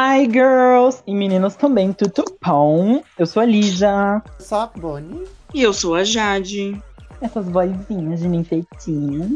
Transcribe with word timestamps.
Hi, 0.00 0.28
girls! 0.30 1.02
E 1.08 1.12
meninos 1.12 1.56
também, 1.56 1.92
tudo 1.92 2.24
bom? 2.40 3.02
Eu 3.18 3.26
sou 3.26 3.42
a 3.42 3.44
Lisa. 3.44 4.22
Sou 4.38 4.58
a 4.58 4.66
Bonnie. 4.66 5.24
E 5.52 5.60
eu 5.60 5.72
sou 5.72 5.96
a 5.96 6.04
Jade. 6.04 6.80
Essas 7.20 7.48
vozinhas 7.48 8.20
de 8.20 8.28
ninfeitinhas. 8.28 9.32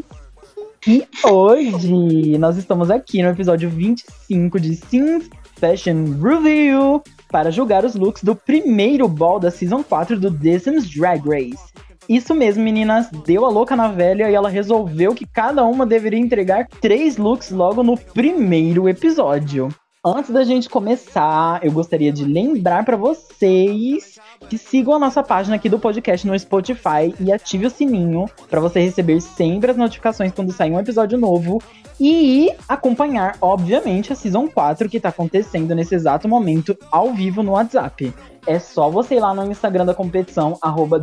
E 0.87 1.05
hoje 1.25 2.37
nós 2.37 2.55
estamos 2.55 2.89
aqui 2.89 3.21
no 3.21 3.27
episódio 3.27 3.69
25 3.69 4.57
de 4.57 4.77
Sims 4.77 5.29
Fashion 5.59 6.17
Review 6.21 7.03
para 7.29 7.51
julgar 7.51 7.83
os 7.83 7.95
looks 7.95 8.23
do 8.23 8.33
primeiro 8.33 9.05
ball 9.09 9.41
da 9.41 9.51
Season 9.51 9.83
4 9.83 10.17
do 10.17 10.31
The 10.31 10.59
Sims 10.59 10.89
Drag 10.89 11.27
Race. 11.27 11.73
Isso 12.07 12.33
mesmo, 12.33 12.63
meninas. 12.63 13.09
Deu 13.25 13.45
a 13.45 13.49
louca 13.49 13.75
na 13.75 13.89
velha 13.89 14.31
e 14.31 14.33
ela 14.33 14.47
resolveu 14.47 15.13
que 15.13 15.27
cada 15.27 15.65
uma 15.65 15.85
deveria 15.85 16.19
entregar 16.19 16.69
três 16.79 17.17
looks 17.17 17.51
logo 17.51 17.83
no 17.83 17.97
primeiro 17.97 18.87
episódio. 18.87 19.67
Antes 20.05 20.31
da 20.31 20.43
gente 20.43 20.69
começar, 20.69 21.63
eu 21.63 21.71
gostaria 21.71 22.11
de 22.11 22.25
lembrar 22.25 22.83
para 22.83 22.97
vocês 22.97 24.19
que 24.49 24.57
sigam 24.57 24.93
a 24.93 24.99
nossa 24.99 25.23
página 25.23 25.55
aqui 25.55 25.69
do 25.69 25.79
podcast 25.79 26.27
no 26.27 26.37
Spotify 26.37 27.15
e 27.21 27.31
ative 27.31 27.67
o 27.67 27.69
sininho 27.69 28.25
para 28.49 28.59
você 28.59 28.81
receber 28.81 29.21
sempre 29.21 29.71
as 29.71 29.77
notificações 29.77 30.33
quando 30.33 30.51
sair 30.51 30.71
um 30.71 30.79
episódio 30.79 31.17
novo 31.17 31.63
e 31.97 32.51
acompanhar, 32.67 33.37
obviamente, 33.39 34.11
a 34.11 34.15
Season 34.17 34.45
4 34.45 34.89
que 34.89 34.99
tá 34.99 35.07
acontecendo 35.07 35.73
nesse 35.73 35.95
exato 35.95 36.27
momento 36.27 36.77
ao 36.91 37.13
vivo 37.13 37.41
no 37.41 37.53
WhatsApp. 37.53 38.13
É 38.45 38.59
só 38.59 38.89
você 38.89 39.15
ir 39.15 39.19
lá 39.21 39.33
no 39.33 39.49
Instagram 39.49 39.85
da 39.85 39.93
competição, 39.93 40.57
arroba 40.61 40.99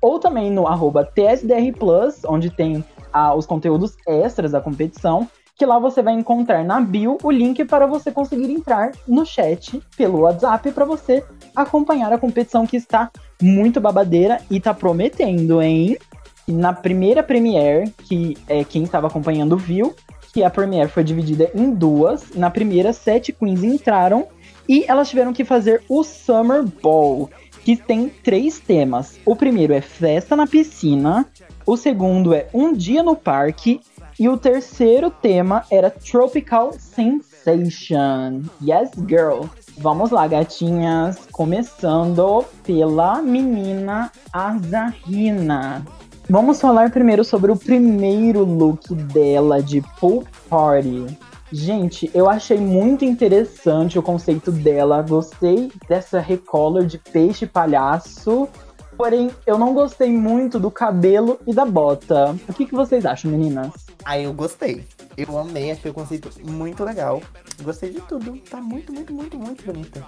ou 0.00 0.18
também 0.18 0.50
no 0.50 0.66
arroba 0.66 1.04
TSDR 1.04 1.76
Plus, 1.78 2.24
onde 2.24 2.48
tem 2.48 2.82
ah, 3.12 3.34
os 3.34 3.44
conteúdos 3.44 3.96
extras 4.06 4.52
da 4.52 4.62
competição 4.62 5.28
que 5.58 5.66
lá 5.66 5.76
você 5.76 6.00
vai 6.00 6.14
encontrar 6.14 6.64
na 6.64 6.80
bio 6.80 7.18
o 7.20 7.30
link 7.32 7.64
para 7.64 7.84
você 7.84 8.12
conseguir 8.12 8.48
entrar 8.52 8.92
no 9.08 9.26
chat 9.26 9.82
pelo 9.96 10.20
WhatsApp 10.20 10.70
para 10.70 10.84
você 10.84 11.24
acompanhar 11.54 12.12
a 12.12 12.18
competição 12.18 12.64
que 12.64 12.76
está 12.76 13.10
muito 13.42 13.80
babadeira 13.80 14.40
e 14.48 14.60
tá 14.60 14.72
prometendo, 14.72 15.60
hein? 15.60 15.98
Na 16.46 16.72
primeira 16.72 17.24
Premiere, 17.24 17.92
que 18.04 18.38
é 18.46 18.62
quem 18.62 18.84
estava 18.84 19.08
acompanhando 19.08 19.56
viu, 19.56 19.94
que 20.32 20.44
a 20.44 20.48
Premiere 20.48 20.88
foi 20.88 21.02
dividida 21.02 21.50
em 21.52 21.72
duas. 21.72 22.30
Na 22.36 22.50
primeira, 22.50 22.92
sete 22.92 23.32
queens 23.32 23.64
entraram 23.64 24.28
e 24.68 24.84
elas 24.86 25.10
tiveram 25.10 25.32
que 25.32 25.44
fazer 25.44 25.82
o 25.88 26.04
Summer 26.04 26.62
Ball, 26.62 27.28
que 27.64 27.74
tem 27.74 28.08
três 28.08 28.60
temas. 28.60 29.18
O 29.26 29.34
primeiro 29.34 29.74
é 29.74 29.80
festa 29.80 30.36
na 30.36 30.46
piscina, 30.46 31.26
o 31.66 31.76
segundo 31.76 32.32
é 32.32 32.48
um 32.54 32.72
dia 32.72 33.02
no 33.02 33.16
parque 33.16 33.80
e 34.18 34.28
o 34.28 34.36
terceiro 34.36 35.10
tema 35.10 35.64
era 35.70 35.90
Tropical 35.90 36.72
Sensation. 36.72 38.42
Yes, 38.62 38.90
girl. 39.06 39.46
Vamos 39.78 40.10
lá, 40.10 40.26
gatinhas. 40.26 41.18
Começando 41.30 42.44
pela 42.64 43.22
menina 43.22 44.10
Azahina. 44.32 45.84
Vamos 46.28 46.60
falar 46.60 46.90
primeiro 46.90 47.24
sobre 47.24 47.52
o 47.52 47.56
primeiro 47.56 48.44
look 48.44 48.92
dela 48.94 49.62
de 49.62 49.80
Pool 50.00 50.24
Party. 50.50 51.06
Gente, 51.50 52.10
eu 52.12 52.28
achei 52.28 52.58
muito 52.58 53.04
interessante 53.04 53.98
o 53.98 54.02
conceito 54.02 54.52
dela. 54.52 55.00
Gostei 55.00 55.72
dessa 55.88 56.20
recolor 56.20 56.84
de 56.84 56.98
peixe 56.98 57.46
palhaço. 57.46 58.48
Porém, 58.98 59.30
eu 59.46 59.56
não 59.56 59.72
gostei 59.72 60.10
muito 60.10 60.58
do 60.58 60.72
cabelo 60.72 61.38
e 61.46 61.54
da 61.54 61.64
bota. 61.64 62.36
O 62.48 62.52
que, 62.52 62.66
que 62.66 62.74
vocês 62.74 63.06
acham, 63.06 63.30
meninas? 63.30 63.70
Ah, 64.04 64.18
eu 64.18 64.32
gostei. 64.32 64.84
Eu 65.16 65.38
amei, 65.38 65.70
achei 65.70 65.92
o 65.92 65.94
conceito 65.94 66.28
muito 66.44 66.82
legal. 66.82 67.22
Gostei 67.62 67.90
de 67.90 68.00
tudo. 68.00 68.36
Tá 68.50 68.60
muito, 68.60 68.92
muito, 68.92 69.14
muito, 69.14 69.38
muito 69.38 69.64
bonita. 69.64 70.04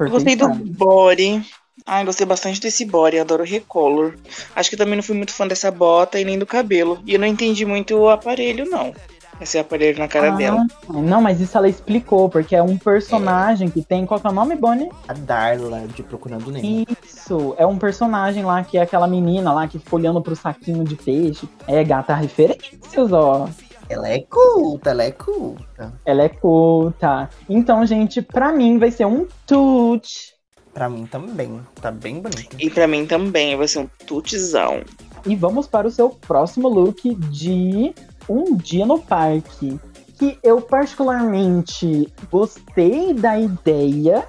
Eu 0.00 0.08
gostei 0.08 0.34
do 0.34 0.48
body. 0.48 1.44
Ai, 1.84 2.06
gostei 2.06 2.26
bastante 2.26 2.58
desse 2.58 2.86
body, 2.86 3.18
adoro 3.18 3.42
o 3.42 3.46
recolor. 3.46 4.14
Acho 4.56 4.70
que 4.70 4.78
também 4.78 4.96
não 4.96 5.02
fui 5.02 5.14
muito 5.14 5.32
fã 5.32 5.46
dessa 5.46 5.70
bota 5.70 6.18
e 6.18 6.24
nem 6.24 6.38
do 6.38 6.46
cabelo. 6.46 7.02
E 7.04 7.12
eu 7.12 7.20
não 7.20 7.26
entendi 7.26 7.66
muito 7.66 7.94
o 7.94 8.08
aparelho, 8.08 8.64
não. 8.64 8.94
Esse 9.42 9.58
aparelho 9.58 9.98
na 9.98 10.06
cara 10.06 10.32
ah, 10.32 10.36
dela. 10.36 10.66
Não, 10.88 11.20
mas 11.20 11.40
isso 11.40 11.58
ela 11.58 11.68
explicou, 11.68 12.28
porque 12.28 12.54
é 12.54 12.62
um 12.62 12.78
personagem 12.78 13.66
é. 13.66 13.70
que 13.72 13.82
tem. 13.82 14.06
Qual 14.06 14.20
que 14.20 14.26
é 14.26 14.30
o 14.30 14.32
nome, 14.32 14.54
Bonnie? 14.54 14.88
A 15.08 15.12
Darla, 15.12 15.80
de 15.88 16.00
Procurando 16.04 16.48
Nemo. 16.48 16.86
Isso, 17.04 17.52
é 17.58 17.66
um 17.66 17.76
personagem 17.76 18.44
lá 18.44 18.62
que 18.62 18.78
é 18.78 18.82
aquela 18.82 19.08
menina 19.08 19.52
lá 19.52 19.66
que 19.66 19.80
fica 19.80 19.96
olhando 19.96 20.22
pro 20.22 20.36
saquinho 20.36 20.84
de 20.84 20.94
peixe. 20.94 21.48
É, 21.66 21.82
gata, 21.82 22.14
referências, 22.14 23.12
ó. 23.12 23.48
Ela 23.88 24.10
é 24.10 24.20
culta, 24.20 24.90
ela 24.90 25.02
é 25.02 25.10
culta. 25.10 25.92
Ela 26.06 26.22
é 26.22 26.28
culta. 26.28 27.28
Então, 27.48 27.84
gente, 27.84 28.22
pra 28.22 28.52
mim 28.52 28.78
vai 28.78 28.92
ser 28.92 29.06
um 29.06 29.26
tut. 29.44 30.34
Pra 30.72 30.88
mim 30.88 31.04
também. 31.04 31.60
Tá 31.80 31.90
bem 31.90 32.20
bonito. 32.20 32.56
E 32.60 32.70
pra 32.70 32.86
mim 32.86 33.06
também 33.06 33.56
vai 33.56 33.66
ser 33.66 33.80
um 33.80 33.88
tutzão. 34.06 34.82
E 35.26 35.34
vamos 35.34 35.66
para 35.66 35.86
o 35.86 35.90
seu 35.90 36.10
próximo 36.10 36.68
look 36.68 37.14
de 37.14 37.92
um 38.32 38.56
dia 38.56 38.86
no 38.86 38.98
parque. 38.98 39.78
Que 40.18 40.38
eu 40.42 40.60
particularmente 40.60 42.12
gostei 42.30 43.12
da 43.12 43.38
ideia, 43.38 44.26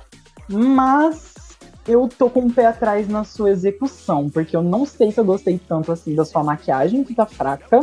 mas 0.50 1.34
eu 1.88 2.08
tô 2.08 2.30
com 2.30 2.42
o 2.42 2.46
um 2.46 2.50
pé 2.50 2.66
atrás 2.66 3.08
na 3.08 3.24
sua 3.24 3.52
execução, 3.52 4.30
porque 4.30 4.56
eu 4.56 4.64
não 4.64 4.86
sei 4.86 5.12
se 5.12 5.20
eu 5.20 5.26
gostei 5.26 5.60
tanto 5.60 5.92
assim 5.92 6.16
da 6.16 6.26
sua 6.26 6.44
maquiagem, 6.44 7.04
que 7.04 7.14
tá 7.14 7.26
fraca. 7.26 7.82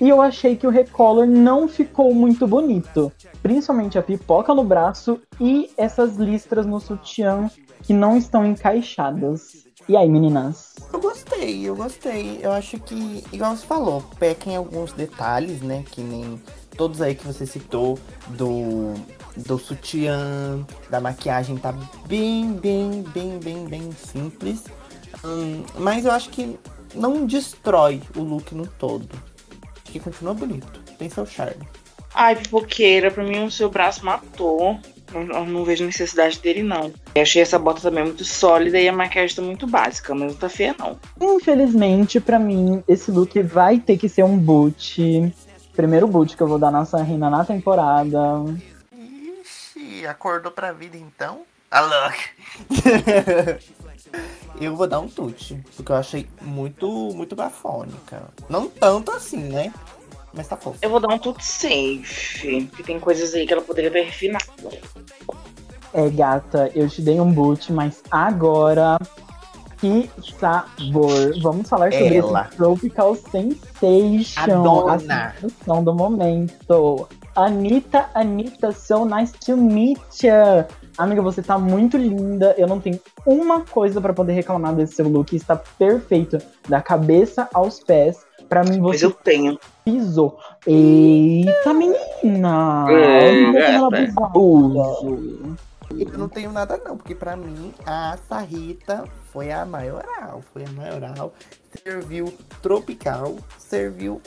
E 0.00 0.08
eu 0.08 0.22
achei 0.22 0.54
que 0.54 0.66
o 0.66 0.70
recolor 0.70 1.26
não 1.26 1.66
ficou 1.66 2.14
muito 2.14 2.46
bonito. 2.46 3.12
Principalmente 3.42 3.98
a 3.98 4.02
pipoca 4.02 4.54
no 4.54 4.62
braço 4.62 5.20
e 5.40 5.70
essas 5.76 6.16
listras 6.16 6.66
no 6.66 6.78
sutiã 6.78 7.50
que 7.82 7.92
não 7.92 8.16
estão 8.16 8.46
encaixadas. 8.46 9.67
E 9.88 9.96
aí, 9.96 10.06
meninas? 10.06 10.74
Eu 10.92 11.00
gostei, 11.00 11.66
eu 11.66 11.74
gostei. 11.74 12.40
Eu 12.42 12.52
acho 12.52 12.78
que, 12.78 13.24
igual 13.32 13.56
você 13.56 13.64
falou, 13.64 14.02
peca 14.18 14.50
em 14.50 14.56
alguns 14.56 14.92
detalhes, 14.92 15.62
né? 15.62 15.82
Que 15.90 16.02
nem 16.02 16.38
todos 16.76 17.00
aí 17.00 17.14
que 17.14 17.26
você 17.26 17.46
citou 17.46 17.98
do, 18.28 18.92
do 19.34 19.58
sutiã, 19.58 20.62
da 20.90 21.00
maquiagem, 21.00 21.56
tá 21.56 21.72
bem, 22.06 22.52
bem, 22.52 23.02
bem, 23.14 23.38
bem, 23.38 23.64
bem 23.64 23.90
simples. 23.92 24.64
Hum, 25.24 25.64
mas 25.78 26.04
eu 26.04 26.12
acho 26.12 26.28
que 26.28 26.58
não 26.94 27.24
destrói 27.24 28.02
o 28.14 28.20
look 28.20 28.54
no 28.54 28.66
todo. 28.66 29.08
Acho 29.82 29.92
que 29.92 30.00
continua 30.00 30.34
bonito. 30.34 30.82
Tem 30.98 31.08
seu 31.08 31.24
charme. 31.24 31.66
Ai, 32.14 32.36
pipoqueira, 32.36 33.10
pra 33.10 33.24
mim 33.24 33.44
o 33.44 33.50
seu 33.50 33.70
braço 33.70 34.04
matou. 34.04 34.78
Não, 35.12 35.46
não, 35.46 35.64
vejo 35.64 35.84
necessidade 35.84 36.38
dele, 36.40 36.62
não. 36.62 36.92
Eu 37.14 37.22
achei 37.22 37.42
essa 37.42 37.58
bota 37.58 37.80
também 37.80 38.04
muito 38.04 38.24
sólida 38.24 38.78
e 38.78 38.88
a 38.88 38.92
maquiagem 38.92 39.36
tá 39.36 39.42
muito 39.42 39.66
básica, 39.66 40.14
mas 40.14 40.32
não 40.32 40.38
tá 40.38 40.48
feia, 40.48 40.74
não. 40.78 40.98
Infelizmente, 41.20 42.20
para 42.20 42.38
mim, 42.38 42.82
esse 42.86 43.10
look 43.10 43.40
vai 43.42 43.78
ter 43.78 43.96
que 43.96 44.08
ser 44.08 44.22
um 44.22 44.36
boot. 44.36 45.32
Primeiro 45.74 46.06
boot 46.06 46.36
que 46.36 46.42
eu 46.42 46.48
vou 46.48 46.58
dar 46.58 46.70
na 46.70 46.84
Sarina 46.84 47.30
na 47.30 47.44
temporada. 47.44 48.18
Ixi, 49.40 50.06
acordou 50.06 50.52
pra 50.52 50.72
vida 50.72 50.96
então? 50.96 51.42
Alô! 51.70 52.12
eu 54.60 54.74
vou 54.74 54.86
dar 54.86 55.00
um 55.00 55.08
tute, 55.08 55.62
porque 55.76 55.92
eu 55.92 55.96
achei 55.96 56.28
muito, 56.40 56.88
muito 57.14 57.36
bafônica. 57.36 58.22
Não 58.48 58.68
tanto 58.68 59.12
assim, 59.12 59.44
né? 59.44 59.72
Mas 60.32 60.48
tá 60.48 60.56
fofo. 60.56 60.78
Eu 60.82 60.90
vou 60.90 61.00
dar 61.00 61.14
um 61.14 61.18
tudo 61.18 61.40
safe. 61.40 62.66
Porque 62.66 62.82
tem 62.82 63.00
coisas 63.00 63.34
aí 63.34 63.46
que 63.46 63.52
ela 63.52 63.62
poderia 63.62 63.90
ter 63.90 64.02
refinado. 64.02 64.44
É, 65.92 66.08
gata, 66.10 66.70
eu 66.74 66.88
te 66.88 67.00
dei 67.00 67.20
um 67.20 67.32
boot, 67.32 67.72
mas 67.72 68.02
agora. 68.10 68.98
Que 69.78 70.10
sabor! 70.40 71.40
Vamos 71.40 71.68
falar 71.68 71.92
sobre 71.92 72.16
ela. 72.16 72.46
esse 72.48 72.56
Tropical 72.56 73.14
Sensation. 73.14 74.40
A 74.40 74.46
dona. 74.46 75.26
A 75.26 75.40
sensação 75.40 75.84
do 75.84 75.94
momento. 75.94 77.08
Anitta, 77.36 78.10
Anitta, 78.12 78.72
so 78.72 79.04
nice 79.04 79.32
to 79.32 79.56
meet 79.56 80.24
you. 80.24 80.66
Amiga, 80.98 81.22
você 81.22 81.40
tá 81.40 81.56
muito 81.56 81.96
linda. 81.96 82.56
Eu 82.58 82.66
não 82.66 82.80
tenho 82.80 82.98
uma 83.24 83.60
coisa 83.60 84.00
para 84.00 84.12
poder 84.12 84.32
reclamar 84.32 84.74
desse 84.74 84.94
seu 84.94 85.08
look. 85.08 85.34
Está 85.34 85.54
perfeito. 85.54 86.38
Da 86.68 86.82
cabeça 86.82 87.48
aos 87.54 87.78
pés. 87.78 88.26
Pra 88.48 88.64
mim, 88.64 88.80
você. 88.80 88.88
Mas 88.88 89.02
eu 89.02 89.12
tenho. 89.12 89.58
Pisou. 89.88 90.38
Eita, 90.66 91.72
menina! 91.72 92.84
É, 92.90 93.80
Uso. 94.34 95.56
Eu 95.90 96.18
não 96.18 96.28
tenho 96.28 96.52
nada 96.52 96.78
não, 96.84 96.98
porque 96.98 97.14
pra 97.14 97.34
mim 97.34 97.72
a 97.86 98.18
Sarrita 98.28 99.04
foi 99.32 99.50
a 99.50 99.64
maioral, 99.64 100.42
foi 100.52 100.62
a 100.66 100.70
maioral. 100.72 101.32
Serviu 101.82 102.34
tropical, 102.60 103.36
serviu 103.58 104.20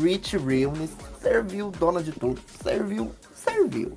rich 0.00 0.36
realness, 0.36 0.90
serviu 1.20 1.70
dona 1.70 2.02
de 2.02 2.10
tudo, 2.10 2.40
serviu, 2.60 3.12
serviu. 3.32 3.92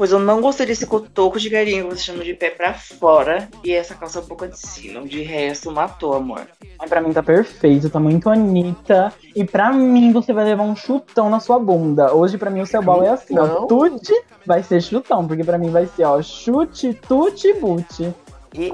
Pois 0.00 0.12
eu 0.12 0.18
não 0.18 0.40
gostei 0.40 0.64
desse 0.64 0.86
cotoco 0.86 1.38
de 1.38 1.50
galinha 1.50 1.82
que 1.82 1.90
você 1.90 2.04
chama 2.04 2.24
de 2.24 2.32
pé 2.32 2.48
pra 2.48 2.72
fora. 2.72 3.50
E 3.62 3.70
essa 3.70 3.94
calça 3.94 4.22
boca 4.22 4.48
de 4.48 4.58
sino. 4.58 5.06
De 5.06 5.20
resto, 5.20 5.70
matou, 5.70 6.14
amor. 6.14 6.46
Ai, 6.78 6.88
pra 6.88 7.02
mim 7.02 7.12
tá 7.12 7.22
perfeito, 7.22 7.90
tá 7.90 8.00
muito 8.00 8.30
Anitta. 8.30 9.12
E 9.36 9.44
pra 9.44 9.70
mim 9.70 10.10
você 10.10 10.32
vai 10.32 10.46
levar 10.46 10.62
um 10.62 10.74
chutão 10.74 11.28
na 11.28 11.38
sua 11.38 11.58
bunda. 11.58 12.14
Hoje 12.14 12.38
pra 12.38 12.48
mim 12.48 12.62
o 12.62 12.66
seu 12.66 12.80
bal 12.80 13.02
é 13.02 13.10
assim, 13.10 13.38
ó. 13.38 13.66
Tuti 13.66 14.14
vai 14.46 14.62
ser 14.62 14.80
chutão, 14.80 15.28
porque 15.28 15.44
pra 15.44 15.58
mim 15.58 15.68
vai 15.68 15.86
ser, 15.86 16.04
ó, 16.04 16.22
chute, 16.22 16.94
tuti, 17.06 17.52
buti. 17.52 18.10
E 18.54 18.72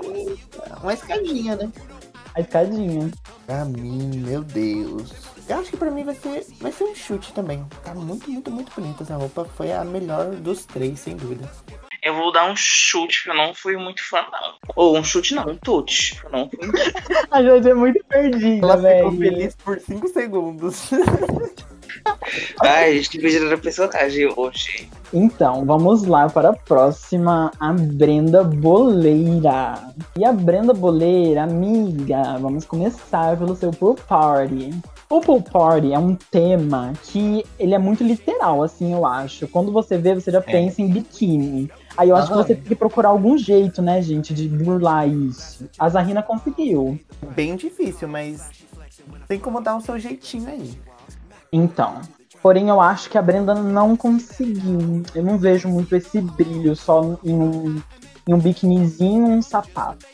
uma 0.81 0.95
escadinha, 0.95 1.57
né? 1.57 1.73
A 2.37 2.41
escadinha. 2.41 3.11
Pra 3.47 3.65
mim, 3.65 4.19
meu 4.19 4.43
Deus. 4.43 5.11
Eu 5.49 5.59
acho 5.59 5.71
que 5.71 5.77
pra 5.79 5.91
mim 5.91 6.05
vai 6.05 6.15
ser, 6.15 6.47
vai 6.61 6.71
ser 6.71 6.85
um 6.85 6.95
chute 6.95 7.33
também. 7.33 7.65
Tá 7.83 7.95
muito, 7.95 8.31
muito, 8.31 8.51
muito 8.51 8.73
bonita 8.75 9.05
essa 9.05 9.17
roupa. 9.17 9.47
Foi 9.47 9.73
a 9.73 9.83
melhor 9.83 10.35
dos 10.37 10.67
três, 10.67 11.01
sem 11.01 11.17
dúvida. 11.17 11.51
Eu 12.03 12.15
vou 12.15 12.33
dar 12.33 12.51
um 12.51 12.57
chute, 12.57 13.25
que 13.25 13.31
eu 13.31 13.35
não 13.35 13.55
fui 13.55 13.77
muito 13.77 14.03
fã, 14.09 14.19
não. 14.31 14.55
Ou 14.75 14.97
um 14.97 15.05
chute 15.05 15.35
não, 15.35 15.45
um 15.49 15.57
tute. 15.57 16.21
Eu 16.25 16.31
não 16.31 16.51
fui 16.51 16.59
A 17.31 17.43
gente 17.43 17.69
é 17.69 17.75
muito 17.75 18.05
perdida, 18.09 18.67
Ela 18.67 18.77
ficou 18.77 19.13
feliz 19.17 19.57
por 19.57 19.81
5 19.81 20.09
segundos. 20.09 20.91
Ai, 22.61 22.91
a 22.91 22.95
gente 22.95 23.11
tem 23.11 23.21
que 23.21 23.29
ver 23.29 23.53
a 23.53 23.59
personagem 23.59 24.33
hoje. 24.37 24.89
Então, 25.13 25.65
vamos 25.65 26.05
lá 26.05 26.29
para 26.29 26.51
a 26.51 26.53
próxima, 26.53 27.51
a 27.59 27.73
Brenda 27.73 28.43
Boleira. 28.43 29.93
E 30.17 30.25
a 30.25 30.33
Brenda 30.33 30.73
Boleira, 30.73 31.45
amiga, 31.45 32.39
vamos 32.39 32.65
começar 32.65 33.37
pelo 33.37 33.57
seu 33.57 33.71
pool 33.71 33.95
party. 33.95 34.71
O 35.09 35.21
pool 35.21 35.43
party 35.43 35.93
é 35.93 35.99
um 35.99 36.15
tema 36.15 36.93
que 37.05 37.45
ele 37.59 37.75
é 37.75 37.79
muito 37.79 38.03
literal, 38.03 38.63
assim, 38.63 38.93
eu 38.93 39.07
acho. 39.07 39.47
Quando 39.49 39.71
você 39.71 39.97
vê, 39.97 40.15
você 40.15 40.31
já 40.31 40.41
pensa 40.41 40.83
em 40.83 40.89
biquíni. 40.89 41.71
Aí 41.97 42.09
eu 42.11 42.17
acho 42.17 42.33
Aham. 42.33 42.43
que 42.43 42.49
você 42.49 42.55
tem 42.55 42.65
que 42.65 42.75
procurar 42.75 43.09
algum 43.09 43.39
jeito, 43.39 43.81
né, 43.81 44.03
gente, 44.03 44.35
de 44.35 44.49
burlar 44.49 45.09
isso. 45.09 45.69
A 45.79 45.89
Zarina 45.89 46.23
conseguiu. 46.23 46.99
Bem 47.35 47.57
difícil, 47.57 48.07
mas 48.09 48.51
tem 49.27 49.39
como 49.39 49.61
dar 49.61 49.77
o 49.77 49.81
seu 49.81 49.99
jeitinho 49.99 50.49
aí. 50.49 50.79
Então. 51.53 52.01
Porém, 52.43 52.69
eu 52.69 52.81
acho 52.81 53.11
que 53.11 53.19
a 53.19 53.23
Brenda 53.23 53.55
não 53.55 53.97
conseguiu. 53.97 55.03
Eu 55.15 55.25
não 55.25 55.39
vejo 55.39 55.69
muito 55.69 55.97
esse 55.97 56.21
brilho 56.21 56.77
só 56.77 57.19
em 57.25 57.35
um, 57.35 57.83
em 58.27 58.35
um 58.35 58.39
biquinizinho 58.39 59.29
e 59.29 59.31
um 59.33 59.43
sapato. 59.43 60.07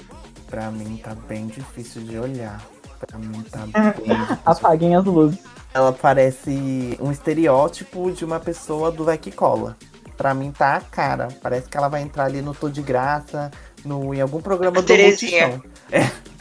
Pra 0.47 0.71
mim 0.71 0.99
tá 1.03 1.15
bem 1.29 1.47
difícil 1.49 2.03
de 2.03 2.19
olhar. 2.19 2.63
Pra 3.07 3.19
mim 3.19 3.43
tá 3.51 3.67
bem 3.67 3.91
difícil. 3.91 4.39
Apaguem 4.47 4.95
as 4.97 5.05
luzes. 5.05 5.41
Ela 5.75 5.93
parece 5.93 6.97
um 7.01 7.11
estereótipo 7.11 8.11
de 8.13 8.25
uma 8.25 8.39
pessoa 8.39 8.91
do 8.91 9.05
Vai 9.05 9.19
Que 9.19 9.33
Cola. 9.33 9.77
Pra 10.23 10.35
mim 10.35 10.53
tá 10.53 10.77
a 10.77 10.81
cara. 10.81 11.27
Parece 11.43 11.69
que 11.69 11.77
ela 11.77 11.89
vai 11.89 12.01
entrar 12.01 12.27
ali 12.27 12.41
no 12.41 12.55
Tô 12.55 12.69
de 12.69 12.81
Graça, 12.81 13.51
no, 13.85 14.15
em 14.15 14.21
algum 14.21 14.41
programa 14.41 14.79
A 14.79 14.81
do 14.81 14.87
Terezinha. 14.87 15.61
É. 15.91 16.09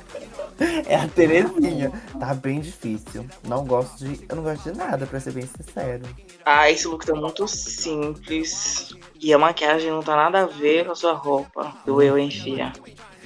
É 0.85 0.95
a 0.95 1.07
Terezinha. 1.07 1.91
Tá 2.19 2.35
bem 2.35 2.59
difícil. 2.59 3.25
Não 3.47 3.65
gosto 3.65 3.97
de. 3.97 4.23
Eu 4.29 4.35
não 4.35 4.43
gosto 4.43 4.71
de 4.71 4.77
nada, 4.77 5.07
pra 5.07 5.19
ser 5.19 5.33
bem 5.33 5.47
sincero. 5.47 6.03
Ah, 6.45 6.69
esse 6.69 6.87
look 6.87 7.03
tá 7.03 7.15
muito 7.15 7.47
simples. 7.47 8.95
E 9.19 9.33
a 9.33 9.39
maquiagem 9.39 9.89
não 9.89 10.03
tá 10.03 10.15
nada 10.15 10.43
a 10.43 10.45
ver 10.45 10.85
com 10.85 10.91
a 10.91 10.95
sua 10.95 11.13
roupa. 11.13 11.75
Doeu, 11.83 12.15
hein, 12.15 12.29
filha? 12.29 12.71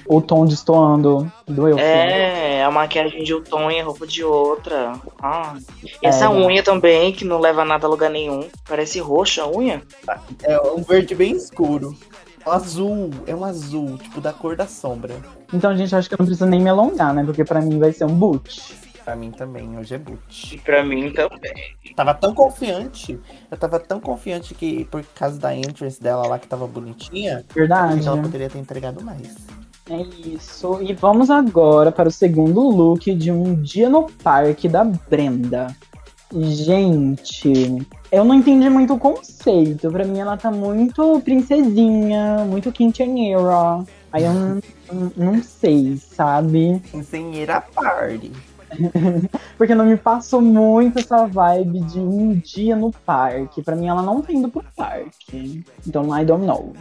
O 0.08 0.20
tom 0.20 0.44
destoando. 0.46 1.30
Doeu. 1.46 1.76
filho. 1.76 1.86
É, 1.86 2.62
a 2.64 2.70
maquiagem 2.70 3.22
de 3.24 3.34
um 3.34 3.42
tom 3.42 3.70
e 3.70 3.80
a 3.80 3.84
roupa 3.84 4.06
de 4.06 4.22
outra. 4.22 4.94
Ah. 5.22 5.54
E 6.02 6.06
essa 6.06 6.26
É. 6.26 6.28
unha 6.28 6.62
também, 6.62 7.12
que 7.12 7.24
não 7.24 7.38
leva 7.40 7.64
nada 7.64 7.86
a 7.86 7.90
lugar 7.90 8.10
nenhum. 8.10 8.48
Parece 8.68 8.98
roxa 9.00 9.42
a 9.42 9.50
unha. 9.50 9.82
É 10.42 10.60
um 10.70 10.82
verde 10.82 11.14
bem 11.14 11.32
escuro. 11.32 11.96
Um 12.46 12.50
azul. 12.50 13.10
É 13.26 13.34
um 13.34 13.44
azul, 13.44 13.98
tipo 13.98 14.20
da 14.20 14.32
cor 14.32 14.54
da 14.56 14.66
sombra. 14.66 15.14
Então, 15.52 15.76
gente, 15.76 15.94
acho 15.96 16.08
que 16.08 16.14
eu 16.14 16.18
não 16.18 16.26
preciso 16.26 16.46
nem 16.48 16.60
me 16.60 16.70
alongar, 16.70 17.12
né? 17.12 17.24
Porque 17.24 17.44
pra 17.44 17.60
mim 17.60 17.78
vai 17.78 17.92
ser 17.92 18.04
um 18.04 18.14
boot. 18.14 18.76
Pra 19.04 19.14
mim 19.14 19.30
também, 19.30 19.78
hoje 19.78 19.94
é 19.94 19.98
boot. 19.98 20.54
E 20.56 20.58
pra 20.58 20.84
mim 20.84 21.12
também. 21.12 21.54
Tava 21.94 22.12
tão 22.12 22.34
confiante. 22.34 23.16
Eu 23.48 23.56
tava 23.56 23.78
tão 23.78 24.00
confiante 24.00 24.52
que 24.52 24.84
por 24.86 25.04
causa 25.14 25.38
da 25.38 25.54
entrance 25.54 26.00
dela 26.02 26.26
lá 26.26 26.38
que 26.40 26.48
tava 26.48 26.66
bonitinha, 26.66 27.44
Verdade. 27.54 28.04
ela 28.06 28.20
poderia 28.20 28.50
ter 28.50 28.58
entregado 28.58 29.04
mais. 29.04 29.36
É 29.88 30.00
isso. 30.28 30.80
E 30.82 30.92
vamos 30.92 31.30
agora 31.30 31.92
para 31.92 32.08
o 32.08 32.12
segundo 32.12 32.60
look 32.60 33.14
de 33.14 33.30
um 33.30 33.54
dia 33.54 33.88
no 33.88 34.10
parque 34.22 34.68
da 34.68 34.84
Brenda. 34.84 35.68
Gente, 36.34 37.86
eu 38.10 38.24
não 38.24 38.34
entendi 38.34 38.68
muito 38.68 38.94
o 38.94 38.98
conceito. 38.98 39.90
Pra 39.90 40.04
mim, 40.04 40.18
ela 40.18 40.36
tá 40.36 40.50
muito 40.50 41.20
princesinha, 41.20 42.44
muito 42.44 42.72
quinceañera. 42.72 43.84
Aí 44.12 44.24
eu 44.24 44.32
não, 45.16 45.42
sei, 45.42 45.96
sabe? 45.96 46.82
Engenheira 46.92 47.60
party. 47.60 48.32
Porque 49.56 49.74
não 49.74 49.86
me 49.86 49.96
passou 49.96 50.42
muito 50.42 50.98
essa 50.98 51.26
vibe 51.26 51.80
de 51.80 52.00
um 52.00 52.34
dia 52.34 52.74
no 52.74 52.90
parque. 52.90 53.62
Pra 53.62 53.76
mim, 53.76 53.86
ela 53.86 54.02
não 54.02 54.20
tá 54.20 54.32
indo 54.32 54.48
pro 54.48 54.64
parque. 54.74 55.64
Então, 55.86 56.18
I 56.18 56.24
don't 56.24 56.44
know. 56.44 56.72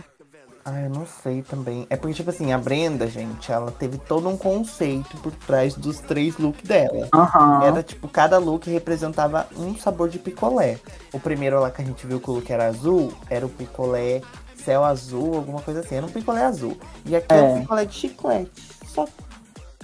Ah, 0.67 0.81
eu 0.81 0.89
não 0.89 1.05
sei 1.05 1.43
também. 1.43 1.85
É 1.91 1.95
porque, 1.95 2.15
tipo 2.15 2.31
assim, 2.31 2.51
a 2.51 2.57
Brenda, 2.57 3.07
gente, 3.07 3.51
ela 3.51 3.71
teve 3.71 3.99
todo 3.99 4.27
um 4.27 4.35
conceito 4.35 5.15
por 5.17 5.31
trás 5.31 5.75
dos 5.75 5.99
três 5.99 6.37
looks 6.39 6.63
dela. 6.63 7.07
Aham. 7.13 7.63
Era 7.63 7.83
tipo, 7.83 8.07
cada 8.07 8.39
look 8.39 8.67
representava 8.67 9.47
um 9.55 9.77
sabor 9.77 10.09
de 10.09 10.17
picolé. 10.17 10.79
O 11.13 11.19
primeiro 11.19 11.59
lá 11.59 11.69
que 11.69 11.83
a 11.83 11.85
gente 11.85 12.07
viu 12.07 12.19
que 12.19 12.31
o 12.31 12.33
look 12.33 12.49
era 12.49 12.65
azul, 12.65 13.13
era 13.29 13.45
o 13.45 13.49
picolé 13.49 14.23
céu 14.55 14.83
azul, 14.83 15.35
alguma 15.35 15.61
coisa 15.61 15.81
assim. 15.81 15.95
Era 15.97 16.05
um 16.07 16.09
picolé 16.09 16.43
azul. 16.43 16.75
E 17.05 17.15
aqui 17.15 17.27
é, 17.31 17.37
É. 17.37 17.43
um 17.43 17.61
picolé 17.61 17.85
de 17.85 17.93
chiclete. 17.93 18.63
Só 18.87 19.07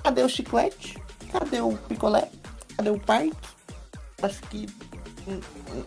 cadê 0.04 0.24
o 0.24 0.30
chiclete? 0.30 0.98
Cadê 1.32 1.62
o 1.62 1.78
picolé? 1.88 2.28
Cadê 2.76 2.90
o 2.90 3.00
parque? 3.00 3.32
Acho 4.24 4.42
que. 4.50 4.68
Hum, 5.28 5.40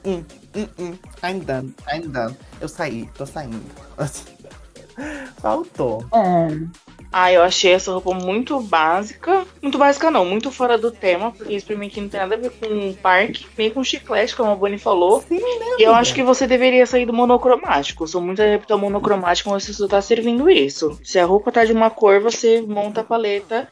hum, 0.05 0.25
hum, 0.55 0.69
hum. 0.79 0.99
I'm 1.25 1.41
done, 1.41 1.75
I'm 1.93 2.09
done. 2.13 2.37
Eu 2.61 2.69
saí, 2.69 3.11
tô 3.17 3.27
saindo. 3.27 3.61
Faltou. 5.45 6.03
É. 6.11 6.85
Ah, 7.13 7.31
eu 7.31 7.43
achei 7.43 7.73
essa 7.73 7.93
roupa 7.93 8.15
muito 8.15 8.59
básica. 8.61 9.45
Muito 9.61 9.77
básica 9.77 10.11
não, 10.11 10.25
muito 10.25 10.51
fora 10.51 10.79
do 10.79 10.91
tema, 10.91 11.33
porque 11.33 11.53
isso 11.53 11.67
pra 11.67 11.77
mim 11.77 11.87
aqui 11.87 12.01
não 12.01 12.09
tem 12.09 12.19
nada 12.19 12.35
a 12.35 12.39
ver 12.39 12.51
com 12.51 12.67
um 12.67 12.95
parque, 12.95 13.47
nem 13.57 13.71
com 13.71 13.85
chiclete, 13.85 14.35
como 14.35 14.51
a 14.51 14.57
Bonnie 14.57 14.79
falou. 14.79 15.21
Sim, 15.21 15.39
né? 15.39 15.77
E 15.79 15.83
eu 15.83 15.95
acho 15.95 16.15
que 16.15 16.23
você 16.23 16.47
deveria 16.47 16.87
sair 16.87 17.05
do 17.05 17.13
monocromático. 17.13 18.05
Eu 18.05 18.09
sou 18.09 18.23
muito 18.23 18.41
adepto 18.41 18.73
ao 18.73 18.79
monocromático, 18.79 19.51
mas 19.51 19.65
você 19.65 19.75
só 19.75 19.87
tá 19.87 20.01
servindo 20.01 20.49
isso. 20.49 20.99
Se 21.05 21.19
a 21.19 21.27
roupa 21.27 21.53
tá 21.53 21.63
de 21.65 21.73
uma 21.75 21.91
cor, 21.91 22.21
você 22.21 22.63
monta 22.63 23.03
a 23.03 23.05
paleta 23.05 23.69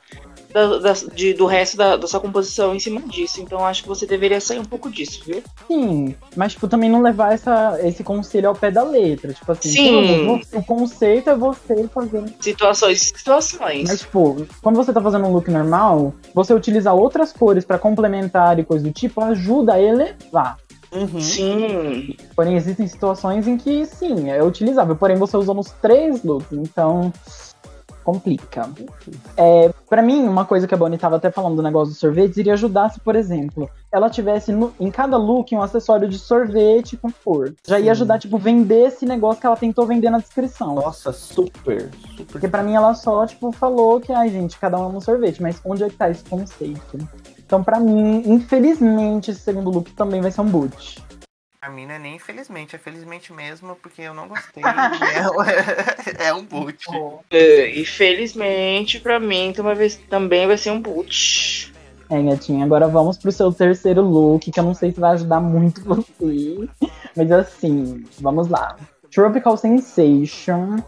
da- 0.53 0.79
da- 0.79 0.93
de- 1.15 1.35
do 1.35 1.47
resto 1.47 1.77
da, 1.77 1.97
da 1.97 2.07
sua 2.07 2.21
composição 2.21 2.75
em 2.75 2.79
cima 2.79 3.01
disso. 3.03 3.41
Então 3.41 3.65
acho 3.65 3.83
que 3.83 3.89
você 3.89 4.07
deveria 4.07 4.41
sair 4.41 4.59
um 4.59 4.65
pouco 4.65 4.91
disso, 4.91 5.23
viu? 5.25 5.43
Sim, 5.67 6.15
mas 6.37 6.53
tipo, 6.53 6.69
também 6.69 6.91
não 6.91 7.03
levar 7.03 7.33
essa, 7.33 7.79
esse 7.83 8.03
conselho 8.03 8.49
ao 8.49 8.55
pé 8.55 8.71
da 8.71 8.83
letra. 8.83 9.33
Tipo 9.33 9.53
assim, 9.53 9.69
Sim. 9.71 10.43
o 10.53 10.63
conceito 10.63 11.31
é 11.31 11.37
você 11.37 11.89
fazendo. 11.89 12.33
Situações, 12.41 13.01
situações. 13.01 13.89
Mas, 13.89 14.01
tipo, 14.01 14.47
quando 14.63 14.77
você 14.77 14.93
tá 14.93 15.01
fazendo 15.01 15.27
um 15.27 15.33
look 15.33 15.51
normal, 15.51 16.15
você 16.35 16.53
utilizar 16.55 16.95
outras 16.95 17.33
cores 17.33 17.65
pra 17.65 17.79
complementar 17.79 18.59
e 18.59 18.65
coisa 18.65 18.85
do 18.85 18.93
tipo 18.93 19.21
ajuda 19.23 19.75
a 19.75 19.81
elevar. 19.83 20.57
Uhum. 20.93 21.21
Sim. 21.21 22.15
Porém, 22.37 22.55
existem 22.55 22.87
situações 22.87 23.49
em 23.49 23.57
que 23.57 23.87
sim, 23.87 24.31
é 24.31 24.43
utilizável. 24.45 24.95
Porém, 24.95 25.17
você 25.17 25.37
usou 25.39 25.55
nos 25.55 25.71
três 25.81 26.23
looks, 26.23 26.53
então 26.53 27.11
complica. 28.03 28.69
É, 29.37 29.71
para 29.89 30.03
mim, 30.03 30.27
uma 30.27 30.45
coisa 30.45 30.67
que 30.67 30.75
a 30.75 30.77
Bonnie 30.77 30.99
tava 30.99 31.17
até 31.17 31.31
falando 31.31 31.57
do 31.57 31.63
negócio 31.63 31.95
do 31.95 31.99
sorvete 31.99 32.39
iria 32.39 32.53
ajudar 32.55 32.91
se, 32.91 33.01
por 33.01 33.15
exemplo, 33.17 33.69
ela 33.91 34.09
tivesse 34.11 34.53
no- 34.53 34.73
em 34.81 34.91
cada 34.91 35.17
look 35.17 35.55
um 35.55 35.63
acessório 35.63 36.09
de 36.09 36.19
sorvete 36.19 36.97
com 36.97 37.11
cor. 37.25 37.55
Já 37.67 37.79
ia 37.79 37.93
ajudar, 37.93 38.19
tipo, 38.19 38.39
vender 38.39 38.89
esse 38.89 39.05
negócio 39.07 39.41
que 39.41 39.47
ela 39.47 39.57
tentou 39.57 39.87
vender 39.87 40.11
na 40.11 40.19
descrição. 40.19 40.75
Nossa, 40.75 41.13
super, 41.13 41.91
super. 42.17 42.27
Porque 42.27 42.49
pra 42.49 42.63
mim 42.63 42.75
ela 42.75 42.95
só, 42.95 43.27
tipo, 43.27 43.53
falou 43.53 44.01
que, 44.01 44.13
ai, 44.13 44.29
gente, 44.31 44.59
cada 44.59 44.79
um 44.79 44.85
ama 44.87 44.99
um 44.99 45.01
sorvete, 45.01 45.43
mas 45.43 45.61
onde 45.65 45.85
é 45.85 45.89
que 45.89 45.97
tá 45.97 46.11
esse 46.11 46.25
conceito? 46.25 46.99
Então, 47.45 47.63
pra 47.63 47.79
mim, 47.79 48.23
infelizmente, 48.27 49.31
esse 49.31 49.41
segundo 49.41 49.71
look 49.71 49.93
também 49.93 50.21
vai 50.21 50.31
ser 50.31 50.41
um 50.41 50.47
boot. 50.47 51.03
A 51.63 51.71
mim 51.71 51.87
não 51.87 51.95
é 51.95 51.99
nem 52.01 52.17
infelizmente, 52.17 52.75
é 52.75 52.79
felizmente 52.79 53.33
mesmo, 53.33 53.77
porque 53.77 54.03
eu 54.03 54.13
não 54.13 54.27
gostei. 54.27 54.65
é, 56.21 56.27
é 56.27 56.35
um 56.35 56.45
boot. 56.45 56.85
É, 57.31 57.71
E 57.71 57.85
felizmente, 57.87 58.99
pra 58.99 59.21
mim, 59.21 59.53
também 59.55 59.77
vai, 59.77 59.89
também 60.11 60.47
vai 60.49 60.59
ser 60.59 60.73
um 60.73 60.83
boot. 60.83 61.73
É, 62.11 62.21
gatinha, 62.21 62.65
agora 62.65 62.89
vamos 62.89 63.17
pro 63.17 63.31
seu 63.31 63.53
terceiro 63.53 64.03
look, 64.03 64.51
que 64.51 64.59
eu 64.59 64.65
não 64.65 64.75
sei 64.75 64.91
se 64.91 64.99
vai 64.99 65.13
ajudar 65.13 65.39
muito 65.41 65.83
você. 65.87 66.69
Mas 67.17 67.31
assim, 67.31 68.05
vamos 68.19 68.49
lá. 68.49 68.77
Tropical 69.13 69.57
Sensation. 69.57 70.83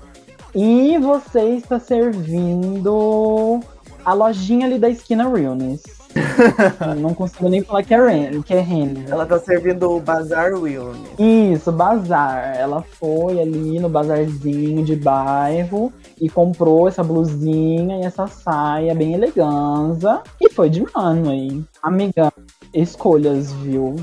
E 0.56 0.98
você 0.98 1.50
está 1.50 1.78
servindo 1.78 3.60
a 4.04 4.12
lojinha 4.12 4.66
ali 4.66 4.78
da 4.78 4.88
esquina 4.88 5.28
Realness. 5.28 5.82
não 7.00 7.14
consigo 7.14 7.48
nem 7.48 7.62
falar 7.62 7.82
que 7.82 7.94
é 7.94 7.98
Ren, 7.98 8.42
que 8.42 8.54
é 8.54 8.60
Renner. 8.60 9.04
Ela 9.10 9.26
tá 9.26 9.38
servindo 9.38 9.90
o 9.90 10.00
Bazar 10.00 10.54
Wellness. 10.54 11.18
Isso, 11.18 11.72
bazar. 11.72 12.56
Ela 12.56 12.82
foi 12.82 13.40
ali 13.40 13.78
no 13.80 13.88
bazarzinho 13.88 14.84
de 14.84 14.96
bairro 14.96 15.92
e 16.20 16.28
comprou 16.28 16.88
essa 16.88 17.02
blusinha 17.02 17.98
e 17.98 18.02
essa 18.02 18.26
saia 18.26 18.94
bem 18.94 19.14
eleganza. 19.14 20.22
E 20.40 20.48
foi 20.50 20.70
de 20.70 20.84
mano 20.94 21.30
aí. 21.30 21.64
Amiga, 21.82 22.32
escolhas, 22.72 23.52
viu? 23.52 23.96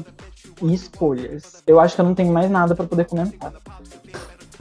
Escolhas. 0.62 1.64
Eu 1.66 1.80
acho 1.80 1.96
que 1.96 2.02
eu 2.02 2.06
não 2.06 2.14
tenho 2.14 2.32
mais 2.32 2.50
nada 2.52 2.76
pra 2.76 2.86
poder 2.86 3.06
comentar. 3.06 3.54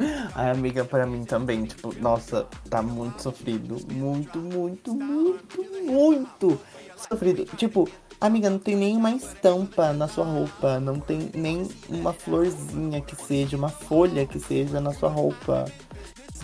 Ai, 0.34 0.50
amiga, 0.50 0.84
pra 0.84 1.06
mim 1.06 1.24
também, 1.24 1.64
tipo, 1.64 1.94
nossa, 2.00 2.46
tá 2.68 2.82
muito 2.82 3.22
sofrido. 3.22 3.76
Muito, 3.92 4.38
muito, 4.38 4.94
muito, 4.94 5.64
muito 5.84 6.60
sofrido. 6.96 7.44
Tipo, 7.56 7.88
amiga, 8.20 8.48
não 8.48 8.58
tem 8.58 8.76
nem 8.76 8.96
uma 8.96 9.12
estampa 9.12 9.92
na 9.92 10.08
sua 10.08 10.24
roupa. 10.24 10.80
Não 10.80 10.98
tem 10.98 11.30
nem 11.34 11.68
uma 11.88 12.12
florzinha 12.12 13.00
que 13.00 13.16
seja, 13.16 13.56
uma 13.56 13.68
folha 13.68 14.26
que 14.26 14.38
seja 14.38 14.80
na 14.80 14.92
sua 14.92 15.08
roupa. 15.08 15.66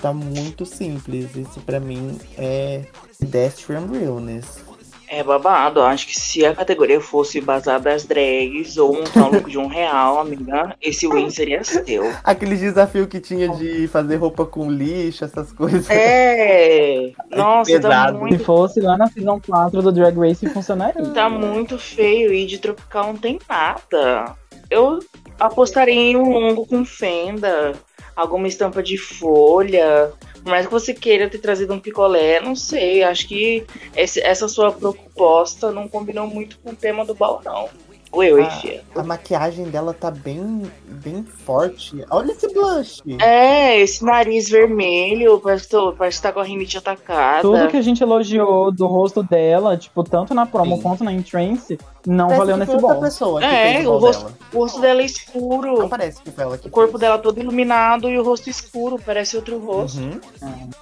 Tá 0.00 0.12
muito 0.12 0.66
simples. 0.66 1.34
Isso 1.34 1.60
pra 1.60 1.80
mim 1.80 2.18
é 2.36 2.84
pedestrian 3.18 3.86
realness. 3.86 4.65
É 5.08 5.22
babado, 5.22 5.80
acho 5.82 6.06
que 6.06 6.18
se 6.18 6.44
a 6.44 6.54
categoria 6.54 7.00
fosse 7.00 7.40
baseada 7.40 7.90
nas 7.92 8.04
drags 8.04 8.76
ou 8.76 8.96
um 8.96 9.04
look 9.32 9.50
de 9.50 9.58
um 9.58 9.66
real, 9.66 10.18
amiga, 10.20 10.74
esse 10.82 11.06
win 11.08 11.30
seria 11.30 11.62
seu. 11.62 12.12
Aquele 12.24 12.56
desafio 12.56 13.06
que 13.06 13.20
tinha 13.20 13.48
de 13.48 13.86
fazer 13.88 14.16
roupa 14.16 14.44
com 14.44 14.70
lixo, 14.70 15.24
essas 15.24 15.52
coisas. 15.52 15.88
É! 15.88 17.12
Nossa, 17.30 17.70
tá 17.72 17.76
pesado. 17.88 18.18
muito, 18.18 18.38
Se 18.38 18.44
fosse 18.44 18.80
lá 18.80 18.96
na 18.98 19.06
Season 19.06 19.40
4 19.46 19.82
do 19.82 19.92
Drag 19.92 20.16
Race, 20.18 20.48
funcionaria. 20.48 21.02
tá 21.10 21.28
muito 21.30 21.78
feio 21.78 22.32
e 22.32 22.44
de 22.46 22.58
tropical 22.58 23.06
não 23.08 23.16
tem 23.16 23.38
nada. 23.48 24.34
Eu 24.68 24.98
apostaria 25.38 25.94
em 25.94 26.16
um 26.16 26.28
longo 26.30 26.66
com 26.66 26.84
fenda, 26.84 27.72
alguma 28.16 28.48
estampa 28.48 28.82
de 28.82 28.96
folha. 28.96 30.10
Por 30.42 30.50
mais 30.50 30.66
que 30.66 30.72
você 30.72 30.94
queira 30.94 31.28
ter 31.28 31.38
trazido 31.38 31.74
um 31.74 31.78
picolé, 31.80 32.40
não 32.40 32.56
sei. 32.56 33.02
Acho 33.02 33.28
que 33.28 33.64
esse- 33.94 34.20
essa 34.20 34.48
sua 34.48 34.72
proposta 34.72 35.70
não 35.70 35.86
combinou 35.86 36.26
muito 36.26 36.58
com 36.60 36.70
o 36.70 36.76
tema 36.76 37.04
do 37.04 37.14
baú, 37.14 37.40
não. 37.44 37.68
Ou 38.16 38.24
eu, 38.24 38.42
A, 38.42 39.00
a 39.00 39.02
maquiagem 39.04 39.66
dela 39.66 39.92
tá 39.92 40.10
bem, 40.10 40.62
bem 40.88 41.22
forte. 41.22 42.02
Olha 42.10 42.32
esse 42.32 42.52
blush. 42.52 43.02
É, 43.20 43.78
esse 43.80 44.02
nariz 44.04 44.48
vermelho, 44.48 45.38
parece 45.38 45.64
que, 45.64 45.70
tô- 45.70 45.92
parece 45.92 46.16
que 46.16 46.22
tá 46.22 46.32
com 46.32 46.40
a 46.40 46.44
rinite 46.44 46.78
atacada. 46.78 47.42
Tudo 47.42 47.68
que 47.68 47.76
a 47.76 47.82
gente 47.82 48.02
elogiou 48.02 48.72
do 48.72 48.86
rosto 48.86 49.22
dela, 49.22 49.76
tipo, 49.76 50.02
tanto 50.02 50.32
na 50.34 50.46
promo 50.46 50.76
Sim. 50.76 50.82
quanto 50.82 51.04
na 51.04 51.12
entrance, 51.12 51.78
não 52.06 52.28
Parece 52.28 52.38
valeu 52.38 52.56
nesse 52.56 52.66
foi 52.72 52.74
outra 52.80 52.94
bol. 52.94 53.02
pessoa 53.02 53.40
que 53.40 53.46
É, 53.46 53.80
o 53.86 53.92
o 53.92 53.98
rosto- 53.98 54.24
dela. 54.24 54.36
O 54.54 54.58
rosto 54.60 54.80
dela 54.80 55.00
é 55.00 55.02
Não 55.02 55.06
escuro. 55.06 55.88
parece 55.88 56.22
que 56.22 56.30
foi 56.30 56.44
ela 56.44 56.56
que 56.58 56.68
O 56.68 56.70
corpo 56.70 56.92
fez. 56.92 57.00
dela 57.00 57.18
todo 57.18 57.38
iluminado 57.38 58.08
e 58.08 58.18
o 58.18 58.22
rosto 58.24 58.48
escuro, 58.48 58.98
parece 59.04 59.36
outro 59.36 59.58
rosto. 59.58 59.98
Uhum. 60.00 60.20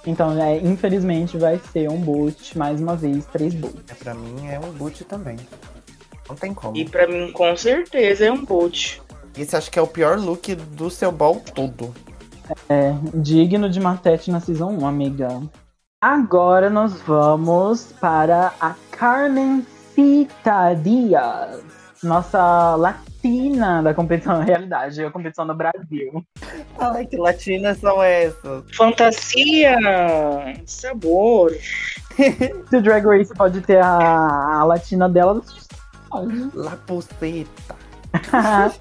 Então, 0.07 0.41
é, 0.41 0.57
infelizmente, 0.57 1.37
vai 1.37 1.59
ser 1.73 1.89
um 1.89 1.97
boot, 1.97 2.57
mais 2.57 2.79
uma 2.79 2.95
vez, 2.95 3.25
três 3.25 3.53
boots. 3.53 3.81
É, 3.89 3.93
pra 3.95 4.13
mim 4.13 4.47
é 4.47 4.57
um 4.59 4.71
boot 4.71 5.03
também. 5.03 5.37
Não 6.27 6.35
tem 6.35 6.53
como. 6.53 6.75
E 6.75 6.87
pra 6.87 7.07
mim, 7.07 7.31
com 7.31 7.55
certeza, 7.55 8.25
é 8.25 8.31
um 8.31 8.43
boot. 8.43 9.01
Esse 9.37 9.55
acho 9.55 9.69
que 9.69 9.77
é 9.77 9.81
o 9.81 9.87
pior 9.87 10.17
look 10.17 10.55
do 10.55 10.89
seu 10.89 11.11
ball 11.11 11.41
todo. 11.53 11.93
É, 12.69 12.93
digno 13.13 13.69
de 13.69 13.79
Matete 13.79 14.31
na 14.31 14.39
Season 14.39 14.69
1, 14.69 14.87
amiga. 14.87 15.41
Agora 16.01 16.69
nós 16.69 17.01
vamos 17.01 17.91
para 17.99 18.53
a 18.61 18.75
Carmencita 18.91 20.75
Dias, 20.81 21.63
nossa 22.03 22.75
latina 22.75 23.81
da 23.81 23.93
competição 23.93 24.39
realidade, 24.41 25.03
a 25.03 25.09
competição 25.09 25.47
do 25.47 25.55
Brasil. 25.55 26.23
Ai, 26.77 27.05
que 27.05 27.17
latinas 27.17 27.79
são 27.79 28.03
essas? 28.03 28.63
Fantasia, 28.75 29.75
sabor. 30.65 31.51
Se 32.69 32.77
o 32.77 32.81
Drag 32.81 33.05
Race 33.05 33.33
pode 33.33 33.61
ter 33.61 33.81
a, 33.81 34.59
a 34.59 34.63
latina 34.63 35.09
dela. 35.09 35.41
La 36.53 36.77
Puceta. 36.87 37.75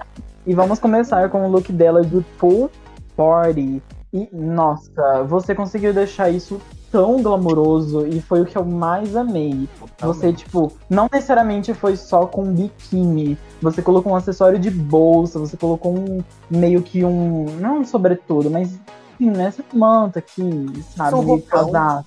e 0.47 0.55
vamos 0.55 0.79
começar 0.79 1.29
com 1.31 1.47
o 1.47 1.51
look 1.51 1.73
dela 1.73 2.03
de 2.03 2.21
Pool 2.39 2.71
Party. 3.17 3.83
E, 4.13 4.29
nossa, 4.33 5.25
você 5.25 5.55
conseguiu 5.55 5.93
deixar 5.93 6.31
isso 6.31 6.61
tão 6.95 7.21
glamuroso 7.21 8.07
e 8.07 8.21
foi 8.21 8.43
o 8.43 8.47
que 8.47 8.57
eu 8.57 8.65
mais 8.65 9.17
amei. 9.17 9.69
Você, 9.99 10.33
tipo, 10.33 10.73
não 10.89 11.09
necessariamente 11.13 11.75
foi 11.75 11.97
só 11.97 12.25
com 12.25 12.45
biquíni. 12.45 13.37
Você 13.61 13.83
colocou 13.83 14.13
um 14.13 14.17
acessório 14.17 14.61
de 14.61 14.71
bolsa, 14.71 15.41
você 15.41 15.57
colocou 15.57 15.93
um 15.99 16.23
meio 16.49 16.83
que 16.83 17.05
um. 17.05 17.47
Não 17.59 17.79
um 17.79 17.85
sobretudo, 17.85 18.49
mas 18.49 18.79
enfim, 19.19 19.31
né? 19.31 19.47
Essa 19.47 19.65
manta 19.73 20.21
aqui, 20.21 20.43
sabe? 20.97 21.17
Roupão. 21.17 21.73
Casaco. 21.73 22.05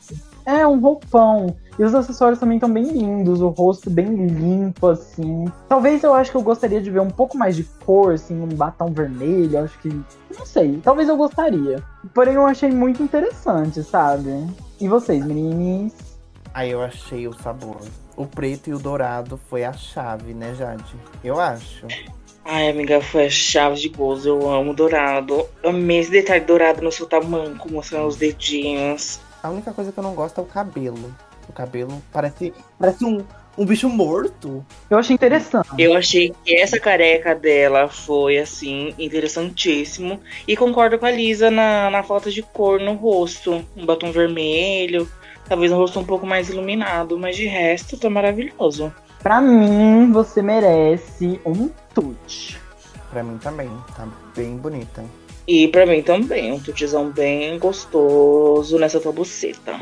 É, 0.47 0.65
um 0.65 0.79
roupão. 0.79 1.53
E 1.77 1.83
os 1.83 1.93
acessórios 1.93 2.39
também 2.39 2.55
estão 2.55 2.71
bem 2.71 2.85
lindos, 2.85 3.41
o 3.41 3.49
rosto 3.49 3.89
bem 3.89 4.07
limpo, 4.15 4.87
assim. 4.87 5.45
Talvez 5.67 6.01
eu 6.03 6.13
acho 6.13 6.31
que 6.31 6.37
eu 6.37 6.41
gostaria 6.41 6.79
de 6.79 6.89
ver 6.89 7.01
um 7.01 7.09
pouco 7.09 7.37
mais 7.37 7.53
de 7.57 7.65
cor, 7.85 8.13
assim, 8.13 8.41
um 8.41 8.47
batom 8.47 8.93
vermelho, 8.93 9.59
acho 9.59 9.77
que. 9.79 9.89
Não 9.89 10.45
sei, 10.45 10.79
talvez 10.81 11.09
eu 11.09 11.17
gostaria. 11.17 11.83
Porém, 12.13 12.35
eu 12.35 12.45
achei 12.45 12.71
muito 12.71 13.03
interessante, 13.03 13.83
sabe? 13.83 14.47
E 14.79 14.87
vocês, 14.87 15.23
meninas? 15.25 15.93
Aí 16.53 16.71
eu 16.71 16.81
achei 16.81 17.27
o 17.27 17.33
sabor. 17.33 17.81
O 18.15 18.25
preto 18.25 18.69
e 18.69 18.73
o 18.73 18.79
dourado 18.79 19.37
foi 19.49 19.65
a 19.65 19.73
chave, 19.73 20.33
né, 20.33 20.55
Jade? 20.55 20.95
Eu 21.21 21.39
acho. 21.41 21.85
Ai, 22.45 22.69
amiga, 22.69 23.01
foi 23.01 23.25
a 23.25 23.29
chave 23.29 23.75
de 23.75 23.89
gozo. 23.89 24.29
Eu 24.29 24.49
amo 24.49 24.73
dourado. 24.73 25.45
Amei 25.61 25.99
esse 25.99 26.09
detalhe 26.09 26.45
dourado 26.45 26.81
no 26.81 26.91
seu 26.91 27.05
tamanco, 27.05 27.69
mostrando 27.69 28.07
os 28.07 28.15
dedinhos. 28.15 29.19
A 29.47 29.49
única 29.49 29.71
coisa 29.71 29.93
que 29.93 29.97
eu 29.97 30.03
não 30.03 30.13
gosto 30.13 30.39
é 30.39 30.43
o 30.43 30.45
cabelo. 30.45 31.15
O 31.47 31.53
cabelo 31.53 32.03
parece, 32.11 32.53
parece 32.77 33.05
um, 33.05 33.23
um 33.57 33.65
bicho 33.65 33.87
morto. 33.87 34.65
Eu 34.89 34.97
achei 34.97 35.13
interessante. 35.13 35.69
Eu 35.79 35.95
achei 35.95 36.35
que 36.43 36.53
essa 36.57 36.77
careca 36.77 37.33
dela 37.33 37.87
foi, 37.87 38.39
assim, 38.39 38.93
interessantíssimo. 38.99 40.19
E 40.45 40.57
concordo 40.57 40.99
com 40.99 41.05
a 41.05 41.11
Lisa 41.11 41.49
na, 41.49 41.89
na 41.89 42.03
falta 42.03 42.29
de 42.29 42.41
cor 42.41 42.81
no 42.81 42.95
rosto. 42.95 43.63
Um 43.73 43.85
batom 43.85 44.11
vermelho, 44.11 45.09
talvez 45.47 45.71
um 45.71 45.77
rosto 45.77 45.97
um 45.97 46.05
pouco 46.05 46.27
mais 46.27 46.49
iluminado, 46.49 47.17
mas 47.17 47.37
de 47.37 47.45
resto 47.45 47.97
tá 47.97 48.09
maravilhoso. 48.09 48.93
Pra 49.23 49.39
mim, 49.39 50.11
você 50.11 50.41
merece 50.41 51.39
um 51.45 51.69
tute. 51.95 52.59
Pra 53.09 53.23
mim 53.23 53.37
também. 53.37 53.69
Tá 53.95 54.05
bem 54.35 54.57
bonita. 54.57 55.05
E 55.47 55.67
pra 55.69 55.85
mim 55.85 56.01
também, 56.03 56.51
um 56.51 56.59
tutizão 56.59 57.09
bem 57.09 57.57
gostoso 57.57 58.77
nessa 58.77 58.99
tua 58.99 59.13
buceta. 59.13 59.79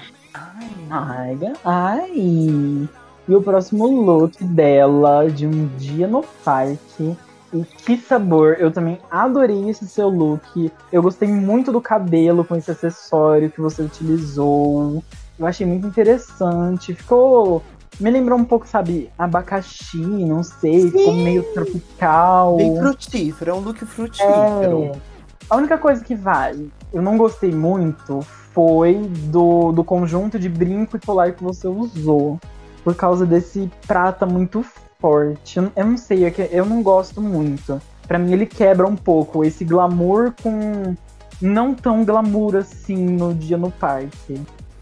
Ai, 0.90 1.38
Ai. 1.64 2.88
E 3.28 3.34
o 3.34 3.42
próximo 3.42 3.88
look 3.88 4.44
dela, 4.44 5.28
de 5.28 5.48
um 5.48 5.66
dia 5.78 6.08
no 6.08 6.24
parque. 6.44 7.18
E 7.52 7.64
que 7.64 7.98
sabor! 7.98 8.58
Eu 8.60 8.70
também 8.70 9.00
adorei 9.10 9.70
esse 9.70 9.88
seu 9.88 10.10
look. 10.10 10.72
Eu 10.92 11.02
gostei 11.02 11.28
muito 11.28 11.72
do 11.72 11.82
cabelo 11.82 12.46
com 12.46 12.56
esse 12.56 12.70
acessório 12.70 13.50
que 13.50 13.60
você 13.60 13.82
utilizou. 13.82 15.04
Eu 15.40 15.48
achei 15.48 15.66
muito 15.66 15.88
interessante. 15.88 16.94
Ficou. 16.94 17.64
Me 18.00 18.12
lembrou 18.12 18.38
um 18.38 18.44
pouco, 18.44 18.68
sabe, 18.68 19.10
abacaxi, 19.18 19.98
não 19.98 20.44
sei. 20.44 20.92
Ficou 20.92 21.14
meio 21.14 21.44
tropical. 21.54 22.58
bem 22.58 22.78
frutífero. 22.78 23.52
É 23.52 23.54
um 23.54 23.62
look 23.62 23.86
frutífero. 23.86 24.92
É. 24.94 25.15
A 25.50 25.58
única 25.58 25.78
coisa 25.78 26.04
que 26.04 26.16
vai, 26.16 26.56
eu 26.92 27.02
não 27.02 27.18
gostei 27.18 27.52
muito, 27.52 28.22
foi 28.52 28.96
do, 29.30 29.72
do 29.72 29.84
conjunto 29.84 30.40
de 30.40 30.50
brinco 30.50 30.98
e 30.98 31.00
colar 31.00 31.34
que 31.34 31.44
você 31.44 31.68
usou. 31.68 32.40
Por 32.84 32.96
causa 32.96 33.26
desse 33.26 33.70
prata 33.86 34.26
muito 34.26 34.66
forte. 35.00 35.58
Eu, 35.58 35.72
eu 35.76 35.86
não 35.86 35.98
sei, 35.98 36.26
é 36.26 36.32
que 36.32 36.48
eu 36.52 36.66
não 36.66 36.82
gosto 36.82 37.22
muito. 37.22 37.82
Pra 38.08 38.18
mim 38.18 38.32
ele 38.32 38.46
quebra 38.46 38.88
um 38.88 38.96
pouco 38.96 39.44
esse 39.44 39.66
glamour 39.66 40.34
com 40.42 40.96
não 41.42 41.74
tão 41.74 42.06
glamour 42.06 42.56
assim 42.56 42.96
no 42.96 43.34
dia 43.34 43.58
no 43.58 43.72
parque. 43.72 44.42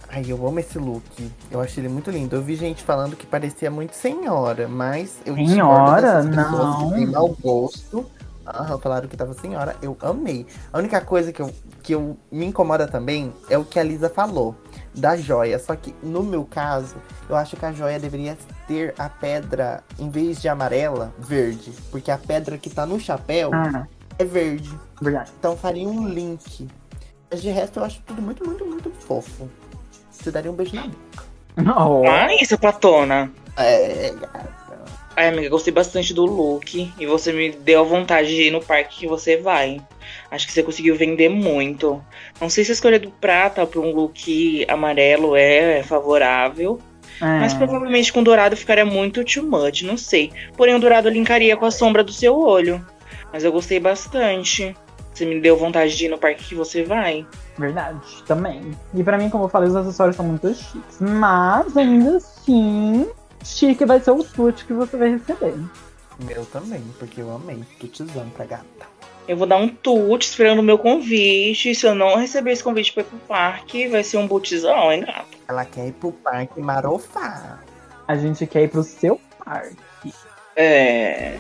Ai, 0.09 0.25
eu 0.27 0.47
amo 0.47 0.59
esse 0.59 0.77
look. 0.77 1.31
Eu 1.49 1.59
achei 1.59 1.81
ele 1.81 1.91
muito 1.91 2.11
lindo. 2.11 2.35
Eu 2.35 2.41
vi 2.43 2.55
gente 2.55 2.83
falando 2.83 3.15
que 3.15 3.25
parecia 3.25 3.71
muito 3.71 3.95
senhora, 3.95 4.67
mas 4.67 5.17
eu 5.25 5.33
Senhora? 5.33 6.21
Não. 6.21 6.89
que 6.89 6.95
têm 6.95 7.07
mau 7.07 7.35
gosto. 7.41 8.05
Ah, 8.45 8.77
falaram 8.77 9.07
que 9.07 9.15
tava 9.15 9.33
senhora. 9.33 9.75
Eu 9.81 9.97
amei. 10.01 10.45
A 10.71 10.77
única 10.77 10.99
coisa 11.01 11.31
que, 11.31 11.41
eu, 11.41 11.53
que 11.81 11.93
eu, 11.95 12.17
me 12.31 12.45
incomoda 12.45 12.87
também 12.87 13.33
é 13.49 13.57
o 13.57 13.63
que 13.63 13.79
a 13.79 13.83
Lisa 13.83 14.09
falou 14.09 14.55
da 14.93 15.15
joia. 15.15 15.57
Só 15.59 15.75
que 15.75 15.95
no 16.03 16.21
meu 16.23 16.43
caso, 16.45 16.95
eu 17.29 17.35
acho 17.35 17.55
que 17.55 17.65
a 17.65 17.71
joia 17.71 17.99
deveria 17.99 18.37
ter 18.67 18.93
a 18.97 19.07
pedra, 19.09 19.83
em 19.97 20.09
vez 20.09 20.41
de 20.41 20.49
amarela, 20.49 21.13
verde. 21.17 21.71
Porque 21.91 22.11
a 22.11 22.17
pedra 22.17 22.57
que 22.57 22.69
tá 22.69 22.85
no 22.85 22.99
chapéu 22.99 23.51
Ah, 23.53 23.87
é 24.19 24.25
verde. 24.25 24.77
verdade. 25.01 25.31
Então 25.39 25.55
faria 25.55 25.87
um 25.87 26.07
link. 26.07 26.67
Mas 27.31 27.41
de 27.41 27.49
resto 27.49 27.79
eu 27.79 27.85
acho 27.85 28.01
tudo 28.05 28.21
muito, 28.21 28.45
muito, 28.45 28.65
muito 28.65 28.91
fofo. 28.91 29.49
Você 30.11 30.29
daria 30.31 30.51
um 30.51 30.55
beijo 30.55 30.75
na 30.75 30.83
boca. 30.87 31.23
Oh, 31.79 32.03
Ai, 32.07 32.43
sapatona. 32.45 33.31
É, 33.57 34.11
gata. 34.11 34.62
Ai, 35.15 35.27
amiga, 35.29 35.49
gostei 35.49 35.71
bastante 35.73 36.13
do 36.13 36.25
look. 36.25 36.91
E 36.97 37.05
você 37.05 37.31
me 37.31 37.51
deu 37.51 37.81
a 37.81 37.83
vontade 37.83 38.29
de 38.35 38.43
ir 38.43 38.51
no 38.51 38.61
parque 38.61 39.01
que 39.01 39.07
você 39.07 39.37
vai. 39.37 39.79
Acho 40.31 40.47
que 40.47 40.53
você 40.53 40.63
conseguiu 40.63 40.95
vender 40.95 41.29
muito. 41.29 42.03
Não 42.41 42.49
sei 42.49 42.63
se 42.63 42.71
a 42.71 42.73
escolha 42.73 42.99
do 42.99 43.11
prata 43.11 43.65
para 43.65 43.79
um 43.79 43.91
look 43.93 44.65
amarelo 44.67 45.35
é 45.35 45.83
favorável. 45.83 46.79
é. 47.21 47.39
Mas 47.39 47.53
provavelmente 47.53 48.11
com 48.11 48.23
dourado 48.23 48.57
ficaria 48.57 48.85
muito 48.85 49.23
too 49.23 49.43
much, 49.43 49.83
não 49.83 49.97
sei. 49.97 50.31
Porém, 50.57 50.73
o 50.75 50.79
dourado 50.79 51.09
linkaria 51.09 51.55
com 51.55 51.65
a 51.65 51.71
sombra 51.71 52.03
do 52.03 52.11
seu 52.11 52.37
olho. 52.37 52.83
Mas 53.31 53.43
eu 53.43 53.51
gostei 53.51 53.79
bastante. 53.79 54.75
Você 55.13 55.25
me 55.25 55.39
deu 55.39 55.55
vontade 55.55 55.95
de 55.95 56.05
ir 56.05 56.09
no 56.09 56.17
parque 56.17 56.43
que 56.43 56.55
você 56.55 56.83
vai. 56.83 57.23
Verdade, 57.55 57.99
também. 58.25 58.71
E 58.95 59.03
pra 59.03 59.15
mim, 59.15 59.29
como 59.29 59.43
eu 59.43 59.49
falei, 59.49 59.69
os 59.69 59.75
acessórios 59.75 60.15
são 60.15 60.25
muito 60.25 60.51
chiques. 60.55 60.97
Mas 60.99 61.77
ainda 61.77 62.17
assim, 62.17 63.07
chique 63.43 63.85
vai 63.85 63.99
ser 63.99 64.11
o 64.11 64.23
tute 64.23 64.65
que 64.65 64.73
você 64.73 64.97
vai 64.97 65.09
receber. 65.09 65.55
Meu 66.19 66.45
também, 66.45 66.83
porque 66.99 67.21
eu 67.21 67.33
amei. 67.33 67.63
Tutizão 67.79 68.29
pra 68.29 68.45
gata. 68.45 68.93
Eu 69.27 69.37
vou 69.37 69.47
dar 69.47 69.57
um 69.57 69.69
tute 69.69 70.27
esperando 70.27 70.59
o 70.59 70.63
meu 70.63 70.77
convite. 70.77 71.73
Se 71.73 71.85
eu 71.85 71.95
não 71.95 72.17
receber 72.17 72.51
esse 72.51 72.63
convite 72.63 72.93
pra 72.93 73.03
ir 73.03 73.05
pro 73.05 73.17
parque, 73.19 73.87
vai 73.87 74.03
ser 74.03 74.17
um 74.17 74.27
butizão, 74.27 74.91
hein, 74.91 75.05
gato? 75.05 75.37
Ela 75.47 75.65
quer 75.65 75.87
ir 75.87 75.93
pro 75.93 76.11
parque 76.11 76.59
marofar. 76.59 77.63
A 78.07 78.15
gente 78.17 78.45
quer 78.45 78.63
ir 78.63 78.67
pro 78.67 78.83
seu 78.83 79.19
parque. 79.43 80.13
É. 80.55 81.39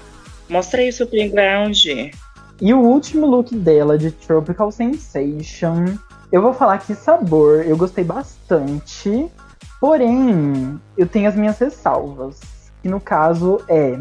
Mostra 0.49 0.81
aí 0.81 0.89
o 0.89 0.93
seu 0.93 1.07
playground. 1.07 1.85
E 2.61 2.73
o 2.73 2.79
último 2.79 3.25
look 3.25 3.53
dela 3.55 3.97
de 3.97 4.11
Tropical 4.11 4.71
Sensation, 4.71 5.97
eu 6.31 6.41
vou 6.41 6.53
falar 6.53 6.77
que 6.77 6.95
sabor 6.95 7.65
eu 7.65 7.75
gostei 7.75 8.03
bastante, 8.03 9.29
porém 9.83 10.79
eu 10.97 11.05
tenho 11.05 11.27
as 11.27 11.35
minhas 11.35 11.59
ressalvas. 11.59 12.39
Que 12.81 12.87
no 12.87 13.01
caso 13.01 13.59
é, 13.67 13.99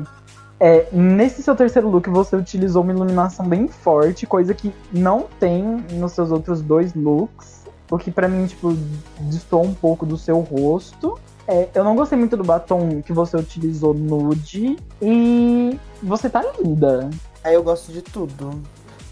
é 0.60 0.86
nesse 0.92 1.42
seu 1.42 1.56
terceiro 1.56 1.88
look 1.88 2.08
você 2.08 2.36
utilizou 2.36 2.84
uma 2.84 2.92
iluminação 2.92 3.44
bem 3.48 3.66
forte, 3.66 4.24
coisa 4.24 4.54
que 4.54 4.72
não 4.92 5.26
tem 5.40 5.84
nos 5.90 6.12
seus 6.12 6.30
outros 6.30 6.62
dois 6.62 6.94
looks, 6.94 7.64
o 7.90 7.98
que 7.98 8.12
pra 8.12 8.28
mim 8.28 8.46
tipo 8.46 8.76
distou 9.22 9.64
um 9.64 9.74
pouco 9.74 10.06
do 10.06 10.16
seu 10.16 10.38
rosto. 10.38 11.18
É, 11.48 11.68
eu 11.74 11.82
não 11.82 11.96
gostei 11.96 12.16
muito 12.16 12.36
do 12.36 12.44
batom 12.44 13.02
que 13.02 13.12
você 13.12 13.36
utilizou 13.36 13.92
nude 13.92 14.76
e 15.02 15.76
você 16.00 16.30
tá 16.30 16.44
linda. 16.60 17.10
Aí 17.42 17.54
eu 17.54 17.62
gosto 17.64 17.90
de 17.90 18.02
tudo. 18.02 18.52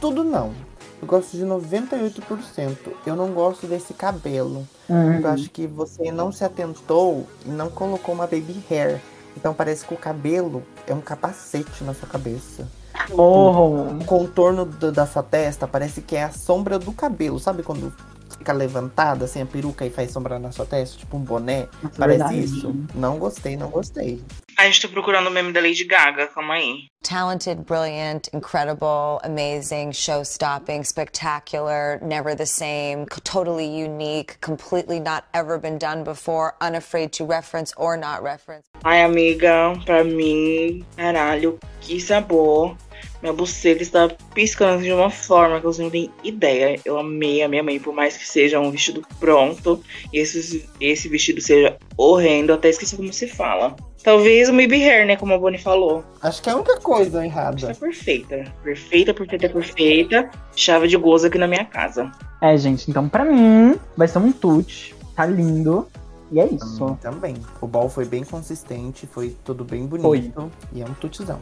Tudo 0.01 0.23
não. 0.23 0.53
Eu 1.03 1.09
gosto 1.09 1.37
de 1.37 1.45
98%. 1.45 2.77
Eu 3.05 3.17
não 3.17 3.33
gosto 3.33 3.67
desse 3.67 3.93
cabelo. 3.93 4.65
Uhum. 4.91 5.21
Eu 5.21 5.29
acho 5.31 5.49
que 5.51 5.67
você 5.67 6.11
não 6.11 6.33
se 6.33 6.45
atentou 6.45 7.27
e 7.47 7.49
não 7.49 7.71
colocou 7.71 8.15
uma 8.15 8.27
baby 8.27 8.63
hair. 8.71 9.01
Então 9.37 9.55
parece 9.55 9.87
que 9.87 9.95
o 9.95 9.97
cabelo 9.97 10.63
é 10.87 10.93
um 10.93 11.01
capacete 11.01 11.85
na 11.85 11.95
sua 11.95 12.09
cabeça. 12.09 12.67
Morro. 13.11 13.97
O 14.01 14.05
contorno 14.05 14.65
do- 14.65 14.93
da 14.93 15.07
sua 15.07 15.23
testa 15.23 15.67
parece 15.67 16.01
que 16.03 16.17
é 16.17 16.25
a 16.25 16.31
sombra 16.31 16.79
do 16.79 16.93
cabelo. 16.93 17.39
Sabe 17.39 17.63
quando 17.63 17.93
fica 18.41 18.53
levantada 18.55 19.27
assim 19.27 19.43
a 19.43 19.47
peruca 19.47 19.85
e 19.85 19.91
faz 19.91 20.11
sombra 20.11 20.39
na 20.39 20.51
sua 20.51 20.65
testa? 20.65 20.97
Tipo 20.99 21.19
um 21.19 21.21
boné? 21.21 21.69
Nossa, 21.83 21.97
Parece 21.99 22.19
verdade. 22.19 22.45
isso. 22.45 22.75
Não 22.95 23.19
gostei, 23.19 23.55
não 23.57 23.69
gostei. 23.69 24.23
A 24.57 24.65
gente 24.65 24.81
tá 24.83 24.89
procurando 24.89 25.29
o 25.29 25.31
meme 25.31 25.53
da 25.53 25.61
Lady 25.61 25.85
Gaga, 25.85 26.27
calma 26.27 26.55
aí. 26.55 26.85
Talented, 27.03 27.63
brilliant, 27.65 28.29
incredible, 28.35 29.19
amazing, 29.23 29.93
show 29.93 30.23
stopping, 30.23 30.83
spectacular, 30.83 31.99
never 32.03 32.35
the 32.37 32.45
same, 32.47 33.07
totally 33.25 33.65
unique, 33.67 34.39
completely 34.43 35.01
not 35.01 35.25
ever 35.33 35.59
been 35.59 35.79
done 35.79 36.03
before, 36.05 36.55
unafraid 36.61 37.11
to 37.13 37.25
reference 37.25 37.73
or 37.77 37.97
not 37.97 38.23
reference. 38.23 38.65
Ai, 38.85 39.03
amiga, 39.03 39.73
pra 39.87 40.05
mim, 40.05 40.85
caralho, 40.97 41.59
que 41.81 41.99
sabor. 42.01 42.77
Minha 43.23 43.33
buceta 43.35 43.83
está 43.83 44.09
piscando 44.35 44.83
de 44.83 44.91
uma 44.93 45.11
forma 45.11 45.59
que 45.61 45.67
você 45.67 45.83
não 45.83 45.91
tem 45.91 46.11
ideia. 46.25 46.81
Eu 46.85 46.99
amei 46.99 47.43
a 47.43 47.49
minha 47.49 47.63
mãe, 47.63 47.79
por 47.79 47.93
mais 47.95 48.17
que 48.17 48.27
seja 48.27 48.59
um 48.59 48.71
vestido 48.71 49.03
pronto. 49.19 49.83
E 50.13 50.19
esse, 50.19 50.67
esse 50.81 51.09
vestido 51.09 51.41
seja 51.41 51.77
horrendo, 51.97 52.53
até 52.53 52.71
esqueci 52.71 52.97
como 52.97 53.13
se 53.13 53.29
fala. 53.29 53.77
Talvez 54.03 54.49
o 54.49 54.55
Maybe 54.55 54.83
Hair, 54.83 55.07
né? 55.07 55.17
Como 55.17 55.35
a 55.35 55.39
Bonnie 55.39 55.61
falou. 55.61 56.03
Acho 56.23 56.41
que 56.43 56.49
é 56.49 56.53
a 56.53 56.57
única 56.57 56.81
coisa 56.81 57.09
Está 57.11 57.27
errada. 57.27 57.75
perfeita. 57.75 58.51
Perfeita, 58.65 59.13
perfeita, 59.13 59.49
perfeita. 59.51 60.31
Chave 60.57 60.89
de 60.89 60.97
gozo 60.97 61.27
aqui 61.27 61.37
na 61.37 61.47
minha 61.47 61.67
casa. 61.67 62.11
É, 62.41 62.57
gente, 62.57 62.91
então 62.91 63.07
pra 63.07 63.27
mim 63.27 63.79
vai 63.95 64.09
ser 64.09 64.19
um 64.19 64.33
tute. 64.33 64.95
Tá 65.15 65.27
lindo. 65.27 65.87
E 66.33 66.41
é 66.41 66.47
Pra 66.47 66.57
isso. 66.57 66.87
mim 66.87 66.95
também. 66.95 67.35
O 67.61 67.67
ball 67.67 67.91
foi 67.91 68.07
bem 68.07 68.25
consistente, 68.25 69.07
foi 69.07 69.37
tudo 69.45 69.65
bem 69.65 69.85
bonito. 69.85 70.51
E 70.73 70.81
é 70.81 70.85
um 70.87 70.95
tutizão. 70.95 71.41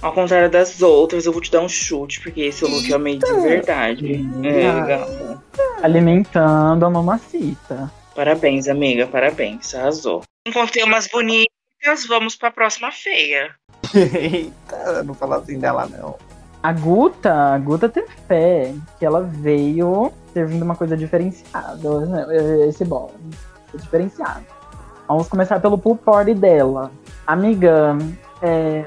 Ao 0.00 0.12
contrário 0.12 0.50
das 0.50 0.80
outras, 0.82 1.26
eu 1.26 1.32
vou 1.32 1.40
te 1.40 1.50
dar 1.50 1.60
um 1.60 1.68
chute, 1.68 2.20
porque 2.20 2.42
esse 2.42 2.64
look 2.64 2.88
eu 2.88 2.96
amei 2.96 3.18
de 3.18 3.32
verdade. 3.40 4.24
É. 4.44 5.84
Alimentando 5.84 6.86
a 6.86 6.90
mamacita. 6.90 7.90
Parabéns, 8.14 8.68
amiga, 8.68 9.06
parabéns. 9.06 9.74
Arrasou. 9.74 10.22
Encontrei 10.46 10.84
umas 10.84 11.06
bonitas, 11.06 12.06
vamos 12.08 12.36
pra 12.36 12.50
próxima 12.50 12.90
feia. 12.90 13.54
Eita, 13.94 15.02
não 15.02 15.14
fala 15.14 15.36
assim 15.38 15.58
dela, 15.58 15.86
não. 15.86 16.16
A 16.62 16.72
Guta, 16.72 17.32
a 17.54 17.58
Guta 17.58 17.88
teve 17.88 18.08
fé 18.28 18.74
que 18.98 19.06
ela 19.06 19.22
veio 19.22 20.12
servindo 20.32 20.62
uma 20.62 20.76
coisa 20.76 20.96
diferenciada. 20.96 22.00
né? 22.06 22.66
Esse 22.68 22.84
bom. 22.84 23.10
Diferenciado. 23.74 24.44
Vamos 25.08 25.28
começar 25.28 25.58
pelo 25.60 25.78
pool 25.78 25.96
party 25.96 26.34
dela. 26.34 26.90
Amiga, 27.26 27.96
é, 28.42 28.84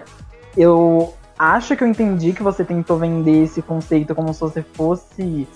eu 0.55 1.13
acho 1.37 1.75
que 1.75 1.83
eu 1.83 1.87
entendi 1.87 2.33
que 2.33 2.43
você 2.43 2.63
tentou 2.63 2.97
vender 2.97 3.43
esse 3.43 3.61
conceito 3.61 4.13
como 4.15 4.33
se 4.33 4.39
você 4.39 4.61
fosse 4.61 5.47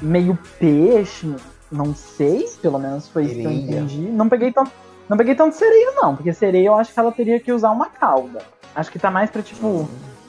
meio 0.00 0.38
peixe. 0.58 1.34
Não 1.70 1.94
sei, 1.94 2.48
pelo 2.62 2.78
menos 2.78 3.08
foi 3.08 3.24
isso 3.24 3.34
que 3.34 3.44
eu 3.44 3.50
Sereia. 3.50 3.78
entendi. 3.80 3.98
Não 4.02 4.28
peguei 4.28 4.52
tanto, 4.52 4.70
não 5.08 5.16
peguei 5.16 5.34
tanto 5.34 5.56
sereio, 5.56 5.94
não, 5.96 6.14
porque 6.14 6.32
sereia 6.32 6.68
eu 6.68 6.74
acho 6.74 6.92
que 6.94 7.00
ela 7.00 7.10
teria 7.10 7.40
que 7.40 7.50
usar 7.52 7.70
uma 7.70 7.86
cauda. 7.86 8.40
Acho 8.74 8.92
que 8.92 8.98
tá 8.98 9.10
mais 9.10 9.30
pra, 9.30 9.42
tipo, 9.42 9.88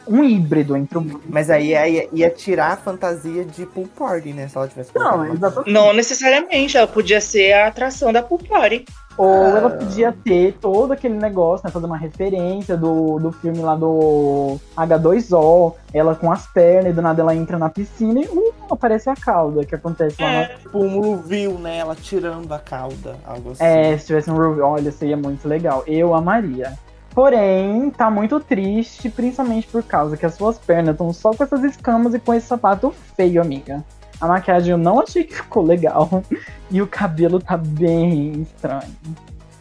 um 0.10 0.24
híbrido 0.24 0.76
entre 0.76 0.98
o. 0.98 1.22
Mas 1.28 1.50
aí 1.50 1.70
ia, 1.70 2.10
ia 2.12 2.30
tirar 2.30 2.74
a 2.74 2.78
fantasia 2.78 3.43
de 3.46 3.65
pool 3.65 3.88
party, 3.98 4.34
né? 4.34 4.48
Se 4.48 4.58
ela 4.58 4.67
tivesse 4.67 4.91
Não, 4.96 5.26
exatamente. 5.34 5.72
Não 5.72 5.93
necessariamente, 5.93 6.78
ela 6.78 6.88
podia 6.88 7.20
ser 7.22 7.54
a 7.54 7.67
atração 7.67 8.12
da 8.13 8.22
pool 8.24 8.39
party. 8.39 8.86
Ou 9.17 9.34
Ah. 9.34 9.58
ela 9.58 9.70
podia 9.72 10.15
ter 10.24 10.54
todo 10.62 10.93
aquele 10.93 11.15
negócio, 11.15 11.65
né? 11.65 11.72
Fazer 11.72 11.88
uma 11.88 11.98
referência 11.98 12.78
do, 12.78 13.17
do 13.17 13.32
filme 13.32 13.60
lá 13.60 13.76
do 13.76 14.60
H2O, 14.76 15.74
ela 15.91 16.13
com 16.15 16.32
as 16.32 16.46
pernas, 16.48 16.91
e 16.91 16.93
do 16.93 17.02
nada 17.02 17.22
ela 17.24 17.36
entra 17.36 17.58
na 17.58 17.67
piscina 17.67 18.20
e 18.22 18.28
uh, 18.28 18.54
aparece 18.70 19.10
a 19.10 19.15
cauda, 19.15 19.65
que 19.65 19.74
acontece 19.74 20.22
lá. 20.22 20.32
É. 20.43 20.46
Tipo 20.62 20.80
um 20.80 21.15
reveal, 21.15 21.54
né? 21.54 21.78
Ela 21.80 21.96
tirando 21.96 22.52
a 22.54 22.60
cauda, 22.60 23.15
algo 23.26 23.52
assim. 23.54 23.63
É, 23.63 23.98
se 23.98 24.06
tivesse 24.06 24.30
um 24.30 24.38
review, 24.38 24.63
olha, 24.63 24.91
seria 24.91 25.17
muito 25.17 25.48
legal. 25.48 25.84
Eu 25.88 26.13
amaria. 26.13 26.74
Porém, 27.17 27.89
tá 27.89 28.12
muito 28.12 28.39
triste, 28.39 29.10
principalmente 29.10 29.65
por 29.65 29.82
causa 29.82 30.15
que 30.15 30.23
as 30.23 30.36
suas 30.36 30.60
pernas 30.60 30.93
estão 30.93 31.12
só 31.12 31.34
com 31.34 31.43
essas 31.43 31.63
escamas 31.63 32.13
e 32.13 32.19
com 32.19 32.32
esse 32.32 32.45
sapato 32.45 32.93
feio, 33.15 33.41
amiga. 33.41 33.84
A 34.21 34.27
maquiagem 34.27 34.73
eu 34.73 34.77
não 34.77 34.99
achei 34.99 35.23
que 35.23 35.36
ficou 35.36 35.63
legal. 35.63 36.08
E 36.69 36.80
o 36.80 36.86
cabelo 36.86 37.39
tá 37.39 37.58
bem 37.58 38.41
estranho. 38.41 38.95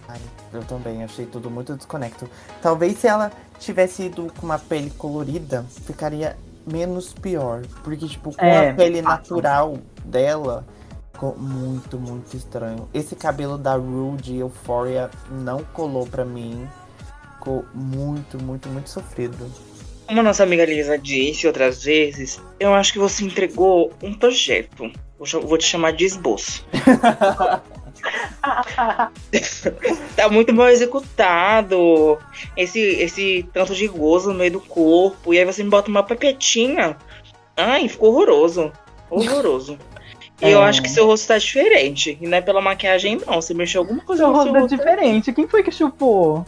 Ai, 0.07 0.21
eu 0.53 0.63
também 0.65 1.03
achei 1.03 1.25
tudo 1.25 1.51
muito 1.51 1.75
desconecto. 1.75 2.29
Talvez 2.61 2.99
se 2.99 3.09
ela 3.09 3.33
tivesse 3.59 4.03
ido 4.03 4.31
com 4.39 4.45
uma 4.45 4.59
pele 4.59 4.91
colorida, 4.91 5.65
ficaria 5.87 6.37
menos 6.71 7.15
pior. 7.15 7.63
Porque, 7.83 8.07
tipo, 8.07 8.37
com 8.37 8.45
É, 8.45 8.69
a 8.69 8.75
pele 8.75 9.01
natural 9.01 9.79
dela, 10.05 10.63
ficou 11.11 11.35
muito, 11.39 11.99
muito 11.99 12.37
estranho. 12.37 12.87
Esse 12.93 13.17
cabelo 13.17 13.57
da 13.57 13.77
Rue 13.77 14.19
de 14.19 14.37
Euphoria 14.37 15.09
não 15.31 15.65
colou 15.73 16.07
pra 16.07 16.23
mim. 16.23 16.69
Ficou 17.47 17.65
muito, 17.73 18.43
muito, 18.43 18.69
muito 18.69 18.91
sofrido. 18.91 19.49
Como 20.09 20.19
a 20.19 20.23
nossa 20.25 20.43
amiga 20.43 20.65
Lisa 20.65 20.99
disse 20.99 21.47
outras 21.47 21.85
vezes, 21.85 22.43
eu 22.59 22.75
acho 22.75 22.93
que 22.93 22.99
você 22.99 23.25
entregou 23.25 23.93
um 24.03 24.13
projeto. 24.13 24.91
Vou 25.17 25.57
te 25.57 25.65
chamar 25.65 25.93
de 25.93 26.07
esboço. 26.07 26.67
tá 30.17 30.29
muito 30.29 30.53
mal 30.53 30.71
executado. 30.71 32.19
Esse, 32.57 32.81
esse 32.81 33.49
tanto 33.53 33.77
de 33.77 33.87
gozo 33.87 34.33
no 34.33 34.39
meio 34.41 34.51
do 34.51 34.61
corpo. 34.61 35.33
E 35.33 35.39
aí 35.39 35.45
você 35.45 35.63
me 35.63 35.71
bota 35.71 35.89
uma 35.89 36.03
pepetinha. 36.03 36.97
Ai, 37.57 37.89
ficou 37.89 38.13
horroroso. 38.13 38.73
Horroroso. 39.09 39.79
E 40.43 40.51
eu 40.51 40.63
É. 40.63 40.65
acho 40.67 40.83
que 40.83 40.89
seu 40.91 41.07
rosto 41.07 41.29
tá 41.29 41.39
diferente. 41.39 42.19
E 42.21 42.27
não 42.29 42.37
é 42.37 42.41
pela 42.43 42.61
maquiagem, 42.61 43.19
não. 43.27 43.41
Você 43.41 43.55
mexeu 43.55 43.81
alguma 43.81 44.03
coisa 44.03 44.23
Seu 44.23 44.29
no 44.29 44.35
rosto 44.35 44.49
seu 44.51 44.57
é 44.57 44.61
rosto. 44.61 44.77
diferente. 44.77 45.33
Quem 45.33 45.49
foi 45.49 45.63
que 45.63 45.71
chupou? 45.73 46.45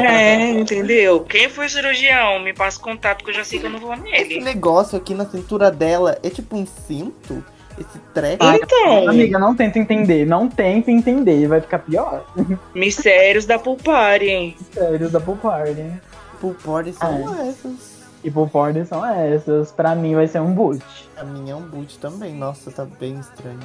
É, 0.00 0.50
entendeu? 0.50 1.20
Quem 1.20 1.48
foi 1.48 1.66
o 1.66 1.70
cirurgião? 1.70 2.38
Me 2.40 2.52
passa 2.54 2.78
contato 2.80 3.24
que 3.24 3.30
eu 3.30 3.34
já 3.34 3.42
sei 3.44 3.58
que 3.58 3.66
eu 3.66 3.70
não 3.70 3.80
vou 3.80 3.92
Esse 3.94 4.02
nele. 4.28 4.40
negócio 4.40 4.96
aqui 4.96 5.14
na 5.14 5.26
cintura 5.26 5.70
dela 5.70 6.18
é 6.22 6.30
tipo 6.30 6.56
um 6.56 6.64
cinto. 6.86 7.42
esse 7.78 7.98
treco. 8.12 8.44
Então, 8.44 9.08
Amiga, 9.08 9.38
não 9.38 9.54
tenta 9.54 9.78
entender. 9.78 10.26
Não 10.26 10.48
tenta 10.48 10.90
entender. 10.90 11.46
Vai 11.46 11.60
ficar 11.60 11.78
pior. 11.80 12.24
mistérios 12.74 13.46
da 13.46 13.56
da 13.56 15.20
Pool 15.20 15.36
Party. 15.36 15.84
Pool 16.40 16.54
party 16.54 16.92
são 16.92 17.36
É. 17.40 17.48
essas. 17.48 17.97
E 18.22 18.30
Pool 18.30 18.48
Party 18.48 18.84
são 18.84 19.04
essas. 19.04 19.70
Pra 19.72 19.94
mim 19.94 20.14
vai 20.14 20.26
ser 20.26 20.40
um 20.40 20.52
boot. 20.52 20.84
A 21.16 21.24
minha 21.24 21.52
é 21.52 21.56
um 21.56 21.62
boot 21.62 21.98
também. 21.98 22.34
Nossa, 22.34 22.70
tá 22.70 22.84
bem 22.84 23.18
estranho. 23.18 23.60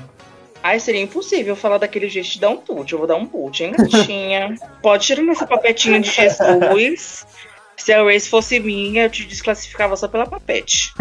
Ai, 0.61 0.79
seria 0.79 1.01
impossível 1.01 1.55
falar 1.55 1.77
daquele 1.77 2.07
jeito 2.07 2.29
de 2.29 2.39
dar 2.39 2.49
um 2.49 2.61
boot. 2.65 2.91
Eu 2.91 2.99
vou 2.99 3.07
dar 3.07 3.15
um 3.15 3.25
boot, 3.25 3.63
hein, 3.63 3.73
gatinha? 3.77 4.55
Pode 4.81 5.05
tirar 5.05 5.21
nessa 5.21 5.45
papetinha 5.45 5.99
de 5.99 6.09
Jesus. 6.09 7.25
Se 7.75 7.91
a 7.91 8.01
Race 8.01 8.29
fosse 8.29 8.59
minha, 8.61 9.03
eu 9.03 9.09
te 9.09 9.25
desclassificava 9.25 9.97
só 9.97 10.07
pela 10.07 10.25
papete. 10.25 10.93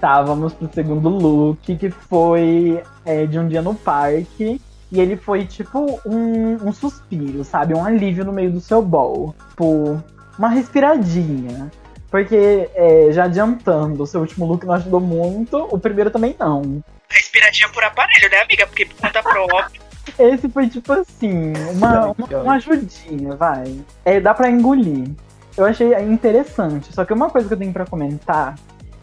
Tá, 0.00 0.22
vamos 0.22 0.52
pro 0.52 0.70
segundo 0.72 1.08
look, 1.08 1.76
que 1.76 1.90
foi 1.90 2.80
é, 3.04 3.26
de 3.26 3.36
um 3.36 3.48
dia 3.48 3.60
no 3.60 3.74
parque. 3.74 4.60
E 4.92 5.00
ele 5.00 5.16
foi 5.16 5.46
tipo 5.46 6.00
um, 6.04 6.68
um 6.68 6.72
suspiro, 6.72 7.42
sabe? 7.42 7.74
Um 7.74 7.84
alívio 7.84 8.24
no 8.24 8.32
meio 8.32 8.52
do 8.52 8.60
seu 8.60 8.82
bol. 8.82 9.34
Tipo, 9.50 10.02
uma 10.38 10.48
respiradinha. 10.48 11.70
Porque, 12.10 12.68
é, 12.74 13.12
já 13.12 13.24
adiantando, 13.24 14.02
o 14.02 14.06
seu 14.06 14.20
último 14.20 14.44
look 14.46 14.64
não 14.66 14.74
ajudou 14.74 15.00
muito, 15.00 15.56
o 15.70 15.78
primeiro 15.78 16.10
também 16.10 16.34
não. 16.38 16.82
Respiradinha 17.08 17.68
por 17.68 17.84
aparelho, 17.84 18.30
né, 18.30 18.42
amiga? 18.42 18.66
Porque 18.66 18.86
por 18.86 18.96
conta 19.00 19.22
própria. 19.22 19.80
Esse 20.18 20.48
foi 20.48 20.68
tipo 20.68 20.92
assim, 20.92 21.52
uma, 21.72 22.06
Ai, 22.08 22.14
que 22.14 22.34
uma, 22.34 22.42
uma 22.42 22.54
ajudinha, 22.54 23.36
vai. 23.36 23.80
É, 24.04 24.18
dá 24.20 24.34
pra 24.34 24.50
engolir. 24.50 25.08
Eu 25.56 25.64
achei 25.66 25.92
interessante. 26.02 26.92
Só 26.92 27.04
que 27.04 27.12
uma 27.12 27.30
coisa 27.30 27.46
que 27.48 27.54
eu 27.54 27.58
tenho 27.58 27.72
pra 27.72 27.86
comentar 27.86 28.56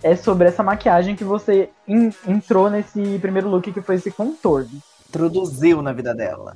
é 0.04 0.15
sobre 0.15 0.48
essa 0.48 0.62
maquiagem 0.63 1.15
que 1.15 1.24
você 1.24 1.70
en- 1.88 2.12
entrou 2.28 2.70
nesse 2.70 3.20
primeiro 3.20 3.48
look, 3.50 3.72
que 3.72 3.82
foi 3.82 3.96
esse 3.96 4.12
contorno. 4.12 4.70
Introduziu 5.10 5.82
na 5.82 5.93
vida 5.93 6.13
dela. 6.13 6.56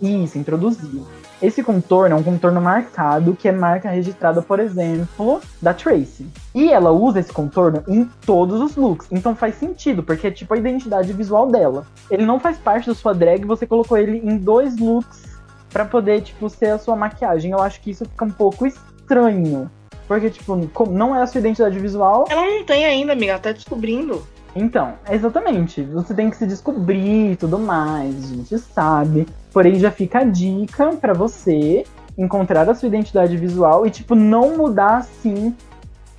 Isso, 0.00 0.38
introduziu. 0.38 1.06
Esse 1.42 1.62
contorno 1.62 2.14
é 2.14 2.18
um 2.18 2.22
contorno 2.22 2.60
marcado, 2.60 3.34
que 3.34 3.48
é 3.48 3.52
marca 3.52 3.88
registrada, 3.88 4.42
por 4.42 4.60
exemplo, 4.60 5.40
da 5.60 5.72
Tracy. 5.72 6.26
E 6.54 6.70
ela 6.70 6.90
usa 6.90 7.20
esse 7.20 7.32
contorno 7.32 7.82
em 7.88 8.04
todos 8.26 8.60
os 8.60 8.76
looks. 8.76 9.08
Então 9.10 9.34
faz 9.34 9.54
sentido, 9.54 10.02
porque 10.02 10.26
é 10.26 10.30
tipo 10.30 10.52
a 10.52 10.58
identidade 10.58 11.12
visual 11.14 11.50
dela. 11.50 11.86
Ele 12.10 12.26
não 12.26 12.38
faz 12.38 12.58
parte 12.58 12.88
da 12.88 12.94
sua 12.94 13.14
drag, 13.14 13.44
você 13.46 13.66
colocou 13.66 13.96
ele 13.96 14.18
em 14.18 14.36
dois 14.36 14.76
looks 14.78 15.30
pra 15.70 15.84
poder, 15.84 16.20
tipo, 16.20 16.48
ser 16.50 16.70
a 16.70 16.78
sua 16.78 16.94
maquiagem. 16.94 17.52
Eu 17.52 17.60
acho 17.60 17.80
que 17.80 17.90
isso 17.90 18.04
fica 18.04 18.24
um 18.24 18.30
pouco 18.30 18.66
estranho. 18.66 19.70
Porque, 20.06 20.28
tipo, 20.28 20.56
não 20.90 21.14
é 21.14 21.22
a 21.22 21.26
sua 21.26 21.38
identidade 21.38 21.78
visual, 21.78 22.26
Ela 22.28 22.42
não 22.42 22.64
tem 22.64 22.84
ainda, 22.84 23.12
amiga. 23.12 23.32
Ela 23.32 23.40
tá 23.40 23.52
descobrindo. 23.52 24.26
então, 24.54 24.94
exatamente. 25.08 25.82
Você 25.84 26.12
tem 26.12 26.28
que 26.28 26.36
se 26.36 26.46
descobrir 26.46 27.32
e 27.32 27.36
tudo 27.36 27.58
mais, 27.58 28.30
a 28.30 28.34
gente 28.34 28.58
sabe. 28.58 29.26
Porém, 29.52 29.78
já 29.78 29.90
fica 29.90 30.20
a 30.20 30.24
dica 30.24 30.90
pra 30.96 31.12
você 31.12 31.84
encontrar 32.16 32.68
a 32.68 32.74
sua 32.74 32.88
identidade 32.88 33.36
visual 33.36 33.86
e, 33.86 33.90
tipo, 33.90 34.14
não 34.14 34.56
mudar 34.56 34.98
assim 34.98 35.56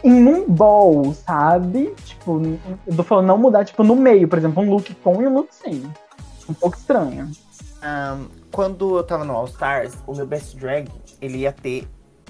em 0.03 0.27
um 0.27 0.49
ball, 0.49 1.13
sabe? 1.13 1.93
Tipo, 2.03 2.41
eu 2.87 2.95
tô 2.95 3.03
falando 3.03 3.27
não 3.27 3.37
mudar, 3.37 3.63
tipo, 3.65 3.83
no 3.83 3.95
meio, 3.95 4.27
por 4.27 4.37
exemplo, 4.37 4.63
um 4.63 4.69
look 4.69 4.93
com 4.95 5.21
e 5.21 5.27
um 5.27 5.33
look 5.33 5.49
sem. 5.53 5.83
Um 6.49 6.53
pouco 6.53 6.75
estranho. 6.75 7.29
Ahn, 7.81 8.25
quando 8.51 8.97
eu 8.97 9.03
tava 9.03 9.23
no 9.23 9.33
All 9.33 9.45
Stars, 9.45 9.97
o 10.05 10.13
meu 10.13 10.25
best 10.25 10.57
drag, 10.57 10.89
ele 11.21 11.39
ia 11.39 11.51
ter 11.51 11.87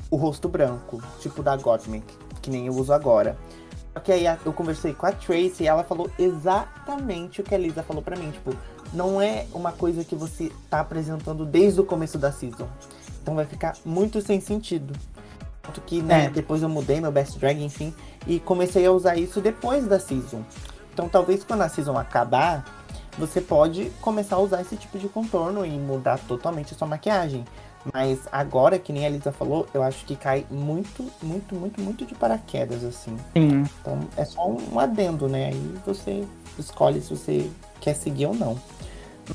o 0.10 0.18
rosto 0.18 0.50
branco, 0.50 1.02
tipo 1.20 1.42
da 1.42 1.56
Gottmik, 1.56 2.14
que 2.42 2.50
nem 2.50 2.68
eu 2.68 2.74
uso 2.74 2.94
agora. 2.94 3.38
Só 3.94 4.00
que 4.00 4.12
aí 4.12 4.26
eu 4.46 4.54
conversei 4.54 4.94
com 4.94 5.06
a 5.06 5.12
Tracy 5.12 5.64
e 5.64 5.68
ela 5.68 5.84
falou 5.84 6.10
exatamente 6.18 7.42
o 7.42 7.44
que 7.44 7.56
a 7.56 7.58
Lisa 7.58 7.84
falou 7.84 8.02
pra 8.02 8.18
mim, 8.18 8.32
tipo, 8.32 8.52
não 8.94 9.22
é 9.22 9.46
uma 9.54 9.72
coisa 9.72 10.04
que 10.04 10.16
você 10.16 10.52
tá 10.70 10.80
apresentando 10.82 11.46
desde 11.46 11.80
o 11.82 11.86
começo 11.86 12.18
da 12.18 12.32
season. 12.32 12.68
Então 13.22 13.36
vai 13.36 13.46
ficar 13.46 13.76
muito 13.86 14.22
sem 14.22 14.40
sentido. 14.42 14.94
Tanto 15.62 15.80
que, 15.82 16.02
né, 16.02 16.26
É. 16.26 16.30
depois 16.30 16.62
eu 16.64 16.70
mudei 16.70 17.00
meu 17.00 17.12
best 17.12 17.38
drag, 17.40 17.64
enfim, 17.64 17.94
e 18.26 18.40
comecei 18.40 18.86
a 18.86 18.92
usar 18.92 19.16
isso 19.16 19.40
depois 19.40 19.88
da 19.88 20.00
season. 20.00 20.44
Então 20.94 21.08
talvez 21.08 21.44
quando 21.44 21.62
a 21.62 21.70
season 21.70 21.98
acabar, 21.98 22.66
você 23.18 23.40
pode 23.40 23.92
começar 24.02 24.38
a 24.38 24.40
usar 24.40 24.62
esse 24.62 24.76
tipo 24.76 24.98
de 24.98 25.08
contorno 25.08 25.66
e 25.66 25.70
mudar 25.70 26.20
totalmente 26.28 26.74
a 26.74 26.78
sua 26.78 26.88
maquiagem. 26.88 27.46
Mas 27.94 28.20
agora, 28.32 28.78
que 28.78 28.94
nem 28.94 29.06
a 29.06 29.10
Lisa 29.10 29.32
falou, 29.32 29.68
eu 29.74 29.82
acho 29.82 30.06
que 30.06 30.16
cai 30.16 30.46
muito, 30.52 31.04
muito, 31.24 31.56
muito, 31.56 31.82
muito 31.82 32.06
de 32.06 32.14
paraquedas, 32.14 32.84
assim. 32.84 33.18
Sim. 33.34 33.64
Então 33.82 34.00
é 34.16 34.24
só 34.26 34.48
um 34.48 34.80
adendo, 34.80 35.28
né? 35.28 35.48
Aí 35.48 35.76
você 35.86 36.24
escolhe 36.60 37.02
se 37.02 37.10
você 37.16 37.50
quer 37.80 37.96
seguir 37.96 38.28
ou 38.28 38.36
não. 38.36 38.58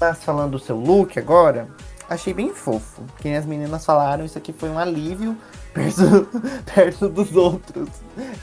Mas 0.01 0.23
falando 0.23 0.53
do 0.53 0.59
seu 0.59 0.77
look 0.79 1.19
agora, 1.19 1.69
achei 2.09 2.33
bem 2.33 2.55
fofo. 2.55 3.03
Que 3.19 3.29
nem 3.29 3.37
as 3.37 3.47
meninas 3.47 3.85
falaram, 3.85 4.25
isso 4.25 4.39
aqui 4.39 4.53
foi 4.53 4.69
um 4.71 4.79
alívio 4.79 5.37
perto, 5.75 6.29
perto 6.75 7.09
dos 7.09 7.35
outros. 7.35 7.89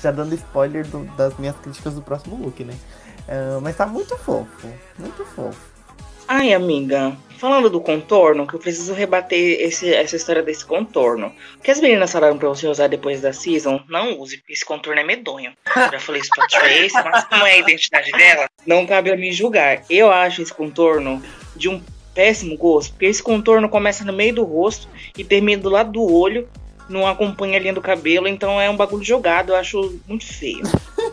Já 0.01 0.11
dando 0.11 0.33
spoiler 0.35 0.85
do- 0.87 1.05
das 1.15 1.37
minhas 1.37 1.55
críticas 1.57 1.93
do 1.95 2.01
próximo 2.01 2.35
look, 2.35 2.63
né? 2.63 2.75
Ah, 3.27 3.59
mas 3.61 3.77
tá 3.77 3.85
muito 3.87 4.17
fofo, 4.17 4.67
muito 4.99 5.23
fofo. 5.25 5.72
Ai, 6.27 6.53
amiga, 6.53 7.15
falando 7.37 7.69
do 7.69 7.81
contorno, 7.81 8.47
que 8.47 8.53
eu 8.53 8.59
preciso 8.59 8.93
rebater 8.93 9.59
esse- 9.61 9.93
essa 9.93 10.15
história 10.15 10.41
desse 10.41 10.65
contorno. 10.65 11.33
O 11.57 11.61
que 11.61 11.69
as 11.71 11.79
meninas 11.81 12.11
falaram 12.11 12.37
pra 12.37 12.49
você 12.49 12.67
usar 12.67 12.87
depois 12.87 13.21
da 13.21 13.33
season, 13.33 13.81
não 13.89 14.17
use, 14.19 14.37
porque 14.37 14.53
esse 14.53 14.65
contorno 14.65 14.99
é 14.99 15.03
medonho. 15.03 15.51
Eu 15.75 15.91
já 15.91 15.99
falei 15.99 16.21
isso 16.21 16.29
pra 16.33 16.47
Trace, 16.47 16.93
mas 17.03 17.23
como 17.25 17.45
é 17.45 17.51
a 17.53 17.57
identidade 17.57 18.11
dela, 18.11 18.47
não 18.65 18.85
cabe 18.85 19.11
a 19.11 19.17
me 19.17 19.31
julgar. 19.31 19.83
Eu 19.89 20.11
acho 20.11 20.41
esse 20.41 20.53
contorno 20.53 21.21
de 21.55 21.67
um 21.69 21.81
péssimo 22.15 22.55
gosto, 22.57 22.91
porque 22.93 23.05
esse 23.07 23.21
contorno 23.21 23.67
começa 23.67 24.05
no 24.05 24.13
meio 24.13 24.35
do 24.35 24.43
rosto 24.43 24.87
e 25.17 25.23
termina 25.23 25.61
do 25.61 25.69
lado 25.69 25.91
do 25.91 26.03
olho, 26.13 26.47
não 26.89 27.07
acompanha 27.07 27.57
a 27.57 27.61
linha 27.61 27.73
do 27.73 27.81
cabelo, 27.81 28.27
então 28.27 28.59
é 28.61 28.69
um 28.69 28.75
bagulho 28.77 29.03
jogado, 29.03 29.51
eu 29.51 29.55
acho 29.55 29.99
muito 30.07 30.25
feio. 30.25 30.63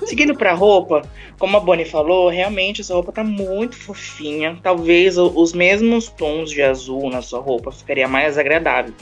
Seguindo 0.07 0.35
pra 0.35 0.53
roupa, 0.53 1.03
como 1.39 1.57
a 1.57 1.61
Bonnie 1.61 1.85
falou, 1.85 2.29
realmente 2.29 2.81
essa 2.81 2.95
roupa 2.95 3.13
tá 3.13 3.23
muito 3.23 3.77
fofinha. 3.77 4.59
Talvez 4.63 5.17
os 5.19 5.53
mesmos 5.53 6.09
tons 6.09 6.51
de 6.51 6.63
azul 6.63 7.11
na 7.11 7.23
sua 7.23 7.41
roupa 7.41 7.71
ficaria 7.71 8.09
mais 8.09 8.39
agradável. 8.39 8.95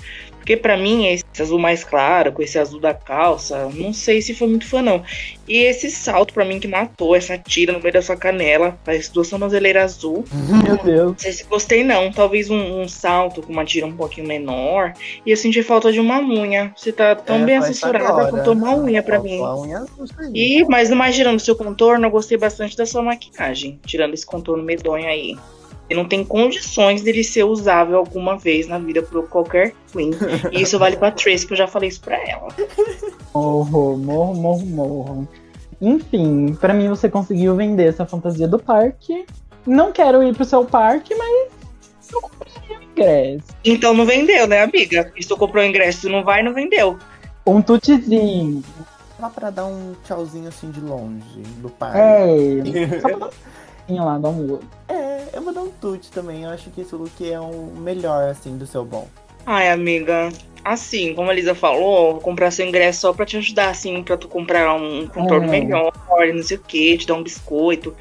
Porque 0.49 0.57
pra 0.57 0.79
mim, 0.79 1.07
esse 1.07 1.23
azul 1.39 1.59
mais 1.59 1.85
claro, 1.85 2.33
com 2.33 2.41
esse 2.41 2.59
azul 2.59 2.81
da 2.81 2.95
calça, 2.95 3.69
não 3.75 3.93
sei 3.93 4.23
se 4.23 4.33
foi 4.33 4.49
muito 4.49 4.67
fã, 4.67 4.81
não. 4.81 5.03
E 5.47 5.59
esse 5.59 5.91
salto 5.91 6.33
pra 6.33 6.43
mim 6.43 6.59
que 6.59 6.67
matou, 6.67 7.15
essa 7.15 7.37
tira 7.37 7.71
no 7.71 7.81
meio 7.81 7.93
da 7.93 8.01
sua 8.01 8.17
canela, 8.17 8.79
parece 8.83 9.13
duas 9.13 9.29
tornozeleiras 9.29 9.97
azul. 9.97 10.25
Meu 10.65 10.79
Deus. 10.79 11.09
Não 11.09 11.19
sei 11.19 11.33
se 11.33 11.45
gostei, 11.45 11.85
não. 11.85 12.11
Talvez 12.11 12.49
um, 12.49 12.81
um 12.81 12.89
salto 12.89 13.43
com 13.43 13.53
uma 13.53 13.63
tira 13.63 13.85
um 13.85 13.93
pouquinho 13.93 14.27
menor. 14.27 14.95
E 15.27 15.31
eu 15.31 15.37
senti 15.37 15.63
falta 15.63 15.93
de 15.93 16.01
uma 16.01 16.19
unha. 16.19 16.73
Você 16.75 16.93
tá 16.93 17.15
tão 17.15 17.43
É, 17.43 17.45
bem 17.45 17.57
assessorada, 17.59 18.31
faltou 18.31 18.55
uma 18.55 18.75
unha 18.75 19.03
pra 19.03 19.17
Faltou 19.17 19.37
mim. 19.37 19.43
a 19.43 19.55
unha 19.55 19.85
aí. 20.21 20.33
E, 20.35 20.65
mas 20.65 20.89
mais 20.89 21.15
tirando 21.15 21.37
o 21.37 21.41
seu 21.41 21.57
contorno, 21.57 22.07
eu 22.07 22.11
gostei 22.11 22.39
bastante 22.39 22.75
da 22.75 22.87
sua 22.87 23.03
maquiagem. 23.03 23.79
Tirando 23.85 24.15
esse 24.15 24.25
contorno 24.25 24.65
medonho 24.65 25.07
aí. 25.07 25.37
E 25.91 25.95
não 25.95 26.05
tem 26.07 26.25
condições 26.25 27.03
dele 27.03 27.25
ser 27.25 27.45
usável 27.45 27.97
alguma 27.97 28.37
vez 28.37 28.69
na 28.69 28.79
vida 28.79 29.03
por 29.03 29.29
qualquer 29.29 29.73
queen. 29.91 30.11
E 30.53 30.63
isso 30.63 30.79
vale 30.79 30.97
pra 30.97 31.11
Trace, 31.11 31.47
que 31.47 31.55
eu 31.55 31.57
já 31.57 31.67
falei 31.67 31.89
isso 31.89 32.01
pra 32.01 32.17
ela. 32.29 32.49
Morro, 33.35 33.97
morro, 33.97 34.35
morro, 34.35 34.67
morro. 34.67 35.29
Enfim, 35.81 36.57
pra 36.61 36.75
mim 36.75 36.89
você 36.89 37.09
conseguiu 37.09 37.55
vender 37.55 37.89
essa 37.89 38.05
fantasia 38.05 38.47
do 38.47 38.59
parque. 38.59 39.25
Não 39.67 39.93
quero 39.93 40.23
ir 40.23 40.35
pro 40.35 40.45
seu 40.45 40.65
parque, 40.65 41.15
mas 41.15 41.49
eu 42.13 42.21
compraria 42.21 42.79
o 42.79 42.83
ingresso. 42.83 43.47
Então 43.65 43.95
não 43.95 44.05
vendeu, 44.05 44.47
né, 44.47 44.63
amiga? 44.63 45.13
Se 45.19 45.29
tu 45.29 45.37
comprou 45.37 45.63
o 45.63 45.67
ingresso 45.67 46.09
e 46.09 46.13
não 46.13 46.25
vai, 46.25 46.43
não 46.43 46.53
vendeu. 46.53 46.99
Um 47.47 47.63
tutezinho. 47.63 48.63
Só 49.21 49.29
pra 49.29 49.51
dar 49.51 49.67
um 49.67 49.95
tchauzinho 50.05 50.49
assim 50.49 50.71
de 50.71 50.81
longe 50.81 51.43
do 51.59 51.71
parque. 51.71 51.99
É. 51.99 53.01
Só 53.01 53.09
pra 53.09 53.19
dar 53.19 53.31
um 53.89 54.05
lá, 54.05 54.19
dar 54.19 54.29
um. 54.29 54.59
É, 54.87 55.08
eu 55.33 55.43
vou 55.43 55.53
dar 55.53 55.63
um 55.63 55.71
tute 55.81 56.11
também. 56.11 56.45
Eu 56.45 56.51
acho 56.51 56.71
que 56.71 56.81
esse 56.81 56.95
look 56.95 57.13
é 57.31 57.39
o 57.41 57.73
melhor, 57.77 58.29
assim, 58.31 58.57
do 58.57 58.67
seu 58.67 58.85
bom. 58.85 59.07
Ai, 59.47 59.71
amiga. 59.71 60.29
Assim, 60.65 61.15
como 61.15 61.31
a 61.31 61.33
Lisa 61.35 61.55
falou, 61.55 62.13
vou 62.13 62.21
comprar 62.21 62.51
seu 62.51 62.67
ingresso 62.67 63.01
só 63.01 63.13
pra 63.13 63.25
te 63.25 63.37
ajudar, 63.39 63.71
assim, 63.71 64.03
pra 64.03 64.17
tu 64.17 64.29
comprar 64.29 64.75
um 64.75 65.07
contorno 65.07 65.47
É. 65.47 65.61
melhor, 65.61 65.93
não 66.35 66.43
sei 66.43 66.57
o 66.59 66.61
que, 66.61 66.99
te 66.99 67.07
dar 67.07 67.15
um 67.15 67.23
biscoito. 67.23 67.95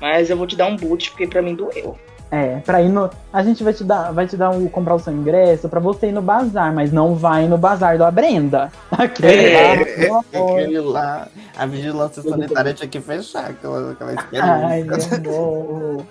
Mas 0.00 0.30
eu 0.30 0.36
vou 0.36 0.46
te 0.46 0.56
dar 0.56 0.66
um 0.66 0.76
boot, 0.76 1.10
porque 1.10 1.26
pra 1.26 1.42
mim 1.42 1.54
doeu. 1.54 1.98
É, 2.30 2.56
pra 2.64 2.80
ir 2.82 2.88
no. 2.88 3.10
A 3.32 3.42
gente 3.44 3.62
vai 3.62 3.72
te 3.72 3.84
dar, 3.84 4.10
vai 4.10 4.26
te 4.26 4.36
dar 4.36 4.50
um, 4.50 4.66
comprar 4.68 4.94
o 4.94 4.98
seu 4.98 5.12
ingresso 5.12 5.68
pra 5.68 5.78
você 5.78 6.06
ir 6.08 6.12
no 6.12 6.22
bazar, 6.22 6.72
mas 6.74 6.90
não 6.90 7.14
vai 7.14 7.46
no 7.46 7.56
bazar 7.58 7.98
da 7.98 8.10
Brenda. 8.10 8.72
Aquele 8.90 9.50
É. 9.50 10.08
lá. 10.08 10.20
Aquele 10.32 10.80
lá, 10.80 11.28
a 11.56 11.66
vigilância 11.66 12.22
sanitária 12.22 12.72
tinha 12.72 12.88
que 12.88 13.00
fechar 13.00 13.50
aquela, 13.50 13.92
aquela 13.92 14.14
Ai, 14.40 14.82
meu 14.82 14.96
amor. 14.96 16.06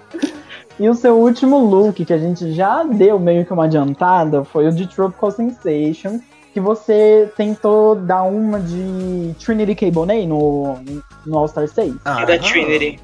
E 0.79 0.89
o 0.89 0.93
seu 0.95 1.17
último 1.19 1.59
look, 1.59 2.03
que 2.03 2.13
a 2.13 2.17
gente 2.17 2.51
já 2.53 2.83
deu 2.83 3.19
meio 3.19 3.45
que 3.45 3.53
uma 3.53 3.65
adiantada, 3.65 4.43
foi 4.43 4.67
o 4.67 4.71
de 4.71 4.88
Tropical 4.88 5.31
Sensation, 5.31 6.19
que 6.51 6.59
você 6.59 7.31
tentou 7.36 7.95
dar 7.95 8.23
uma 8.23 8.59
de 8.59 9.36
Trinity 9.39 9.75
K. 9.75 9.91
Bonet 9.91 10.25
no, 10.25 10.77
no 11.25 11.38
All 11.38 11.47
Star 11.47 11.67
6. 11.67 11.95
Ah, 12.05 12.23
É 12.23 12.25
da 12.25 12.39
Trinity. 12.39 12.99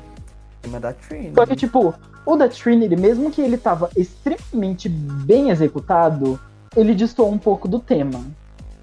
Cima 0.64 0.80
da 0.80 0.94
Trinity. 0.94 1.34
Só 1.36 1.46
que, 1.46 1.56
tipo, 1.56 1.94
o 2.26 2.36
da 2.36 2.48
Trinity, 2.48 2.96
mesmo 2.96 3.32
que 3.32 3.42
ele 3.42 3.58
tava 3.58 3.90
extremamente 3.96 4.90
bem 4.90 5.50
executado, 5.50 6.40
ele 6.76 6.94
destoou 6.94 7.32
um 7.32 7.38
pouco 7.38 7.68
do 7.68 7.80
tema. 7.80 8.20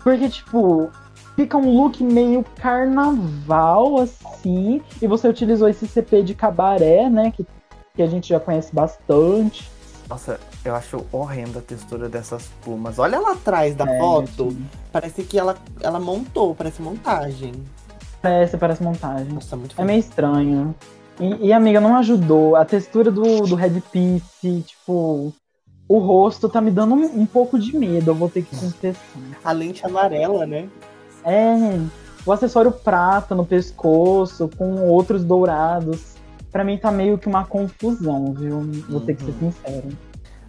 Porque, 0.03 0.29
tipo, 0.29 0.91
fica 1.37 1.57
um 1.57 1.77
look 1.77 2.03
meio 2.03 2.45
carnaval, 2.61 3.99
assim, 3.99 4.81
e 5.01 5.07
você 5.07 5.29
utilizou 5.29 5.69
esse 5.69 5.87
CP 5.87 6.23
de 6.23 6.35
cabaré, 6.35 7.11
né, 7.11 7.31
que, 7.31 7.47
que 7.97 8.03
a 8.03 8.07
gente 8.07 8.29
já 8.29 8.39
conhece 8.39 8.75
bastante. 8.75 9.69
Nossa, 10.09 10.39
eu 10.65 10.75
acho 10.75 11.05
horrenda 11.11 11.59
a 11.59 11.63
textura 11.63 12.09
dessas 12.09 12.49
plumas. 12.63 12.99
Olha 12.99 13.19
lá 13.19 13.33
atrás 13.33 13.75
da 13.75 13.85
É, 13.91 13.99
foto. 13.99 14.51
sim. 14.53 14.67
Parece 14.93 15.25
que 15.25 15.37
ela, 15.39 15.57
ela 15.81 15.99
montou, 15.99 16.55
parece 16.55 16.81
montagem. 16.81 17.53
Parece, 18.23 18.57
parece 18.57 18.83
montagem. 18.83 19.33
Nossa, 19.33 19.57
muito 19.57 19.81
É 19.81 19.85
meio 19.85 19.99
estranho. 19.99 20.75
E, 21.19 21.47
e, 21.47 21.53
amiga, 21.53 21.81
não 21.81 21.97
ajudou. 21.97 22.55
A 22.55 22.65
textura 22.65 23.11
do, 23.11 23.41
do 23.47 23.55
headpiece, 23.57 24.63
tipo, 24.67 25.33
o 25.89 25.99
rosto 25.99 26.49
tá 26.49 26.61
me 26.61 26.71
dando 26.71 26.95
um, 26.95 27.21
um 27.23 27.27
pouco 27.27 27.59
de 27.59 27.77
medo, 27.77 28.11
eu 28.11 28.15
vou 28.15 28.29
ter 28.29 28.43
que 28.43 28.55
confessar. 28.55 29.01
A 29.43 29.51
lente 29.53 29.85
amarela, 29.85 30.47
né? 30.47 30.69
É, 31.25 31.81
o 32.25 32.31
acessório 32.33 32.71
prata 32.71 33.35
no 33.35 33.45
pescoço, 33.47 34.49
com 34.57 34.89
outros 34.89 35.25
dourados. 35.25 36.16
Pra 36.57 36.65
mim 36.65 36.79
tá 36.79 36.91
meio 36.91 37.19
que 37.19 37.29
uma 37.29 37.45
confusão, 37.45 38.33
viu? 38.33 38.63
Vou 38.89 39.03
ter 39.03 39.15
que 39.15 39.27
ser 39.27 39.31
Uhum. 39.43 39.53
sincero. 39.53 39.89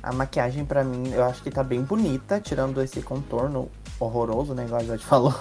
A 0.02 0.14
maquiagem, 0.14 0.64
pra 0.64 0.82
mim, 0.82 1.12
eu 1.12 1.22
acho 1.26 1.44
que 1.44 1.52
tá 1.52 1.62
bem 1.62 1.82
bonita, 1.82 2.40
tirando 2.40 2.82
esse 2.82 3.02
contorno 3.02 3.68
horroroso, 4.00 4.54
né? 4.54 4.64
Igual 4.64 4.80
a 4.80 4.84
gente 4.86 5.06
falou. 5.06 5.36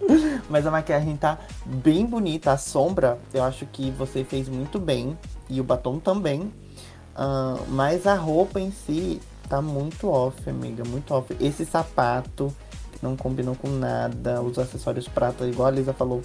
Mas 0.50 0.66
a 0.66 0.70
maquiagem 0.70 1.16
tá 1.16 1.38
bem 1.64 2.04
bonita. 2.04 2.52
A 2.52 2.58
sombra, 2.58 3.18
eu 3.32 3.42
acho 3.42 3.64
que 3.64 3.90
você 3.92 4.22
fez 4.22 4.50
muito 4.50 4.78
bem. 4.78 5.16
E 5.48 5.62
o 5.62 5.64
batom 5.64 5.98
também. 5.98 6.52
Ah, 7.14 7.56
mas 7.66 8.06
a 8.06 8.14
roupa 8.16 8.60
em 8.60 8.70
si 8.70 9.18
tá 9.48 9.62
muito 9.62 10.10
off, 10.10 10.36
amiga. 10.50 10.84
Muito 10.86 11.14
off. 11.14 11.34
Esse 11.40 11.64
sapato 11.64 12.54
não 13.00 13.16
combinou 13.16 13.54
com 13.54 13.70
nada. 13.70 14.42
Os 14.42 14.58
acessórios 14.58 15.08
prata, 15.08 15.46
igual 15.46 15.68
a 15.68 15.70
Lisa 15.70 15.94
falou, 15.94 16.20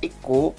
pecou. 0.00 0.56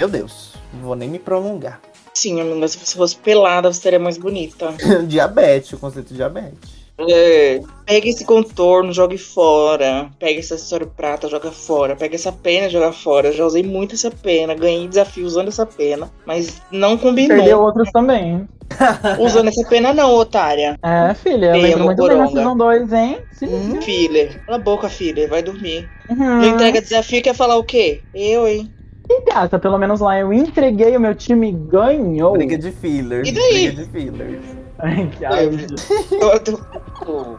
Meu 0.00 0.08
Deus, 0.08 0.54
não 0.72 0.80
vou 0.80 0.96
nem 0.96 1.10
me 1.10 1.18
prolongar. 1.18 1.78
Sim, 2.14 2.40
amiga, 2.40 2.66
se 2.66 2.78
você 2.78 2.96
fosse 2.96 3.16
pelada, 3.16 3.70
você 3.70 3.82
seria 3.82 3.98
mais 3.98 4.16
bonita. 4.16 4.72
diabetes, 5.06 5.74
o 5.74 5.78
conceito 5.78 6.08
de 6.08 6.14
diabetes. 6.14 6.70
É, 6.98 7.60
pega 7.84 8.08
esse 8.08 8.24
contorno, 8.24 8.94
jogue 8.94 9.18
fora. 9.18 10.10
Pega 10.18 10.40
esse 10.40 10.54
acessório 10.54 10.86
prata, 10.86 11.28
joga 11.28 11.50
fora. 11.50 11.96
Pega 11.96 12.14
essa 12.14 12.32
pena, 12.32 12.70
joga 12.70 12.92
fora. 12.92 13.28
Eu 13.28 13.32
já 13.34 13.44
usei 13.44 13.62
muito 13.62 13.94
essa 13.94 14.10
pena, 14.10 14.54
ganhei 14.54 14.88
desafio 14.88 15.26
usando 15.26 15.48
essa 15.48 15.66
pena, 15.66 16.10
mas 16.24 16.62
não 16.70 16.96
Perdeu 16.96 17.28
combinou. 17.28 17.62
outros 17.62 17.90
também. 17.92 18.48
Usando 19.20 19.48
essa 19.48 19.68
pena 19.68 19.92
não, 19.92 20.14
otária. 20.14 20.78
É, 20.82 21.12
filha, 21.12 21.56
eu 21.56 21.60
lembro 21.60 21.84
muito 21.84 22.06
bem 22.06 22.16
na. 22.16 22.28
Season 22.28 22.56
2, 22.56 22.92
hein? 22.92 23.18
Hum. 23.42 23.82
Filler. 23.82 24.42
Cala 24.46 24.56
a 24.56 24.60
boca, 24.60 24.88
filha. 24.88 25.28
Vai 25.28 25.42
dormir. 25.42 25.90
Uhum. 26.08 26.16
Não 26.16 26.44
entrega 26.44 26.80
desafio, 26.80 27.20
quer 27.20 27.34
falar 27.34 27.56
o 27.56 27.64
quê? 27.64 28.00
Eu, 28.14 28.46
hein? 28.48 28.72
E 29.12 29.22
gata, 29.24 29.58
pelo 29.58 29.76
menos 29.76 29.98
lá 30.00 30.16
eu 30.20 30.32
entreguei, 30.32 30.96
o 30.96 31.00
meu 31.00 31.14
time 31.16 31.50
ganhou. 31.50 32.32
Briga 32.34 32.56
de 32.56 32.70
fillers. 32.70 33.28
E 33.28 33.32
daí? 33.32 33.68
Briga 33.70 33.82
de 33.82 33.90
fillers. 33.90 34.44
Ai, 34.78 35.10
que 35.10 35.24
eu- 36.14 37.38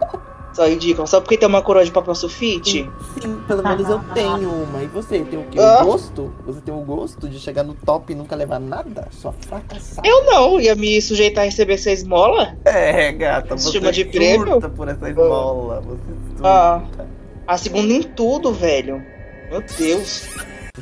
Só 0.54 0.68
ridículo. 0.68 1.08
Só 1.08 1.22
porque 1.22 1.38
tem 1.38 1.48
uma 1.48 1.62
coroa 1.62 1.86
de 1.86 1.92
papel 1.92 2.14
sulfite? 2.14 2.90
Sim, 3.22 3.42
pelo 3.48 3.64
menos 3.64 3.88
eu 3.90 4.00
tenho 4.14 4.50
uma. 4.52 4.84
E 4.84 4.88
você 4.88 5.20
tem 5.22 5.40
o 5.40 5.44
quê? 5.44 5.58
Ah. 5.60 5.82
O 5.82 5.86
gosto? 5.86 6.34
Você 6.46 6.60
tem 6.60 6.74
o 6.74 6.82
gosto 6.82 7.30
de 7.30 7.40
chegar 7.40 7.64
no 7.64 7.74
top 7.74 8.12
e 8.12 8.16
nunca 8.16 8.36
levar 8.36 8.60
nada? 8.60 9.08
Só 9.12 9.32
fracassar. 9.32 10.04
Eu 10.06 10.26
não. 10.26 10.60
Ia 10.60 10.76
me 10.76 11.02
sujeitar 11.02 11.44
a 11.44 11.46
receber 11.46 11.76
essa 11.76 11.90
esmola? 11.90 12.58
É, 12.66 13.14
gata, 13.14 13.58
Se 13.58 13.64
você 13.68 13.80
chama 13.80 13.94
de 13.94 14.04
prêmio? 14.04 14.60
por 14.60 14.90
essa 14.90 15.10
esmola. 15.10 15.82
Você 15.86 16.02
surta. 16.36 16.44
Ah. 16.44 16.82
A 17.48 17.58
segunda 17.58 17.94
em 17.94 18.04
tudo, 18.04 18.52
velho. 18.52 19.02
Meu 19.50 19.64
Deus. 19.78 20.28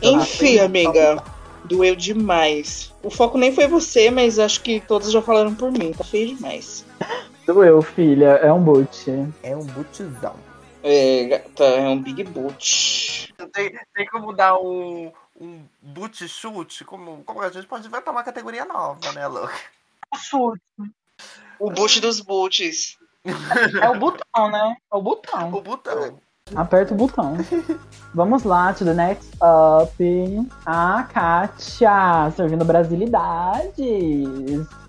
Enfim, 0.02 0.60
amiga. 0.60 1.23
Doeu 1.65 1.95
demais. 1.95 2.93
O 3.04 3.10
foco 3.10 3.38
nem 3.38 3.54
foi 3.54 3.67
você, 3.67 4.10
mas 4.10 4.39
acho 4.39 4.62
que 4.62 4.80
todos 4.80 5.12
já 5.12 5.21
falaram 5.21 5.54
por 5.54 5.71
mim. 5.71 5.93
Tá 5.93 6.04
feio 6.04 6.36
demais. 6.36 6.86
Doeu, 7.45 7.82
filha, 7.82 8.38
é 8.38 8.52
um 8.52 8.62
boot. 8.62 9.06
É 9.43 9.56
um 9.56 9.65
butizão. 9.65 10.36
É, 10.84 11.25
gata, 11.25 11.63
é 11.63 11.88
um 11.89 12.02
big 12.02 12.23
boot. 12.23 13.34
Tem, 13.52 13.78
tem 13.93 14.06
como 14.06 14.32
dar 14.34 14.58
um, 14.58 15.12
um 15.39 15.63
boot 15.82 16.28
chute? 16.28 16.86
Como, 16.86 17.23
como 17.23 17.41
a 17.41 17.49
gente 17.49 17.67
pode 17.67 17.88
inventar 17.88 18.13
uma 18.13 18.23
categoria 18.23 18.65
nova, 18.65 19.12
né, 19.12 19.28
Lu? 19.28 19.49
O 21.60 21.69
boot 21.69 21.99
dos 21.99 22.21
boots. 22.21 22.97
É 23.82 23.89
o 23.89 23.99
botão, 23.99 24.49
né? 24.49 24.75
É 24.91 24.95
o 24.95 25.02
botão. 25.02 25.54
O 25.54 25.62
botão. 25.62 26.19
Aperta 26.56 26.94
o 26.94 26.98
botão. 26.98 27.38
Vamos 28.14 28.44
lá, 28.44 28.74
to 28.74 28.84
the 28.84 28.94
next 28.94 29.30
up. 29.36 30.48
A 30.66 31.04
Kátia, 31.14 32.32
servindo 32.36 32.66
brasilidades. 32.66 33.78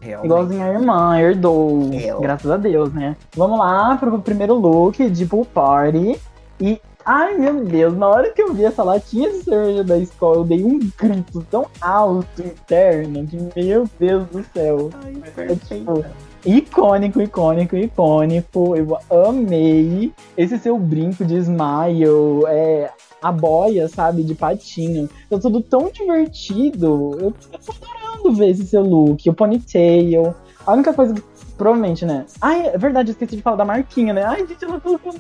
Realmente. 0.01 0.25
Igualzinho 0.27 0.65
a 0.65 0.69
irmã, 0.69 1.19
herdou. 1.21 1.91
Graças 2.21 2.51
a 2.51 2.57
Deus, 2.57 2.93
né? 2.95 3.17
Vamos 3.37 3.59
lá 3.59 3.97
pro 3.99 4.19
primeiro 4.21 4.55
look 4.55 5.09
de 5.11 5.27
pool 5.27 5.45
party. 5.45 6.19
E, 6.59 6.81
ai 7.05 7.37
meu 7.37 7.65
Deus, 7.65 7.97
na 7.97 8.09
hora 8.09 8.31
que 8.31 8.41
eu 8.41 8.55
vi 8.55 8.65
essa 8.65 8.83
latinha 8.83 9.31
de 9.31 9.43
cerveja 9.45 9.85
da 9.85 9.99
escola, 9.99 10.37
eu 10.39 10.45
dei 10.45 10.65
um 10.65 10.79
grito 10.79 11.47
tão 11.51 11.67
alto 11.81 12.43
interno 12.43 13.27
que, 13.27 13.37
meu 13.63 13.89
Deus 13.99 14.27
do 14.29 14.45
céu. 14.55 14.91
Ai, 15.05 15.23
É 15.37 15.55
tipo, 15.57 16.05
icônico, 16.45 17.21
icônico, 17.21 17.77
icônico. 17.77 18.77
Eu 18.77 19.27
amei 19.27 20.13
esse 20.37 20.59
seu 20.59 20.79
brinco 20.79 21.25
de 21.25 21.37
smile, 21.37 22.47
é, 22.49 22.91
a 23.23 23.31
boia, 23.31 23.89
sabe, 23.89 24.23
de 24.23 24.35
patinho. 24.35 25.09
Tá 25.29 25.39
tudo 25.39 25.63
tão 25.63 25.91
divertido. 25.91 27.17
Eu 27.21 27.35
tô 27.65 27.73
adorando 27.73 28.33
ver 28.33 28.51
esse 28.51 28.67
seu 28.67 28.83
look, 28.83 29.29
o 29.29 29.35
ponytail. 29.35 30.35
A 30.67 30.73
única 30.73 30.93
coisa 30.93 31.15
que, 31.15 31.23
provavelmente, 31.57 32.05
né? 32.05 32.27
Ai, 32.41 32.69
é 32.69 32.79
verdade, 32.79 33.11
eu 33.11 33.13
esqueci 33.13 33.37
de 33.37 33.43
falar 33.43 33.57
da 33.57 33.65
marquinha, 33.65 34.13
né? 34.13 34.25
Ai, 34.25 34.47
gente, 34.47 34.65
ela 34.65 34.81
colocou 34.81 35.15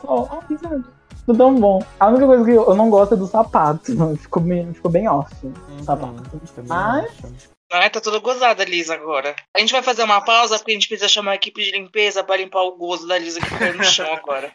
só. 0.00 0.28
Ai, 0.48 0.58
sabe? 0.58 0.84
Tudo 1.26 1.36
tão 1.36 1.54
bom. 1.54 1.82
A 2.00 2.08
única 2.08 2.26
coisa 2.26 2.44
que 2.44 2.52
eu 2.52 2.74
não 2.74 2.88
gosto 2.88 3.14
é 3.14 3.16
do 3.16 3.26
sapato. 3.26 3.92
Ficou 4.16 4.42
bem, 4.42 4.72
ficou 4.72 4.90
bem 4.90 5.06
off. 5.08 5.34
o 5.44 5.84
Sapato. 5.84 6.22
Uhum, 6.32 6.40
também 6.54 7.48
Ai. 7.72 7.82
Ai, 7.82 7.90
tá 7.90 8.00
toda 8.00 8.18
gozada, 8.18 8.64
Lisa, 8.64 8.94
agora. 8.94 9.34
A 9.54 9.60
gente 9.60 9.72
vai 9.72 9.82
fazer 9.82 10.02
uma 10.02 10.20
pausa 10.20 10.56
porque 10.58 10.70
a 10.70 10.74
gente 10.74 10.88
precisa 10.88 11.08
chamar 11.08 11.32
a 11.32 11.34
equipe 11.34 11.62
de 11.62 11.70
limpeza 11.72 12.24
pra 12.24 12.36
limpar 12.36 12.62
o 12.62 12.76
gozo 12.76 13.06
da 13.06 13.18
Lisa 13.18 13.40
que 13.40 13.50
caiu 13.58 13.76
no 13.76 13.84
chão 13.84 14.10
agora. 14.14 14.52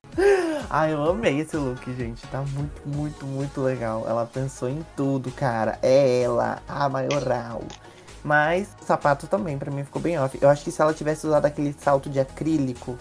Ai, 0.69 0.93
eu 0.93 1.03
amei 1.03 1.39
esse 1.39 1.55
look, 1.55 1.85
gente. 1.93 2.25
Tá 2.27 2.41
muito, 2.41 2.81
muito, 2.87 3.25
muito 3.25 3.61
legal. 3.61 4.03
Ela 4.07 4.25
pensou 4.25 4.67
em 4.69 4.83
tudo, 4.95 5.31
cara. 5.31 5.77
É 5.81 6.21
ela, 6.21 6.61
a 6.67 6.89
maioral. 6.89 7.61
Mas 8.23 8.69
o 8.81 8.85
sapato 8.85 9.27
também, 9.27 9.57
pra 9.59 9.69
mim, 9.69 9.83
ficou 9.83 10.01
bem 10.01 10.17
off. 10.19 10.37
Eu 10.41 10.49
acho 10.49 10.63
que 10.63 10.71
se 10.71 10.81
ela 10.81 10.93
tivesse 10.93 11.27
usado 11.27 11.45
aquele 11.45 11.73
salto 11.77 12.09
de 12.09 12.19
acrílico, 12.19 12.97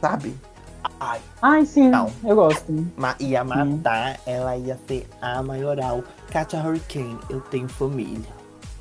sabe? 0.00 0.34
Ai, 1.00 1.20
Ai, 1.40 1.64
sim, 1.64 1.88
Não. 1.88 2.12
eu 2.24 2.34
gosto. 2.36 2.70
ma- 2.96 3.16
ia 3.18 3.42
matar, 3.42 4.20
ela 4.26 4.56
ia 4.56 4.78
ser 4.86 5.08
a 5.22 5.42
maioral. 5.42 6.02
Katia 6.30 6.58
Hurricane, 6.60 7.18
eu 7.30 7.40
tenho 7.40 7.68
família. 7.68 8.28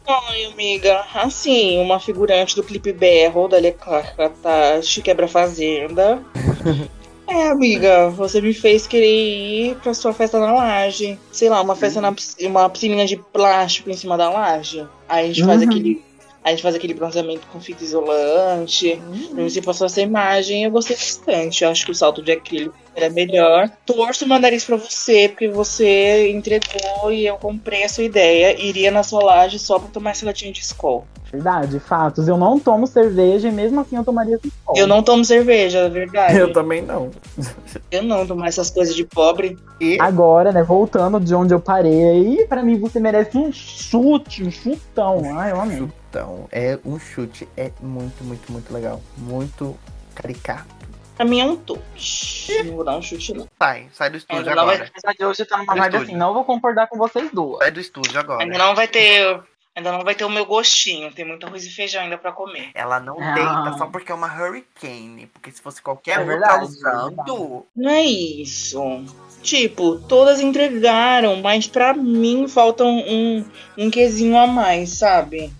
Ai, 0.05 0.45
amiga, 0.45 1.05
assim, 1.15 1.79
uma 1.79 1.99
figurante 1.99 2.55
do 2.55 2.63
clipe 2.63 2.91
Berro, 2.91 3.47
da 3.47 3.57
Leclerc 3.57 4.15
Katashi, 4.15 5.01
quebra 5.01 5.27
fazenda. 5.27 6.21
É, 7.25 7.47
amiga, 7.47 8.09
você 8.09 8.41
me 8.41 8.53
fez 8.53 8.85
querer 8.85 9.07
ir 9.07 9.75
pra 9.77 9.93
sua 9.93 10.13
festa 10.13 10.37
na 10.39 10.51
laje. 10.53 11.17
Sei 11.31 11.47
lá, 11.47 11.61
uma 11.61 11.73
festa 11.75 12.01
na 12.01 12.11
pisc- 12.11 12.37
uma 12.41 12.69
piscininha 12.69 13.07
de 13.07 13.15
plástico 13.15 13.89
em 13.89 13.93
cima 13.95 14.17
da 14.17 14.29
laje. 14.29 14.85
Aí 15.07 15.23
a 15.23 15.27
gente 15.33 15.43
faz 15.45 15.61
Uhum. 15.61 15.69
aquele. 15.69 16.03
A 16.43 16.49
gente 16.51 16.61
faz 16.61 16.75
aquele 16.75 16.93
bronzeamento 16.93 17.47
com 17.47 17.61
fita 17.61 17.81
isolante. 17.81 19.01
Pra 19.33 19.41
você 19.45 19.61
passou 19.61 19.85
essa 19.87 20.01
imagem, 20.01 20.65
eu 20.65 20.69
gostei 20.71 20.97
bastante. 20.97 21.63
Eu 21.63 21.69
acho 21.71 21.85
que 21.85 21.91
o 21.91 21.95
salto 21.95 22.21
de 22.21 22.33
acrílico 22.33 22.75
era 22.95 23.09
melhor. 23.09 23.69
Torço 23.85 24.27
meu 24.27 24.39
nariz 24.39 24.65
pra 24.65 24.77
você, 24.77 25.29
porque 25.29 25.47
você 25.47 26.31
entregou 26.31 27.11
e 27.11 27.25
eu 27.25 27.35
comprei 27.37 27.83
a 27.83 27.89
sua 27.89 28.03
ideia. 28.03 28.59
Iria 28.59 28.91
na 28.91 29.03
sua 29.03 29.23
laje 29.23 29.59
só 29.59 29.79
pra 29.79 29.89
tomar 29.89 30.11
esse 30.11 30.25
latinho 30.25 30.53
de 30.53 30.61
Skol. 30.61 31.05
Verdade, 31.31 31.79
fatos. 31.79 32.27
Eu 32.27 32.37
não 32.37 32.59
tomo 32.59 32.85
cerveja 32.85 33.47
e 33.47 33.51
mesmo 33.51 33.81
assim 33.81 33.95
eu 33.95 34.03
tomaria 34.03 34.39
copo. 34.63 34.77
Eu 34.77 34.85
não 34.85 35.01
tomo 35.01 35.25
cerveja, 35.25 35.79
é 35.79 35.89
verdade. 35.89 36.37
Eu 36.37 36.53
também 36.53 36.83
não. 36.83 37.09
Eu 37.89 38.03
não 38.03 38.25
tomar 38.25 38.47
essas 38.47 38.69
coisas 38.69 38.95
de 38.95 39.03
pobre. 39.03 39.57
E 39.81 39.97
Agora, 39.99 40.51
né, 40.51 40.61
voltando 40.61 41.19
de 41.19 41.33
onde 41.33 41.53
eu 41.53 41.59
parei, 41.59 42.45
pra 42.47 42.63
mim 42.63 42.79
você 42.79 42.99
merece 42.99 43.37
um 43.37 43.51
chute, 43.51 44.43
um 44.43 44.51
chutão. 44.51 45.21
Ai, 45.35 45.51
eu 45.51 45.61
amei. 45.61 45.87
então, 46.09 46.47
é 46.51 46.77
um 46.85 46.99
chute. 46.99 47.47
É 47.57 47.71
muito, 47.81 48.23
muito, 48.23 48.51
muito 48.51 48.73
legal. 48.73 49.01
Muito 49.17 49.75
caricato. 50.13 50.82
Pra 51.15 51.25
mim 51.25 51.39
é 51.41 51.45
um 51.45 51.55
touch. 51.55 52.63
Não 52.65 52.75
vou 52.75 52.83
dar 52.83 52.97
um 52.97 53.01
chute, 53.01 53.33
não. 53.33 53.47
Sai, 53.61 53.87
sai 53.93 54.09
do 54.09 54.15
É, 54.15 54.17
estúdio 54.17 54.43
vai 54.45 54.53
agora. 54.53 54.91
apesar 54.91 55.13
de 55.13 55.25
hoje 55.25 55.45
tá 55.45 55.57
numa 55.57 55.73
vibe 55.75 55.85
estúdio. 55.85 56.07
assim, 56.07 56.15
não 56.15 56.33
vou 56.33 56.43
concordar 56.43 56.87
com 56.87 56.97
vocês 56.97 57.29
duas. 57.31 57.59
Sai 57.59 57.71
do 57.71 57.79
estúdio 57.79 58.19
agora. 58.19 58.43
Ainda 58.43 58.57
não 58.57 58.75
vai 58.75 58.87
ter 58.87 59.39
Ainda 59.75 59.91
não 59.91 60.03
vai 60.03 60.13
ter 60.13 60.23
o 60.23 60.29
meu 60.29 60.45
gostinho. 60.45 61.11
Tem 61.11 61.25
muito 61.25 61.47
arroz 61.47 61.65
e 61.65 61.69
feijão 61.71 62.03
ainda 62.03 62.15
pra 62.15 62.31
comer. 62.31 62.69
Ela 62.75 62.99
não 62.99 63.17
Ah. 63.19 63.31
deita 63.33 63.77
só 63.79 63.87
porque 63.87 64.11
é 64.11 64.15
uma 64.15 64.27
hurricane. 64.27 65.25
Porque 65.33 65.49
se 65.51 65.59
fosse 65.63 65.81
qualquer 65.81 66.17
É 66.17 66.19
outra 66.19 66.33
verdade, 66.33 66.63
usando. 66.65 67.65
Não 67.75 67.89
é 67.89 68.03
isso. 68.03 69.03
Tipo, 69.41 69.97
todas 70.07 70.39
entregaram, 70.39 71.37
mas 71.41 71.65
pra 71.67 71.91
mim 71.93 72.47
falta 72.47 72.83
um, 72.83 72.99
um, 72.99 73.45
um 73.79 73.89
quesinho 73.89 74.37
a 74.37 74.45
mais, 74.45 74.91
sabe? 74.91 75.51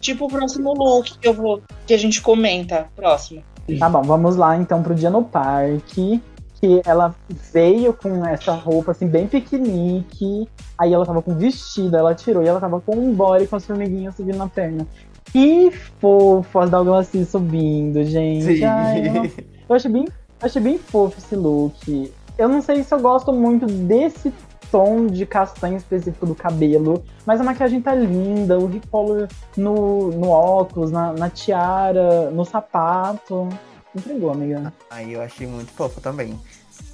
Tipo 0.00 0.24
o 0.24 0.28
próximo 0.28 0.74
look 0.74 1.16
que 1.18 1.28
eu 1.28 1.32
vou. 1.34 1.62
que 1.86 1.94
a 1.94 1.98
gente 1.98 2.20
comenta. 2.20 2.88
Próximo. 2.96 3.44
Tá 3.78 3.88
bom, 3.88 4.02
vamos 4.02 4.36
lá 4.36 4.56
então 4.56 4.82
pro 4.82 4.94
dia 4.94 5.10
no 5.10 5.22
parque. 5.22 6.22
Que 6.60 6.82
ela 6.84 7.14
veio 7.52 7.94
com 7.94 8.24
essa 8.26 8.52
roupa 8.52 8.90
assim, 8.90 9.06
bem 9.06 9.26
piquenique. 9.26 10.46
Aí 10.78 10.92
ela 10.92 11.06
tava 11.06 11.22
com 11.22 11.34
vestido, 11.34 11.96
ela 11.96 12.14
tirou 12.14 12.42
e 12.42 12.48
ela 12.48 12.60
tava 12.60 12.80
com 12.80 12.94
um 12.94 13.14
body 13.14 13.46
com 13.46 13.56
as 13.56 13.64
formiguinhas 13.64 14.14
subindo 14.14 14.36
na 14.36 14.46
perna. 14.46 14.86
Que 15.32 15.70
fofo 16.00 16.58
as 16.58 16.68
Douglas 16.68 17.10
subindo, 17.28 18.04
gente. 18.04 18.62
Ai, 18.64 19.08
eu, 19.08 19.46
eu 19.68 19.76
achei 19.76 19.90
bem, 19.90 20.04
eu 20.04 20.46
achei 20.46 20.60
bem 20.60 20.76
fofo 20.76 21.18
esse 21.18 21.36
look. 21.36 22.12
Eu 22.36 22.48
não 22.48 22.60
sei 22.60 22.82
se 22.82 22.94
eu 22.94 23.00
gosto 23.00 23.32
muito 23.32 23.66
desse 23.66 24.32
tom 24.70 25.06
de 25.06 25.26
castanho 25.26 25.76
específico 25.76 26.26
do 26.26 26.34
cabelo, 26.34 27.04
mas 27.26 27.40
a 27.40 27.44
maquiagem 27.44 27.80
tá 27.80 27.94
linda, 27.94 28.58
o 28.58 28.66
recolor 28.66 29.28
no, 29.56 30.10
no 30.10 30.28
óculos, 30.28 30.90
na, 30.90 31.12
na 31.12 31.28
tiara, 31.28 32.30
no 32.30 32.44
sapato. 32.44 33.48
Entregou, 33.94 34.30
amiga. 34.30 34.72
Aí 34.88 35.12
eu 35.12 35.22
achei 35.22 35.46
muito 35.46 35.72
fofo 35.72 36.00
também. 36.00 36.38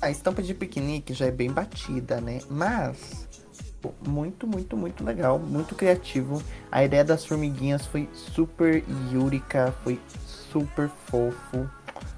A 0.01 0.11
estampa 0.11 0.43
de 0.43 0.55
piquenique 0.55 1.13
já 1.13 1.27
é 1.27 1.31
bem 1.31 1.51
batida, 1.51 2.21
né? 2.21 2.41
Mas 2.51 3.27
muito, 4.07 4.47
muito, 4.47 4.77
muito 4.77 5.05
legal, 5.05 5.39
muito 5.39 5.75
criativo. 5.75 6.43
A 6.71 6.85
ideia 6.85 7.05
das 7.05 7.25
formiguinhas 7.25 7.85
foi 7.87 8.09
super 8.13 8.83
yúrica, 9.13 9.75
foi 9.85 10.01
super 10.17 10.89
fofo. 11.07 11.69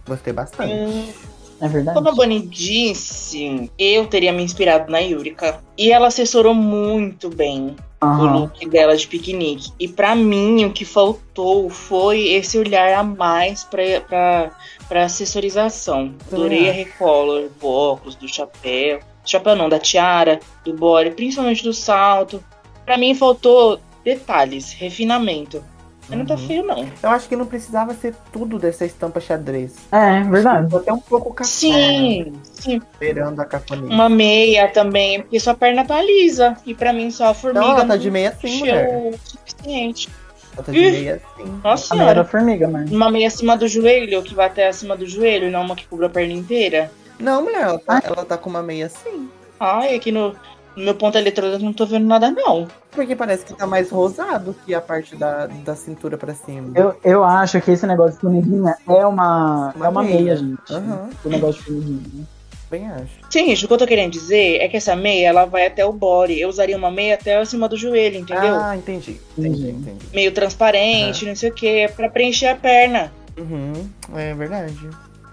Gostei 0.06 0.32
bastante. 0.32 0.72
Hum, 0.72 1.12
É 1.60 1.68
verdade? 1.68 1.96
como 1.96 2.08
a 2.08 2.12
Bonnie 2.12 2.40
disse, 2.40 3.70
eu 3.78 4.06
teria 4.06 4.32
me 4.32 4.42
inspirado 4.42 4.90
na 4.90 4.98
Yurika. 4.98 5.60
E 5.76 5.90
ela 5.92 6.08
assessorou 6.08 6.54
muito 6.54 7.28
bem 7.28 7.76
o 8.00 8.06
Aham. 8.06 8.36
look 8.40 8.68
dela 8.68 8.96
de 8.96 9.06
piquenique. 9.06 9.72
E 9.78 9.88
pra 9.88 10.14
mim, 10.14 10.64
o 10.64 10.72
que 10.72 10.84
faltou 10.84 11.68
foi 11.68 12.28
esse 12.28 12.58
olhar 12.58 12.96
a 12.96 13.02
mais 13.02 13.64
pra, 13.64 14.00
pra, 14.06 14.50
pra 14.88 15.04
assessorização. 15.04 16.14
Adorei 16.30 16.68
a 16.68 16.72
recolor 16.72 17.48
do 17.60 17.66
óculos, 17.66 18.14
do 18.14 18.28
chapéu. 18.28 19.00
Chapéu 19.24 19.56
não, 19.56 19.68
da 19.68 19.78
tiara, 19.78 20.40
do 20.64 20.72
body, 20.72 21.10
principalmente 21.10 21.62
do 21.62 21.72
salto. 21.72 22.42
Pra 22.84 22.96
mim 22.96 23.14
faltou 23.14 23.80
detalhes, 24.04 24.72
refinamento. 24.72 25.62
Mas 26.08 26.18
não 26.18 26.24
tá 26.26 26.34
Uhum. 26.34 26.46
feio, 26.46 26.62
não. 26.64 26.86
Eu 27.02 27.10
acho 27.10 27.28
que 27.28 27.36
não 27.36 27.44
precisava 27.46 27.92
ser 27.94 28.14
tudo 28.32 28.58
dessa 28.58 28.84
estampa 28.86 29.20
xadrez. 29.20 29.74
É, 29.92 30.22
verdade. 30.22 30.74
Até 30.74 30.92
um 30.92 30.98
pouco 31.00 31.34
café. 31.34 31.48
Sim, 31.50 32.32
sim. 32.42 32.76
Esperando 32.92 33.40
a 33.40 33.44
cafonice. 33.44 33.92
Uma 33.92 34.08
meia 34.08 34.68
também, 34.68 35.20
porque 35.20 35.38
sua 35.38 35.54
perna 35.54 35.84
tá 35.84 36.00
lisa. 36.02 36.56
E 36.64 36.74
pra 36.74 36.92
mim 36.92 37.10
só 37.10 37.28
a 37.28 37.34
formiga 37.34 37.60
Não, 37.60 37.70
ela 37.72 37.80
tá 37.80 37.86
não 37.88 37.98
de 37.98 38.10
meia 38.10 38.34
sim, 38.40 38.58
mulher. 38.58 38.88
o 38.88 39.18
suficiente. 39.22 40.08
Ela 40.54 40.62
tá 40.64 40.72
de 40.72 40.78
Ih. 40.78 40.90
meia 40.90 41.22
sim. 41.36 41.60
Nossa 41.62 41.94
A 41.94 41.96
da 41.98 42.02
senhora. 42.04 42.24
formiga, 42.24 42.66
mano. 42.68 42.86
Uma 42.90 43.10
meia 43.10 43.28
acima 43.28 43.56
do 43.56 43.68
joelho, 43.68 44.22
que 44.22 44.34
vai 44.34 44.46
até 44.46 44.66
acima 44.68 44.96
do 44.96 45.06
joelho, 45.06 45.50
não 45.50 45.60
uma 45.62 45.76
que 45.76 45.86
cubra 45.86 46.06
a 46.06 46.10
perna 46.10 46.32
inteira. 46.32 46.90
Não, 47.18 47.42
mulher, 47.42 47.62
ela 47.62 47.78
tá, 47.78 48.00
ela 48.04 48.24
tá 48.24 48.38
com 48.38 48.48
uma 48.48 48.62
meia 48.62 48.88
sim. 48.88 49.28
Ai, 49.60 49.94
aqui 49.94 50.10
no, 50.12 50.34
no 50.78 50.84
meu 50.84 50.94
ponto 50.94 51.18
eletrônico 51.18 51.56
eu 51.60 51.64
não 51.64 51.72
tô 51.72 51.84
vendo 51.84 52.06
nada, 52.06 52.30
não. 52.30 52.66
Porque 52.92 53.14
parece 53.16 53.44
que 53.44 53.52
tá 53.54 53.66
mais 53.66 53.90
rosado 53.90 54.54
que 54.64 54.74
a 54.74 54.80
parte 54.80 55.16
da, 55.16 55.46
da 55.46 55.74
cintura 55.76 56.16
pra 56.16 56.34
cima. 56.34 56.72
Eu, 56.74 56.94
eu 57.04 57.24
acho 57.24 57.60
que 57.60 57.70
esse 57.70 57.86
negócio 57.86 58.14
de 58.14 58.20
formiguinha 58.20 58.76
é 58.88 59.06
uma, 59.06 59.72
Uma 59.76 59.86
é 59.86 59.88
uma 59.88 60.02
meia. 60.02 60.20
meia, 60.20 60.36
gente. 60.36 60.72
Aham. 60.72 61.10
O 61.24 61.28
negócio 61.28 61.60
de 61.62 61.66
formiguinha. 61.70 62.26
Bem 62.70 62.86
acho. 62.86 63.06
Sim, 63.30 63.46
gente, 63.46 63.64
o 63.64 63.68
que 63.68 63.72
eu 63.74 63.78
tô 63.78 63.86
querendo 63.86 64.12
dizer 64.12 64.58
é 64.60 64.68
que 64.68 64.76
essa 64.76 64.94
meia, 64.94 65.28
ela 65.28 65.46
vai 65.46 65.66
até 65.66 65.84
o 65.86 65.92
body. 65.92 66.38
Eu 66.38 66.50
usaria 66.50 66.76
uma 66.76 66.90
meia 66.90 67.14
até 67.14 67.36
acima 67.38 67.66
do 67.66 67.76
joelho, 67.78 68.18
entendeu? 68.20 68.54
Ah, 68.56 68.76
entendi. 68.76 69.18
Entendi, 69.38 69.70
Entendi. 69.70 69.70
entendi. 69.90 70.06
Meio 70.12 70.32
transparente, 70.32 71.24
não 71.24 71.34
sei 71.34 71.48
o 71.50 71.54
que, 71.54 71.88
pra 71.96 72.10
preencher 72.10 72.48
a 72.48 72.54
perna. 72.56 73.10
Uhum, 73.38 73.88
é 74.14 74.34
verdade. 74.34 74.76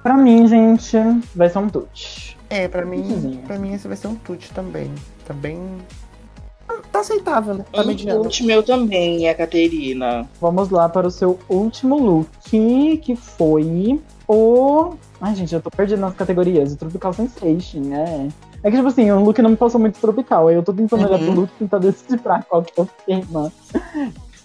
Pra 0.02 0.16
mim, 0.16 0.48
gente, 0.48 0.96
vai 1.36 1.50
ser 1.50 1.58
um 1.58 1.68
touch. 1.68 2.35
É, 2.50 2.68
pra 2.68 2.86
mim, 2.86 3.42
pra 3.46 3.58
mim 3.58 3.74
esse 3.74 3.88
vai 3.88 3.98
ser 3.98 4.08
um 4.08 4.16
tute 4.16 4.52
também. 4.54 4.92
Tá 5.26 5.34
bem. 5.34 5.60
Tá 6.92 7.00
aceitável, 7.02 7.56
né? 7.56 7.66
Tá 7.74 7.84
mediano. 7.84 8.24
coach 8.24 8.44
meu 8.44 8.64
também, 8.64 9.28
a 9.28 9.36
Caterina. 9.36 10.28
Vamos 10.40 10.70
lá 10.70 10.88
para 10.88 11.08
o 11.08 11.12
seu 11.12 11.38
último 11.50 11.98
look, 12.00 12.28
que 13.00 13.16
foi 13.16 14.00
o. 14.28 14.94
Ai, 15.20 15.36
gente, 15.36 15.54
eu 15.54 15.62
tô 15.62 15.70
perdida 15.70 16.00
nas 16.00 16.16
categorias. 16.16 16.74
O 16.74 16.78
Tropical 16.78 17.14
Sensation, 17.14 17.80
né? 17.82 18.30
É 18.64 18.70
que, 18.72 18.78
tipo 18.78 18.88
assim, 18.88 19.12
o 19.12 19.24
look 19.24 19.40
não 19.42 19.50
me 19.52 19.58
passou 19.58 19.80
muito 19.80 20.00
tropical. 20.00 20.48
Aí 20.48 20.56
eu 20.56 20.64
tô 20.64 20.74
tentando 20.74 21.06
olhar 21.06 21.20
Uhum. 21.20 21.26
pro 21.26 21.42
look 21.42 21.50
e 21.56 21.60
tentar 21.60 21.78
decidir 21.80 22.20
pra 22.20 22.42
qual 22.44 22.64
que 22.64 22.80
é 22.80 22.84
o 22.84 22.90
tema. 23.06 23.52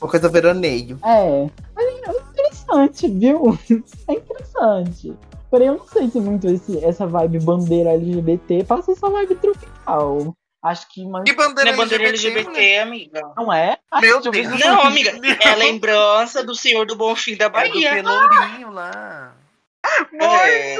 Uma 0.01 0.11
coisa 0.11 0.29
veraneio. 0.29 0.99
É. 1.05 1.47
Mas 1.75 1.87
é 1.87 2.11
interessante, 2.33 3.09
viu? 3.09 3.59
É 4.09 4.13
interessante. 4.15 5.15
Porém, 5.51 5.67
eu 5.69 5.79
não 5.79 5.87
sei 5.87 6.09
se 6.09 6.21
muito 6.21 6.47
esse, 6.47 6.83
essa 6.85 7.07
vibe 7.07 7.41
bandeira 7.41 7.91
LGBT 7.91 8.65
passa 8.65 8.93
essa 8.93 9.11
vibe 9.11 9.35
tropical. 9.37 10.35
Acho 10.63 10.89
que. 10.91 11.05
Mas... 11.09 11.25
Que 11.25 11.33
bandeira, 11.35 11.71
Não 11.71 11.75
é 11.75 11.77
bandeira 11.85 12.05
LGBT, 12.05 12.49
mulher? 12.51 12.83
amiga. 12.83 13.33
Não 13.37 13.53
é? 13.53 13.79
Ai, 13.91 14.01
Meu 14.03 14.21
Deus. 14.21 14.37
Não, 14.61 14.77
tô- 14.77 14.87
amiga, 14.87 15.11
é 15.43 15.49
a 15.49 15.55
lembrança 15.57 16.45
do 16.45 16.55
Senhor 16.55 16.85
do 16.87 16.95
Bonfim 16.97 17.37
da 17.37 17.47
É 17.47 17.49
do 17.49 17.53
Bahia. 17.53 17.95
pelourinho 17.95 18.71
lá. 18.71 19.33
É, 20.21 20.77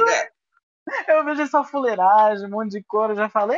Eu 1.07 1.23
vejo 1.25 1.41
essa 1.41 1.63
fuleiragem, 1.63 2.45
um 2.45 2.49
monte 2.51 2.71
de 2.71 2.83
cor, 2.83 3.09
eu 3.09 3.15
já 3.15 3.29
falei, 3.29 3.57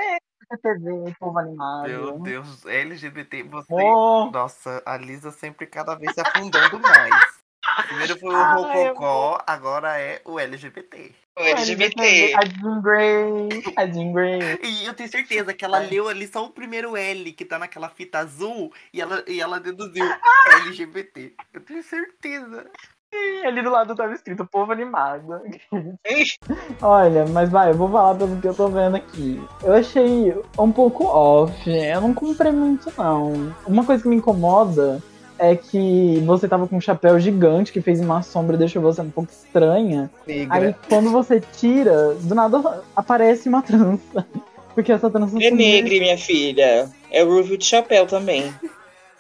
é 0.52 0.58
TV, 0.58 1.14
povo 1.20 1.38
animado. 1.40 1.88
Meu 1.88 2.20
Deus, 2.20 2.66
LGBT, 2.66 3.44
você. 3.44 3.74
Oh, 3.74 4.30
Nossa, 4.32 4.82
a 4.86 4.98
Lisa 4.98 5.32
sempre 5.32 5.66
cada 5.68 5.96
vez 5.96 6.14
se 6.14 6.22
afundando 6.22 6.80
mais. 6.80 7.43
Primeiro 7.88 8.20
foi 8.20 8.34
o 8.34 8.36
Ai, 8.36 8.56
Rococó, 8.88 9.42
agora 9.48 9.98
é 10.00 10.22
o 10.26 10.40
LGBT. 10.40 11.12
o 11.38 11.42
LGBT. 11.42 12.34
A 12.36 12.46
Jean 12.46 12.82
Grey, 12.82 13.50
a 13.78 13.86
Jean 13.88 14.12
Grey. 14.12 14.40
E 14.64 14.86
eu 14.86 14.94
tenho 14.94 15.10
certeza 15.10 15.54
que 15.54 15.64
ela 15.64 15.84
É. 15.84 15.88
leu 15.88 16.08
ali 16.10 16.28
só 16.28 16.44
o 16.46 16.50
primeiro 16.50 16.96
L, 16.98 17.32
que 17.32 17.46
tá 17.46 17.58
naquela 17.58 17.90
fita 17.90 18.20
azul, 18.20 18.72
e 18.94 19.02
ela, 19.02 19.24
e 19.28 19.40
ela 19.42 19.60
deduziu 19.60 20.06
LGBT. 20.68 21.34
Eu 21.54 21.62
tenho 21.62 21.84
certeza. 21.84 22.70
E 23.16 23.46
ali 23.46 23.62
do 23.62 23.70
lado 23.70 23.96
tava 23.96 24.14
escrito 24.14 24.44
povo 24.46 24.72
animado. 24.72 25.40
Olha, 26.82 27.26
mas 27.28 27.50
vai, 27.50 27.70
eu 27.70 27.76
vou 27.76 27.90
falar 27.90 28.16
pelo 28.16 28.42
que 28.42 28.48
eu 28.48 28.54
tô 28.56 28.68
vendo 28.68 28.96
aqui. 28.98 29.42
Eu 29.64 29.74
achei 29.76 30.34
um 30.58 30.72
pouco 30.72 31.06
off, 31.06 31.54
eu 31.70 32.02
não 32.02 32.14
comprei 32.14 32.52
muito 32.52 32.92
não. 32.98 33.54
Uma 33.68 33.86
coisa 33.86 34.02
que 34.04 34.10
me 34.10 34.16
incomoda 34.16 35.02
é 35.40 35.56
que 35.56 36.22
você 36.26 36.48
tava 36.48 36.68
com 36.68 36.78
um 36.78 36.82
chapéu 36.82 37.20
gigante 37.20 37.72
que 37.72 37.82
fez 37.82 38.00
uma 38.00 38.22
sombra 38.22 38.56
e 38.56 38.60
deixou 38.60 38.82
você 38.82 39.02
um 39.02 39.10
pouco 39.10 39.32
estranha. 39.32 40.10
Negra. 40.28 40.56
Aí 40.68 40.76
quando 40.88 41.10
você 41.12 41.42
tira, 41.42 42.14
do 42.16 42.34
nada 42.36 42.82
aparece 42.96 43.50
uma 43.50 43.62
trança. 43.62 44.26
Porque 44.74 44.92
essa 44.92 45.10
trança 45.10 45.38
É 45.42 45.52
negre, 45.52 46.00
minha 46.00 46.18
filha. 46.18 46.90
É 47.12 47.24
o 47.24 47.36
review 47.36 47.58
de 47.58 47.66
chapéu 47.66 48.08
também. 48.08 48.52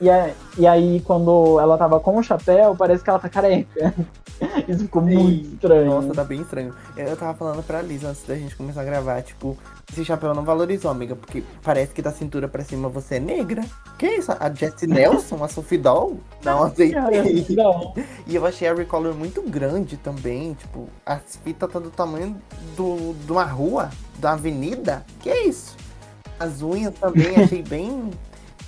E, 0.02 0.10
aí- 0.10 0.34
e 0.58 0.65
aí, 0.65 0.99
quando 1.06 1.60
ela 1.60 1.78
tava 1.78 1.99
com 1.99 2.17
o 2.17 2.23
chapéu, 2.23 2.76
parece 2.76 3.04
que 3.04 3.10
ela 3.10 3.19
tá 3.19 3.30
careca. 3.30 3.93
Isso 4.67 4.80
ficou 4.80 5.02
muito 5.02 5.54
estranho. 5.54 5.86
Nossa, 5.86 6.13
tá 6.13 6.24
bem 6.24 6.41
estranho. 6.41 6.74
Eu 6.96 7.15
tava 7.15 7.34
falando 7.34 7.63
pra 7.63 7.82
Lisa 7.82 8.10
antes 8.10 8.24
da 8.24 8.36
gente 8.36 8.56
começar 8.56 8.82
a 8.82 8.86
gravar, 8.86 9.22
tipo, 9.22 9.58
esse 9.91 10.04
chapéu 10.04 10.34
não 10.34 10.43
valorizou, 10.43 10.91
amiga, 10.91 11.15
porque 11.15 11.43
parece 11.62 11.93
que 11.93 12.02
da 12.02 12.12
cintura 12.12 12.48
pra 12.48 12.63
cima 12.63 12.89
você 12.89 13.15
é 13.15 13.19
negra. 13.19 13.63
Que 13.98 14.08
isso? 14.08 14.32
A 14.32 14.50
Jessie 14.50 14.88
Nelson, 14.88 15.43
a 15.43 15.48
Sophie 15.48 15.78
Doll? 15.78 16.19
Não 16.43 16.63
aceitei. 16.63 17.56
Não. 17.56 17.93
E 18.28 18.36
eu 18.36 18.46
achei 18.46 18.67
a 18.67 18.74
recolor 18.74 19.13
muito 19.13 19.41
grande 19.41 19.98
também, 19.98 20.54
tipo, 20.54 20.88
as 21.06 21.38
fitas 21.43 21.72
tá 21.72 21.80
do 21.80 21.89
tamanho 21.89 22.36
do, 22.76 23.13
de 23.26 23.32
uma 23.32 23.46
rua, 23.46 23.89
da 24.19 24.34
avenida. 24.34 25.06
Que 25.19 25.30
é 25.30 25.48
isso? 25.48 25.76
As 26.39 26.62
unhas 26.62 26.93
também 26.96 27.36
achei 27.41 27.62
bem 27.62 28.10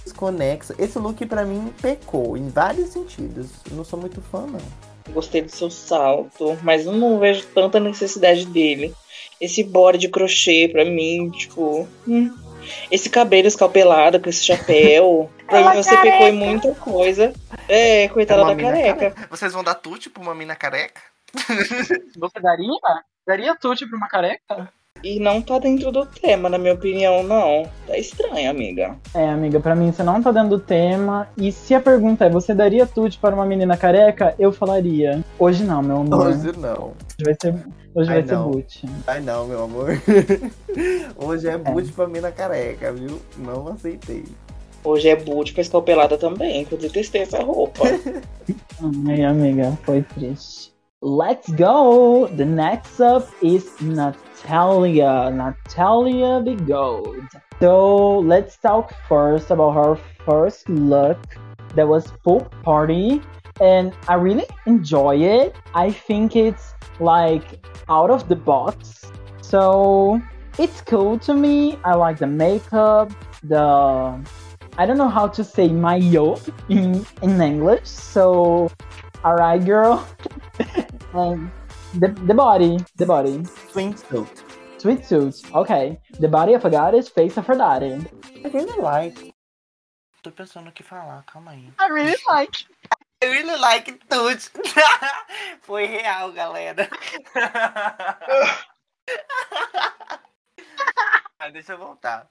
desconexa. 0.03 0.75
Esse 0.77 0.97
look 0.99 1.25
pra 1.25 1.43
mim 1.43 1.73
pecou 1.81 2.37
em 2.37 2.47
vários 2.47 2.89
sentidos. 2.89 3.49
Eu 3.69 3.77
não 3.77 3.83
sou 3.83 3.99
muito 3.99 4.21
fã, 4.21 4.45
não. 4.45 4.94
Gostei 5.09 5.41
do 5.41 5.51
seu 5.51 5.69
salto, 5.69 6.57
mas 6.63 6.85
eu 6.85 6.91
não 6.91 7.19
vejo 7.19 7.45
tanta 7.47 7.79
necessidade 7.79 8.45
dele. 8.45 8.93
Esse 9.39 9.63
body 9.63 9.97
de 9.97 10.09
crochê 10.09 10.69
pra 10.71 10.83
mim, 10.85 11.29
tipo. 11.31 11.87
hum. 12.07 12.35
Esse 12.89 13.09
cabelo 13.11 13.47
escalpelado 13.47 14.19
com 14.19 14.27
esse 14.29 14.43
chapéu. 14.43 15.29
pra 15.45 15.59
Ela 15.59 15.75
mim 15.75 15.83
você 15.83 15.95
careca. 15.95 16.11
pecou 16.11 16.27
em 16.27 16.31
muita 16.31 16.73
coisa. 16.75 17.33
É, 17.69 18.07
coitada 18.09 18.41
Uma 18.41 18.49
da 18.49 18.55
mina 18.55 18.71
careca. 18.71 19.27
Vocês 19.29 19.53
vão 19.53 19.63
dar 19.63 19.75
tute 19.75 20.09
pra 20.09 20.23
uma 20.23 20.33
mina 20.33 20.55
careca? 20.55 20.99
Você 22.17 22.39
daria? 22.41 22.69
Daria 23.27 23.55
tute 23.55 23.85
pra 23.87 23.97
uma 23.97 24.07
careca? 24.07 24.71
E 25.05 25.19
não 25.19 25.39
tá 25.39 25.59
dentro 25.59 25.91
do 25.91 26.03
tema, 26.03 26.49
na 26.49 26.57
minha 26.57 26.73
opinião, 26.73 27.21
não. 27.21 27.69
Tá 27.85 27.95
estranho, 27.95 28.49
amiga. 28.49 28.97
É, 29.13 29.29
amiga, 29.29 29.59
pra 29.59 29.75
mim 29.75 29.91
você 29.91 30.01
não 30.01 30.19
tá 30.19 30.31
dentro 30.31 30.49
do 30.49 30.59
tema. 30.59 31.27
E 31.37 31.51
se 31.51 31.75
a 31.75 31.79
pergunta 31.79 32.25
é, 32.25 32.29
você 32.29 32.55
daria 32.55 32.87
tudo 32.87 33.15
para 33.19 33.35
uma 33.35 33.45
menina 33.45 33.77
careca? 33.77 34.33
Eu 34.39 34.51
falaria. 34.51 35.23
Hoje 35.37 35.63
não, 35.63 35.83
meu 35.83 35.97
amor. 35.97 36.29
Hoje 36.29 36.51
não. 36.57 36.85
Hoje 36.87 37.23
vai 37.23 37.35
ser, 37.39 37.53
hoje 37.93 38.09
Ai, 38.09 38.23
vai 38.23 38.27
ser 38.27 38.35
boot. 38.35 38.85
Ai 39.05 39.21
não, 39.21 39.45
meu 39.45 39.63
amor. 39.65 39.89
Hoje 41.15 41.49
é 41.49 41.57
boot 41.59 41.91
pra 41.91 42.07
mina 42.07 42.31
careca, 42.31 42.91
viu? 42.91 43.21
Não 43.37 43.67
aceitei. 43.67 44.25
Hoje 44.83 45.07
é 45.07 45.15
boot 45.15 45.53
pra 45.53 45.61
escalpelada 45.61 46.17
também, 46.17 46.65
que 46.65 46.73
eu 46.73 46.79
detestei 46.79 47.21
essa 47.21 47.43
roupa. 47.43 47.83
Ai, 49.07 49.23
amiga, 49.23 49.77
foi 49.83 50.01
triste. 50.01 50.73
Let's 50.99 51.47
go! 51.49 52.27
The 52.35 52.45
next 52.45 52.99
up 52.99 53.27
is 53.43 53.69
Natalia. 54.43 55.31
Natalia 55.31 56.41
Bigold. 56.41 57.27
So 57.59 58.19
let's 58.19 58.57
talk 58.57 58.93
first 59.07 59.49
about 59.49 59.71
her 59.71 59.95
first 60.25 60.67
look. 60.67 61.17
That 61.75 61.87
was 61.87 62.11
Pool 62.23 62.41
Party. 62.63 63.21
And 63.61 63.93
I 64.09 64.15
really 64.15 64.45
enjoy 64.65 65.17
it. 65.17 65.55
I 65.73 65.91
think 65.91 66.35
it's 66.35 66.73
like 66.99 67.65
out 67.87 68.11
of 68.11 68.27
the 68.27 68.35
box. 68.35 69.09
So 69.41 70.21
it's 70.59 70.81
cool 70.81 71.17
to 71.19 71.33
me. 71.33 71.79
I 71.85 71.95
like 71.95 72.17
the 72.17 72.27
makeup, 72.27 73.11
the 73.43 74.19
I 74.77 74.85
don't 74.85 74.97
know 74.97 75.07
how 75.07 75.29
to 75.29 75.43
say 75.43 75.69
mayo 75.69 76.37
in 76.67 77.05
in 77.21 77.41
English. 77.41 77.87
So 77.87 78.69
alright 79.23 79.63
girl. 79.63 80.05
and 81.13 81.49
the, 81.99 82.07
the 82.27 82.33
body, 82.33 82.77
the 82.97 83.05
body. 83.05 83.37
Swimsuit. 83.71 84.43
Sweet 84.77 85.05
suit. 85.05 85.41
Okay. 85.53 85.99
The 86.19 86.27
body 86.27 86.53
of 86.53 86.65
a 86.65 86.69
goddess, 86.69 87.09
face 87.09 87.37
of 87.37 87.49
Aphrodite. 87.49 88.05
I 88.43 88.47
really 88.49 88.79
like. 88.81 89.33
Tô 90.23 90.31
pensando 90.31 90.69
o 90.69 90.71
que 90.71 90.83
falar, 90.83 91.23
calma 91.25 91.51
aí. 91.51 91.71
I 91.79 91.87
really 91.89 92.17
like. 92.27 92.65
I 93.23 93.27
really 93.27 93.59
like 93.59 93.99
tudo. 94.09 94.39
Foi 95.61 95.85
real, 95.85 96.31
galera. 96.31 96.89
Ai, 101.39 101.51
deixa 101.53 101.73
eu 101.73 101.77
voltar. 101.77 102.27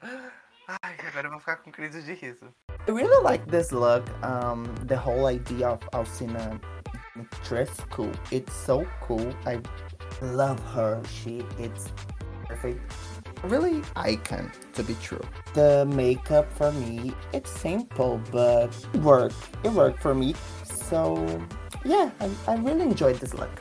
Ai, 0.83 0.97
agora 1.09 1.27
eu 1.27 1.31
vou 1.31 1.41
ficar 1.41 1.57
com 1.57 1.71
crise 1.71 2.03
de 2.03 2.15
riso. 2.15 2.53
I 2.87 2.91
really 2.91 3.23
like 3.23 3.45
this 3.47 3.71
look. 3.71 4.05
Um, 4.23 4.65
the 4.87 4.97
whole 4.97 5.27
idea 5.27 5.71
of 5.71 5.81
Alcina 5.93 6.61
Tresco. 7.45 8.12
It's 8.31 8.53
so 8.53 8.87
cool. 9.01 9.35
I 9.47 9.61
love 10.21 10.61
her. 10.75 11.03
She 11.09 11.45
it's 11.59 11.93
perfect. 12.49 12.93
Really 13.43 13.83
icon 13.97 14.51
to 14.73 14.83
be 14.83 14.95
true. 15.03 15.21
The 15.55 15.87
makeup 15.87 16.51
for 16.57 16.73
me, 16.73 17.12
it's 17.33 17.51
simple 17.51 18.21
but 18.33 18.75
it 18.93 19.01
worked. 19.01 19.37
It 19.62 19.73
worked 19.73 20.03
for 20.03 20.15
me. 20.15 20.35
So 20.65 21.25
yeah, 21.85 22.11
I, 22.21 22.31
I 22.49 22.57
really 22.57 22.83
enjoyed 22.83 23.17
this 23.17 23.35
look. 23.35 23.61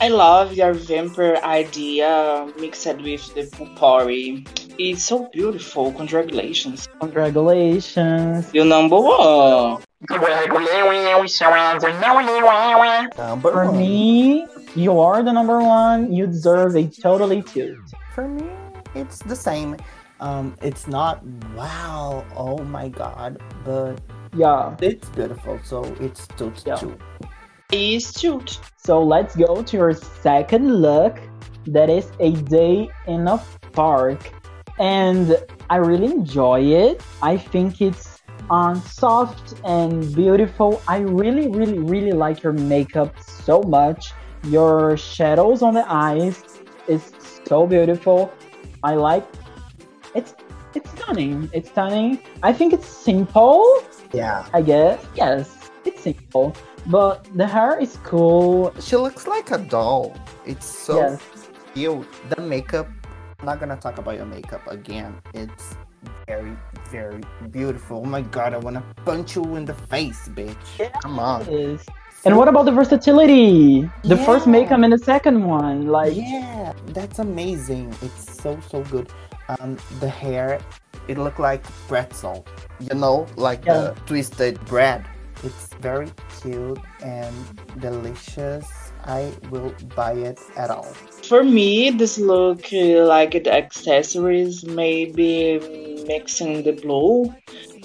I 0.00 0.08
love 0.08 0.54
your 0.54 0.74
vampire 0.74 1.38
idea 1.42 2.46
mixed 2.60 2.86
with 2.86 3.34
the 3.34 3.42
poopery. 3.50 4.46
It's 4.78 5.02
so 5.02 5.28
beautiful. 5.32 5.92
Congratulations. 5.92 6.88
Congratulations. 7.00 8.54
You're 8.54 8.64
number 8.64 9.00
one. 9.00 9.82
Number 13.18 13.50
For 13.52 13.64
one. 13.66 13.78
me, 13.78 14.46
you 14.76 15.00
are 15.00 15.22
the 15.24 15.32
number 15.32 15.58
one. 15.60 16.12
You 16.12 16.26
deserve 16.28 16.76
a 16.76 16.86
totally 16.86 17.42
two. 17.42 17.82
For 18.14 18.28
me, 18.28 18.48
it's 18.94 19.18
the 19.18 19.34
same. 19.34 19.76
Um, 20.20 20.54
it's 20.62 20.86
not 20.86 21.24
wow, 21.56 22.24
oh 22.36 22.58
my 22.58 22.88
god, 22.88 23.42
but 23.64 24.00
Yeah. 24.36 24.76
it's 24.80 25.08
beautiful. 25.10 25.58
So 25.64 25.82
it's 26.00 26.28
two 26.36 26.52
Yeah. 26.64 26.76
two. 26.76 26.96
Is 27.72 28.12
cute. 28.12 28.60
So 28.76 29.02
let's 29.02 29.34
go 29.34 29.62
to 29.62 29.76
your 29.76 29.92
second 29.94 30.80
look. 30.80 31.18
That 31.66 31.90
is 31.90 32.10
a 32.20 32.32
day 32.32 32.88
in 33.06 33.26
a 33.26 33.38
park. 33.72 34.30
And 34.78 35.36
I 35.68 35.76
really 35.76 36.06
enjoy 36.06 36.60
it. 36.60 37.02
I 37.20 37.36
think 37.36 37.80
it's 37.82 38.07
um, 38.50 38.80
soft 38.82 39.54
and 39.64 40.14
beautiful. 40.14 40.80
I 40.88 40.98
really, 40.98 41.48
really, 41.48 41.78
really 41.78 42.12
like 42.12 42.42
your 42.42 42.52
makeup 42.52 43.18
so 43.20 43.62
much. 43.62 44.12
Your 44.44 44.96
shadows 44.96 45.62
on 45.62 45.74
the 45.74 45.84
eyes 45.90 46.42
is 46.86 47.12
so 47.46 47.66
beautiful. 47.66 48.32
I 48.82 48.94
like 48.94 49.26
it's 50.14 50.34
it's 50.74 50.90
stunning. 50.90 51.50
It's 51.52 51.70
stunning. 51.70 52.20
I 52.42 52.52
think 52.52 52.72
it's 52.72 52.86
simple. 52.86 53.64
Yeah. 54.12 54.46
I 54.52 54.62
guess. 54.62 55.04
Yes, 55.14 55.70
it's 55.84 56.02
simple. 56.02 56.54
But 56.86 57.26
the 57.34 57.46
hair 57.46 57.80
is 57.80 57.98
cool. 58.04 58.72
She 58.80 58.96
looks 58.96 59.26
like 59.26 59.50
a 59.50 59.58
doll. 59.58 60.16
It's 60.46 60.66
so 60.66 60.96
yes. 60.96 61.20
cute. 61.74 62.06
The 62.30 62.40
makeup. 62.40 62.88
I'm 63.40 63.46
not 63.46 63.60
gonna 63.60 63.76
talk 63.76 63.98
about 63.98 64.16
your 64.16 64.26
makeup 64.26 64.66
again. 64.66 65.20
It's 65.34 65.76
very, 66.26 66.56
very 66.90 67.20
beautiful. 67.50 68.02
Oh 68.04 68.04
my 68.04 68.22
god, 68.22 68.54
I 68.54 68.58
wanna 68.58 68.82
punch 69.04 69.36
you 69.36 69.56
in 69.56 69.64
the 69.64 69.74
face, 69.74 70.28
bitch. 70.28 70.56
Yeah. 70.78 70.90
Come 71.02 71.18
on. 71.18 71.42
It 71.42 71.48
is. 71.48 71.86
And 72.24 72.36
what 72.36 72.48
about 72.48 72.64
the 72.64 72.72
versatility? 72.72 73.88
The 74.02 74.16
first 74.18 74.46
Yeah. 74.46 74.52
makeup 74.52 74.80
and 74.82 74.92
the 74.92 74.98
second 74.98 75.44
one. 75.44 75.86
Like, 75.86 76.14
yeah, 76.16 76.72
that's 76.88 77.18
amazing. 77.20 77.94
It's 78.02 78.40
so 78.42 78.58
so 78.70 78.82
good. 78.84 79.08
Um, 79.48 79.78
the 80.00 80.08
hair, 80.08 80.60
it 81.06 81.16
looked 81.16 81.40
like 81.40 81.62
pretzel. 81.88 82.44
You 82.80 82.94
know, 82.94 83.26
like 83.36 83.64
the 83.64 83.94
twisted 84.06 84.62
bread. 84.66 85.04
It's 85.44 85.68
very 85.80 86.10
cute 86.42 86.80
and 87.02 87.34
delicious. 87.80 88.66
I 89.08 89.32
will 89.50 89.72
buy 89.96 90.12
it 90.12 90.38
at 90.56 90.70
all. 90.70 90.92
For 91.24 91.42
me, 91.42 91.90
this 91.90 92.18
look 92.18 92.60
like 92.72 93.32
the 93.32 93.52
accessories, 93.52 94.64
maybe 94.64 96.04
mixing 96.06 96.62
the 96.62 96.72
blue, 96.72 97.34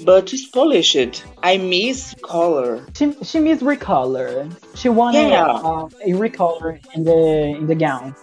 but 0.04 0.32
it's 0.34 0.48
polished. 0.48 1.24
I 1.42 1.58
miss 1.58 2.14
color. 2.22 2.86
she 2.96 3.14
she 3.24 3.40
needs 3.40 3.62
recolor. 3.62 4.52
She 4.76 4.90
wanted 4.90 5.30
Yeah. 5.30 5.48
uh, 5.48 5.88
a 6.06 6.12
recolor 6.12 6.80
in 6.94 7.04
the 7.04 7.56
in 7.60 7.68
the 7.68 7.76
gown. 7.76 8.16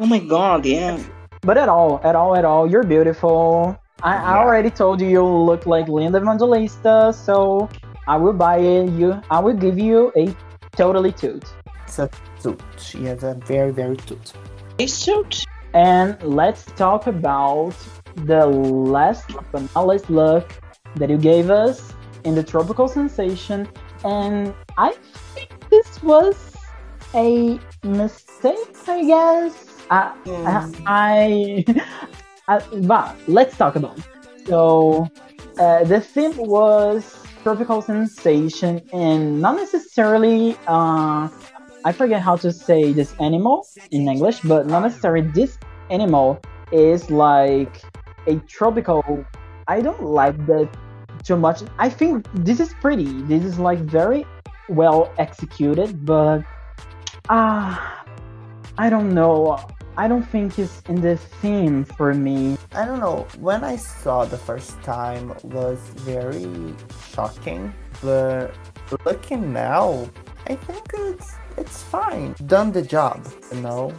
Oh 0.00 0.06
my 0.06 0.18
god, 0.18 0.66
yeah. 0.66 0.98
But 1.42 1.56
at 1.56 1.68
all, 1.68 2.00
at 2.02 2.16
all, 2.16 2.34
at 2.36 2.44
all, 2.44 2.68
you're 2.70 2.82
beautiful. 2.82 3.76
I, 4.02 4.16
I 4.16 4.36
already 4.38 4.70
told 4.70 5.00
you 5.00 5.08
you 5.08 5.24
look 5.24 5.66
like 5.66 5.88
Linda 5.88 6.18
Evangelista, 6.18 7.12
so 7.12 7.68
I 8.08 8.16
will 8.16 8.32
buy 8.32 8.58
it. 8.58 8.90
You, 8.90 9.22
I 9.30 9.38
will 9.40 9.54
give 9.54 9.78
you 9.78 10.10
a 10.16 10.34
totally 10.76 11.12
toot. 11.12 11.44
It's 11.96 12.00
a 12.00 12.10
toot. 12.42 12.60
She 12.76 13.04
has 13.04 13.22
a 13.22 13.34
very 13.46 13.70
very 13.70 13.96
toot. 13.96 14.32
It's 14.78 15.04
cute. 15.04 15.44
And 15.74 16.20
let's 16.24 16.64
talk 16.72 17.06
about 17.06 17.76
the 18.16 18.46
last 18.46 19.30
but 19.52 19.62
not 19.76 19.86
least 19.86 20.10
look 20.10 20.50
that 20.96 21.08
you 21.08 21.18
gave 21.18 21.50
us 21.50 21.94
in 22.24 22.34
the 22.34 22.42
Tropical 22.42 22.88
Sensation. 22.88 23.68
And 24.04 24.52
I 24.76 24.94
think 25.34 25.50
this 25.70 26.02
was 26.02 26.56
a 27.14 27.60
mistake, 27.84 28.74
I 28.88 29.04
guess. 29.04 29.54
I, 29.88 30.14
I, 30.86 31.64
I, 32.48 32.58
but 32.88 33.16
let's 33.28 33.56
talk 33.56 33.76
about 33.76 33.98
it. 33.98 34.04
So, 34.48 35.08
uh, 35.60 35.84
the 35.84 36.00
theme 36.00 36.36
was 36.38 37.24
Tropical 37.44 37.82
Sensation, 37.82 38.80
and 38.92 39.40
not 39.40 39.56
necessarily, 39.56 40.56
uh, 40.66 41.28
I 41.84 41.92
forget 41.92 42.22
how 42.22 42.36
to 42.36 42.50
say 42.50 42.92
this 42.92 43.14
animal 43.20 43.66
in 43.90 44.08
English, 44.08 44.40
but 44.40 44.66
not 44.66 44.80
necessarily 44.80 45.28
this 45.28 45.58
animal 45.90 46.40
is 46.72 47.10
like 47.10 47.82
a 48.26 48.36
tropical. 48.48 49.24
I 49.68 49.82
don't 49.82 50.02
like 50.02 50.36
that 50.46 50.68
too 51.22 51.36
much. 51.36 51.62
I 51.78 51.90
think 51.90 52.26
this 52.32 52.58
is 52.58 52.72
pretty. 52.80 53.22
This 53.22 53.44
is 53.44 53.58
like 53.58 53.80
very 53.80 54.24
well 54.70 55.12
executed, 55.18 56.06
but 56.06 56.42
ah, 57.28 58.04
I 58.78 58.88
don't 58.88 59.12
know. 59.12 59.60
I 59.96 60.08
don't 60.08 60.24
think 60.24 60.58
it's 60.58 60.80
in 60.88 61.02
the 61.02 61.16
theme 61.16 61.84
for 61.84 62.14
me. 62.14 62.56
I 62.72 62.86
don't 62.86 62.98
know. 62.98 63.28
When 63.38 63.62
I 63.62 63.76
saw 63.76 64.24
the 64.24 64.38
first 64.38 64.82
time 64.82 65.34
was 65.44 65.78
very 66.00 66.74
shocking, 67.12 67.72
but 68.02 68.54
looking 69.04 69.52
now, 69.52 70.08
I 70.48 70.56
think 70.56 70.82
it's 70.94 71.34
it's 71.56 71.82
fine. 71.82 72.34
Done 72.46 72.72
the 72.72 72.82
job, 72.82 73.26
you 73.52 73.60
know. 73.60 73.92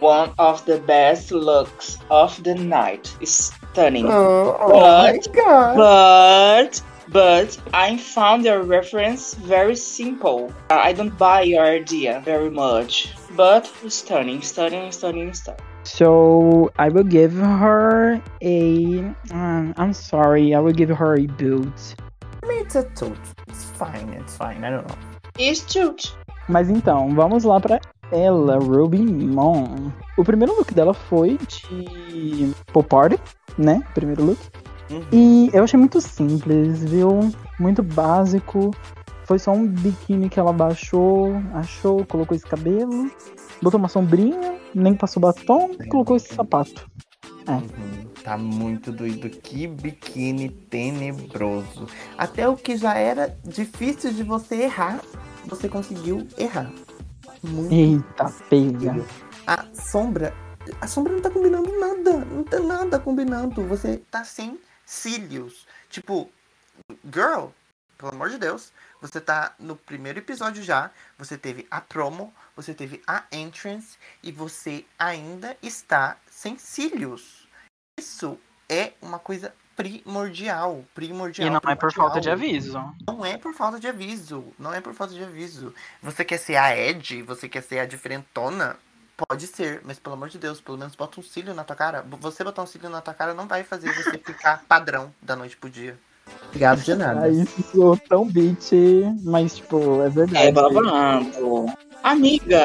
One 0.00 0.32
of 0.38 0.64
the 0.66 0.78
best 0.78 1.32
looks 1.32 1.98
of 2.10 2.42
the 2.44 2.54
night. 2.54 3.14
It's 3.20 3.52
stunning. 3.72 4.06
Oh, 4.08 4.56
my 4.68 5.18
god! 5.32 5.76
But 5.76 6.82
but 7.08 7.58
I 7.72 7.96
found 7.96 8.44
your 8.44 8.62
reference 8.62 9.34
very 9.34 9.76
simple. 9.76 10.52
I 10.70 10.92
don't 10.92 11.16
buy 11.16 11.42
your 11.42 11.64
idea 11.64 12.20
very 12.24 12.50
much. 12.50 13.14
But 13.36 13.66
stunning, 13.88 14.42
stunning, 14.42 14.92
stunning, 14.92 15.32
stunning. 15.32 15.60
So 15.84 16.70
I 16.78 16.88
will 16.88 17.04
give 17.04 17.32
her 17.32 18.20
a. 18.42 19.14
Uh, 19.30 19.72
I'm 19.76 19.92
sorry, 19.92 20.54
I 20.54 20.58
will 20.58 20.72
give 20.72 20.90
her 20.90 21.14
a 21.14 21.26
boot. 21.26 21.94
I 22.42 22.46
mean, 22.46 22.66
it's 22.66 22.74
a 22.74 22.84
toot. 22.90 23.18
It's 23.46 23.64
fine, 23.64 24.08
it's 24.10 24.36
fine. 24.36 24.64
I 24.64 24.70
don't 24.70 24.86
know. 24.88 24.98
It's 25.38 25.62
cute. 25.62 26.12
Mas 26.48 26.70
então, 26.70 27.14
vamos 27.14 27.44
lá 27.44 27.60
pra 27.60 27.80
ela, 28.10 28.58
Ruby 28.58 29.00
Mon. 29.00 29.90
O 30.16 30.24
primeiro 30.24 30.56
look 30.56 30.72
dela 30.72 30.94
foi 30.94 31.38
de 31.38 32.54
pop 32.72 32.88
party, 32.88 33.18
né? 33.58 33.82
Primeiro 33.94 34.24
look. 34.24 34.38
Uhum. 34.90 35.02
E 35.12 35.50
eu 35.52 35.64
achei 35.64 35.78
muito 35.78 36.00
simples, 36.00 36.84
viu? 36.84 37.32
Muito 37.58 37.82
básico. 37.82 38.70
Foi 39.24 39.38
só 39.38 39.52
um 39.52 39.66
biquíni 39.66 40.28
que 40.28 40.38
ela 40.38 40.52
baixou, 40.52 41.32
achou, 41.52 42.06
colocou 42.06 42.36
esse 42.36 42.46
cabelo, 42.46 43.10
botou 43.60 43.78
uma 43.78 43.88
sombrinha, 43.88 44.54
nem 44.72 44.94
passou 44.94 45.20
batom, 45.20 45.70
colocou 45.90 46.16
esse 46.16 46.32
sapato. 46.32 46.88
Uhum. 47.48 48.06
Tá 48.22 48.38
muito 48.38 48.92
doido. 48.92 49.28
Que 49.28 49.66
biquíni 49.66 50.48
tenebroso. 50.48 51.86
Até 52.16 52.48
o 52.48 52.56
que 52.56 52.76
já 52.76 52.94
era 52.94 53.36
difícil 53.44 54.12
de 54.12 54.22
você 54.22 54.62
errar, 54.62 55.00
você 55.46 55.68
conseguiu 55.68 56.26
errar. 56.36 56.70
Muito 57.42 57.72
Eita, 57.72 58.30
pega. 58.48 58.94
A 59.46 59.64
sombra. 59.74 60.34
A 60.80 60.86
sombra 60.86 61.12
não 61.12 61.20
tá 61.20 61.30
combinando 61.30 61.78
nada. 61.78 62.24
Não 62.24 62.42
tá 62.42 62.58
nada 62.60 62.98
combinando. 62.98 63.66
Você 63.66 63.98
tá 64.10 64.24
sem 64.24 64.58
cílios. 64.84 65.66
Tipo, 65.88 66.28
girl, 67.04 67.48
pelo 67.96 68.12
amor 68.12 68.30
de 68.30 68.38
Deus. 68.38 68.72
Você 69.00 69.20
tá 69.20 69.54
no 69.58 69.76
primeiro 69.76 70.18
episódio 70.18 70.62
já. 70.62 70.90
Você 71.18 71.38
teve 71.38 71.66
a 71.70 71.80
promo. 71.80 72.32
Você 72.56 72.74
teve 72.74 73.02
a 73.06 73.24
entrance. 73.30 73.96
E 74.22 74.32
você 74.32 74.84
ainda 74.98 75.56
está 75.62 76.16
sem 76.28 76.58
cílios. 76.58 77.46
Isso 77.98 78.38
é 78.68 78.92
uma 79.00 79.18
coisa 79.18 79.54
primordial. 79.76 80.84
Primordial. 80.94 81.46
E 81.46 81.50
não 81.50 81.58
é 81.58 81.60
por 81.60 81.76
primordial. 81.76 82.06
falta 82.06 82.20
de 82.20 82.30
aviso. 82.30 82.94
Não 83.06 83.24
é 83.24 83.36
por 83.36 83.54
falta 83.54 83.78
de 83.78 83.86
aviso. 83.86 84.44
Não 84.58 84.72
é 84.72 84.80
por 84.80 84.94
falta 84.94 85.14
de 85.14 85.22
aviso. 85.22 85.74
Você 86.02 86.24
quer 86.24 86.38
ser 86.38 86.56
a 86.56 86.76
Ed? 86.76 87.22
Você 87.22 87.48
quer 87.48 87.62
ser 87.62 87.78
a 87.78 87.86
diferentona? 87.86 88.76
Pode 89.16 89.46
ser, 89.46 89.80
mas 89.82 89.98
pelo 89.98 90.14
amor 90.14 90.28
de 90.28 90.36
Deus, 90.36 90.60
pelo 90.60 90.76
menos 90.76 90.94
bota 90.94 91.18
um 91.20 91.22
cílio 91.22 91.54
na 91.54 91.64
tua 91.64 91.76
cara. 91.76 92.04
Você 92.20 92.44
botar 92.44 92.62
um 92.62 92.66
cílio 92.66 92.90
na 92.90 93.00
tua 93.00 93.14
cara 93.14 93.32
não 93.32 93.46
vai 93.46 93.64
fazer 93.64 93.92
você 93.94 94.18
ficar 94.24 94.62
padrão 94.68 95.12
da 95.22 95.34
noite 95.34 95.56
pro 95.56 95.70
dia. 95.70 95.98
Obrigado 96.48 96.82
de 96.82 96.94
nada. 96.94 97.22
Aí 97.22 97.42
isso 97.42 97.62
soou 97.70 97.96
tão 97.96 98.26
bitch, 98.26 98.72
mas 99.22 99.56
tipo, 99.56 100.02
é 100.02 100.10
verdade. 100.10 100.46
É 100.48 100.52
babado. 100.52 101.66
Amiga, 102.06 102.64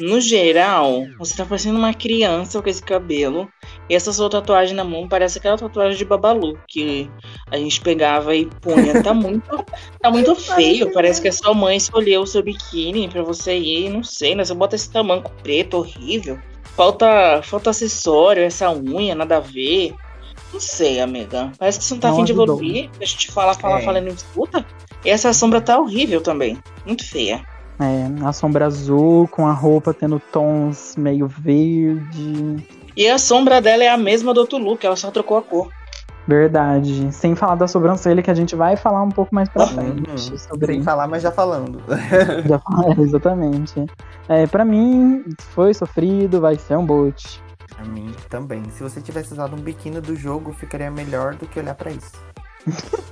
no 0.00 0.20
geral, 0.20 1.04
você 1.16 1.36
tá 1.36 1.46
parecendo 1.46 1.78
uma 1.78 1.94
criança 1.94 2.60
com 2.60 2.68
esse 2.68 2.82
cabelo. 2.82 3.48
E 3.88 3.94
essa 3.94 4.12
sua 4.12 4.28
tatuagem 4.28 4.74
na 4.74 4.82
mão 4.82 5.08
parece 5.08 5.38
aquela 5.38 5.56
tatuagem 5.56 5.96
de 5.96 6.04
Babalu 6.04 6.58
que 6.66 7.08
a 7.52 7.56
gente 7.56 7.80
pegava 7.80 8.34
e 8.34 8.46
punha. 8.46 9.00
Tá 9.00 9.14
muito, 9.14 9.64
tá 10.00 10.10
muito 10.10 10.34
feio. 10.34 10.92
Parece 10.92 11.22
que 11.22 11.28
a 11.28 11.32
sua 11.32 11.54
mãe 11.54 11.76
escolheu 11.76 12.22
o 12.22 12.26
seu 12.26 12.42
biquíni 12.42 13.08
pra 13.08 13.22
você 13.22 13.56
ir. 13.56 13.90
Não 13.90 14.02
sei, 14.02 14.34
né? 14.34 14.44
Você 14.44 14.54
bota 14.54 14.74
esse 14.74 14.90
tamanco 14.90 15.30
preto 15.40 15.76
horrível. 15.76 16.36
Falta, 16.74 17.42
falta 17.44 17.70
acessório, 17.70 18.42
essa 18.42 18.72
unha, 18.72 19.14
nada 19.14 19.36
a 19.36 19.40
ver. 19.40 19.94
Não 20.52 20.58
sei, 20.58 20.98
amiga. 20.98 21.52
Parece 21.60 21.78
que 21.78 21.84
você 21.84 21.94
não 21.94 22.00
tá 22.00 22.08
Não 22.08 22.16
afim 22.16 22.24
de 22.24 22.32
evoluir. 22.32 22.90
A 23.00 23.04
gente 23.04 23.30
fala, 23.30 23.54
fala, 23.54 23.78
É. 23.78 23.84
fala 23.84 23.98
e 23.98 24.00
não 24.00 24.12
escuta. 24.12 24.66
E 25.04 25.10
essa 25.10 25.32
sombra 25.32 25.60
tá 25.60 25.78
horrível 25.78 26.20
também. 26.20 26.58
Muito 26.84 27.08
feia. 27.08 27.46
É, 27.80 28.26
a 28.26 28.32
sombra 28.32 28.66
azul 28.66 29.26
com 29.28 29.46
a 29.48 29.52
roupa 29.52 29.94
tendo 29.94 30.20
tons 30.32 30.94
meio 30.96 31.26
verde. 31.26 32.56
E 32.96 33.08
a 33.08 33.18
sombra 33.18 33.60
dela 33.60 33.82
é 33.84 33.88
a 33.88 33.96
mesma 33.96 34.34
do 34.34 34.40
outro 34.40 34.58
look, 34.58 34.84
ela 34.84 34.96
só 34.96 35.10
trocou 35.10 35.38
a 35.38 35.42
cor. 35.42 35.68
Verdade. 36.28 37.12
Sem 37.12 37.34
falar 37.34 37.54
da 37.54 37.66
sobrancelha, 37.66 38.22
que 38.22 38.30
a 38.30 38.34
gente 38.34 38.54
vai 38.54 38.76
falar 38.76 39.02
um 39.02 39.08
pouco 39.08 39.34
mais 39.34 39.48
pra 39.48 39.66
frente 39.66 40.08
Uhum. 40.10 40.38
sobre 40.38 40.66
Sem 40.74 40.82
falar, 40.82 41.08
mas 41.08 41.22
já 41.22 41.32
falando. 41.32 41.82
Já 42.46 42.58
fala- 42.58 42.94
é, 42.96 43.00
exatamente. 43.00 43.86
É, 44.28 44.46
pra 44.46 44.64
mim, 44.64 45.24
foi 45.54 45.72
sofrido, 45.74 46.40
vai 46.40 46.56
ser 46.56 46.76
um 46.76 46.84
boot. 46.86 47.42
Pra 47.74 47.84
mim 47.86 48.14
também. 48.28 48.62
Se 48.70 48.82
você 48.82 49.00
tivesse 49.00 49.32
usado 49.32 49.56
um 49.56 49.60
biquíni 49.60 50.00
do 50.00 50.14
jogo, 50.14 50.52
ficaria 50.52 50.90
melhor 50.90 51.34
do 51.34 51.46
que 51.46 51.58
olhar 51.58 51.74
pra 51.74 51.90
isso. 51.90 52.12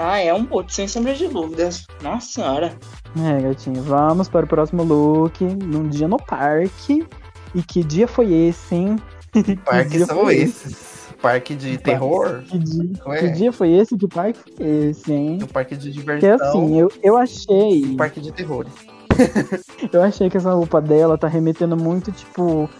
Ah, 0.00 0.18
é 0.20 0.32
um 0.32 0.44
boot, 0.44 0.72
sem 0.72 0.86
sombra 0.86 1.12
de 1.12 1.26
dúvidas. 1.26 1.84
Nossa 2.02 2.28
senhora. 2.30 2.72
É, 3.20 3.40
gatinho, 3.42 3.82
vamos 3.82 4.28
para 4.28 4.44
o 4.46 4.48
próximo 4.48 4.84
look, 4.84 5.42
num 5.42 5.88
dia 5.88 6.06
no 6.06 6.18
parque. 6.18 7.04
E 7.52 7.62
que 7.64 7.82
dia 7.82 8.06
foi 8.06 8.32
esse, 8.32 8.76
hein? 8.76 8.96
Que 9.90 10.04
são 10.04 10.30
esses. 10.30 11.08
Parque 11.20 11.56
de 11.56 11.78
terror? 11.78 12.42
Que 12.48 12.58
dia, 12.58 12.90
Ué. 13.06 13.18
que 13.18 13.28
dia 13.30 13.52
foi 13.52 13.72
esse? 13.72 13.96
Que 13.98 14.06
parque 14.06 14.38
foi 14.56 14.66
esse, 14.66 15.12
hein? 15.12 15.38
Do 15.38 15.48
parque 15.48 15.76
de 15.76 15.90
Que 15.90 15.98
diversão. 15.98 16.48
assim, 16.48 16.78
eu, 16.78 16.92
eu 17.02 17.16
achei. 17.18 17.96
Parque 17.96 18.20
de 18.20 18.30
terrores. 18.30 18.72
Eu 19.92 20.02
achei 20.02 20.30
que 20.30 20.36
essa 20.36 20.52
roupa 20.52 20.80
dela 20.80 21.18
tá 21.18 21.26
remetendo 21.26 21.76
muito, 21.76 22.12
tipo, 22.12 22.70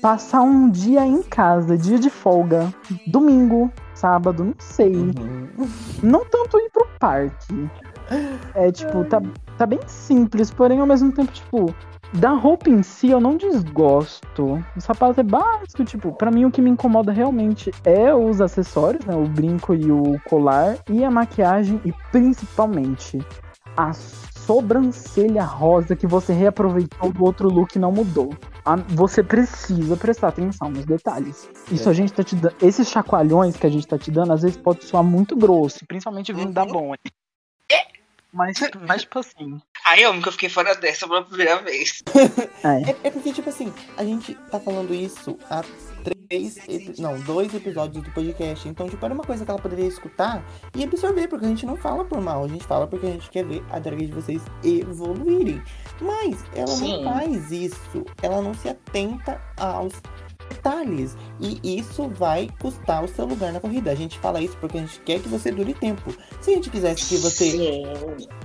passar 0.00 0.42
um 0.42 0.70
dia 0.70 1.04
em 1.04 1.22
casa, 1.22 1.76
dia 1.76 1.98
de 1.98 2.08
folga, 2.08 2.72
domingo, 3.06 3.68
sábado, 4.02 4.42
não 4.42 4.54
sei. 4.58 4.96
Uhum. 4.96 5.48
Não 6.02 6.24
tanto 6.24 6.58
ir 6.58 6.68
pro 6.70 6.88
parque. 6.98 7.70
É, 8.52 8.70
tipo, 8.72 9.04
tá, 9.04 9.22
tá 9.56 9.64
bem 9.64 9.78
simples, 9.86 10.50
porém 10.50 10.80
ao 10.80 10.86
mesmo 10.86 11.12
tempo, 11.12 11.30
tipo, 11.30 11.72
da 12.12 12.30
roupa 12.30 12.68
em 12.68 12.82
si 12.82 13.10
eu 13.10 13.20
não 13.20 13.36
desgosto. 13.36 14.62
O 14.76 14.80
sapato 14.80 15.20
é 15.20 15.22
básico, 15.22 15.84
tipo, 15.84 16.12
pra 16.12 16.32
mim 16.32 16.44
o 16.44 16.50
que 16.50 16.60
me 16.60 16.68
incomoda 16.68 17.12
realmente 17.12 17.70
é 17.84 18.12
os 18.12 18.40
acessórios, 18.40 19.04
né? 19.06 19.14
O 19.14 19.28
brinco 19.28 19.72
e 19.72 19.92
o 19.92 20.20
colar, 20.28 20.76
e 20.90 21.04
a 21.04 21.10
maquiagem, 21.10 21.80
e 21.84 21.92
principalmente 22.10 23.24
a 23.76 23.92
sobrancelha 24.46 25.44
rosa 25.44 25.94
que 25.96 26.06
você 26.06 26.32
reaproveitou 26.32 27.12
do 27.12 27.24
outro 27.24 27.48
look 27.48 27.74
e 27.74 27.78
não 27.78 27.92
mudou. 27.92 28.34
A- 28.64 28.76
Você 28.76 29.22
precisa 29.22 29.96
prestar 29.96 30.28
atenção 30.28 30.70
nos 30.70 30.84
detalhes. 30.84 31.48
Isso 31.70 31.88
a 31.88 31.92
gente 31.92 32.12
tá 32.12 32.22
te 32.22 32.36
dando. 32.36 32.54
Esses 32.62 32.88
chacoalhões 32.88 33.56
que 33.56 33.66
a 33.66 33.70
gente 33.70 33.86
tá 33.86 33.98
te 33.98 34.10
dando, 34.10 34.32
às 34.32 34.42
vezes 34.42 34.56
pode 34.56 34.84
soar 34.84 35.02
muito 35.02 35.34
grosso, 35.36 35.84
principalmente 35.86 36.32
vindo 36.32 36.52
da 36.52 36.64
Bonnie. 36.64 36.98
Mas, 38.34 38.56
mas, 38.88 39.02
tipo 39.02 39.18
assim. 39.18 39.60
Ai, 39.86 40.02
eu 40.04 40.12
nunca 40.14 40.32
fiquei 40.32 40.48
fora 40.48 40.74
dessa 40.74 41.06
pela 41.06 41.22
primeira 41.22 41.58
vez. 41.60 42.02
É. 42.64 42.90
É, 42.90 42.96
é 43.04 43.10
porque, 43.10 43.30
tipo 43.30 43.48
assim, 43.50 43.70
a 43.98 44.02
gente 44.04 44.34
tá 44.50 44.58
falando 44.58 44.94
isso 44.94 45.38
há 45.50 45.62
três, 46.02 46.98
não, 46.98 47.18
dois 47.20 47.54
episódios 47.54 48.04
do 48.04 48.10
podcast. 48.10 48.68
Então, 48.68 48.88
tipo, 48.88 49.04
era 49.04 49.14
uma 49.14 49.24
coisa 49.24 49.44
que 49.44 49.50
ela 49.50 49.60
poderia 49.60 49.86
escutar 49.86 50.44
e 50.74 50.82
absorver, 50.82 51.28
porque 51.28 51.44
a 51.44 51.48
gente 51.48 51.66
não 51.66 51.76
fala 51.76 52.04
por 52.04 52.20
mal, 52.20 52.44
a 52.44 52.48
gente 52.48 52.64
fala 52.64 52.86
porque 52.86 53.06
a 53.06 53.10
gente 53.10 53.30
quer 53.30 53.44
ver 53.44 53.62
a 53.70 53.78
drag 53.78 54.06
de 54.06 54.12
vocês 54.12 54.42
evoluírem. 54.64 55.62
Mas 56.00 56.44
ela 56.54 56.66
Sim. 56.68 57.04
não 57.04 57.12
faz 57.12 57.50
isso, 57.50 58.04
ela 58.22 58.40
não 58.40 58.54
se 58.54 58.68
atenta 58.68 59.40
aos 59.56 59.92
detalhes. 60.48 61.16
E 61.40 61.78
isso 61.78 62.08
vai 62.08 62.48
custar 62.60 63.04
o 63.04 63.08
seu 63.08 63.26
lugar 63.26 63.52
na 63.52 63.60
corrida. 63.60 63.90
A 63.90 63.94
gente 63.94 64.18
fala 64.18 64.40
isso 64.40 64.56
porque 64.58 64.78
a 64.78 64.80
gente 64.80 65.00
quer 65.00 65.20
que 65.20 65.28
você 65.28 65.50
dure 65.50 65.74
tempo. 65.74 66.14
Se 66.40 66.50
a 66.50 66.54
gente 66.54 66.70
quisesse 66.70 67.08
que 67.08 67.16
você 67.16 67.50
Sim. 67.50 67.84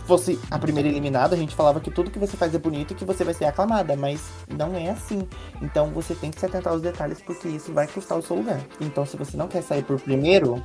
fosse 0.06 0.40
a 0.50 0.58
primeira 0.58 0.90
eliminada, 0.90 1.36
a 1.36 1.38
gente 1.38 1.56
falava 1.56 1.80
que 1.80 1.92
tudo 1.92 2.12
que 2.12 2.20
você 2.20 2.36
faz 2.36 2.54
é 2.54 2.58
bonito 2.58 2.92
e 2.92 2.96
que 2.96 3.06
você 3.06 3.24
vai 3.24 3.34
ser 3.34 3.46
aclamada, 3.46 3.96
mas 3.96 4.22
não 4.48 4.76
é 4.76 4.90
assim. 4.90 5.28
Então 5.62 5.92
você 5.92 6.16
tem 6.16 6.32
que 6.32 6.40
se 6.40 6.46
atentar 6.46 6.74
aos 6.74 6.82
detalhes 6.82 7.22
porque 7.22 7.48
isso 7.48 7.74
vai 7.74 7.88
custar 7.88 8.18
o 8.18 8.22
seu 8.22 8.36
lugar. 8.36 8.62
Então 8.82 9.06
se 9.06 9.18
você 9.18 9.38
não 9.38 9.48
quer 9.48 9.62
sair 9.62 9.84
por 9.84 10.00
primeiro, 10.00 10.64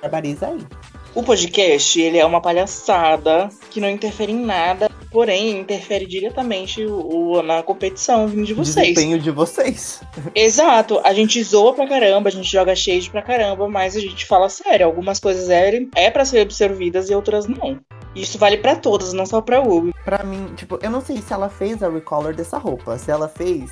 barbariza 0.00 0.48
aí. 0.48 0.66
O 1.14 1.22
podcast, 1.22 1.98
ele 1.98 2.18
é 2.18 2.26
uma 2.26 2.42
palhaçada 2.42 3.48
que 3.70 3.80
não 3.80 3.88
interfere 3.88 4.32
em 4.32 4.44
nada, 4.44 4.90
porém 5.10 5.58
interfere 5.60 6.06
diretamente 6.06 6.84
o, 6.84 7.34
o- 7.36 7.42
na 7.42 7.62
competição 7.62 8.26
de 8.28 8.52
vocês. 8.54 8.88
Desempenho 8.88 9.18
de 9.18 9.30
vocês. 9.30 10.02
Exato, 10.34 11.00
a 11.04 11.12
gente 11.12 11.42
zoa 11.42 11.74
pra 11.74 11.86
caramba, 11.88 12.28
a 12.28 12.32
gente 12.32 12.50
joga 12.50 12.74
shade 12.76 13.10
pra 13.10 13.22
caramba, 13.22 13.68
mas 13.68 13.96
a 13.96 14.00
gente 14.00 14.24
fala 14.26 14.48
sério, 14.48 14.86
algumas 14.86 15.18
coisas 15.20 15.48
é, 15.50 15.80
é 15.94 16.10
para 16.10 16.24
ser 16.24 16.40
absorvidas 16.40 17.08
e 17.10 17.14
outras 17.14 17.46
não. 17.46 17.78
Isso 18.14 18.38
vale 18.38 18.56
pra 18.58 18.74
todas, 18.76 19.12
não 19.12 19.26
só 19.26 19.40
pra 19.40 19.60
Ubi. 19.60 19.92
Pra 20.04 20.22
mim, 20.24 20.52
tipo, 20.56 20.78
eu 20.82 20.90
não 20.90 21.00
sei 21.00 21.18
se 21.20 21.32
ela 21.32 21.48
fez 21.50 21.82
a 21.82 21.90
recolor 21.90 22.34
dessa 22.34 22.56
roupa. 22.56 22.96
Se 22.96 23.10
ela 23.10 23.28
fez, 23.28 23.70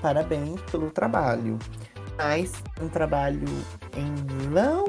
parabéns 0.00 0.60
pelo 0.70 0.90
trabalho. 0.90 1.58
Mas 2.16 2.52
um 2.80 2.88
trabalho 2.88 3.44
em 3.96 4.14
vão, 4.50 4.84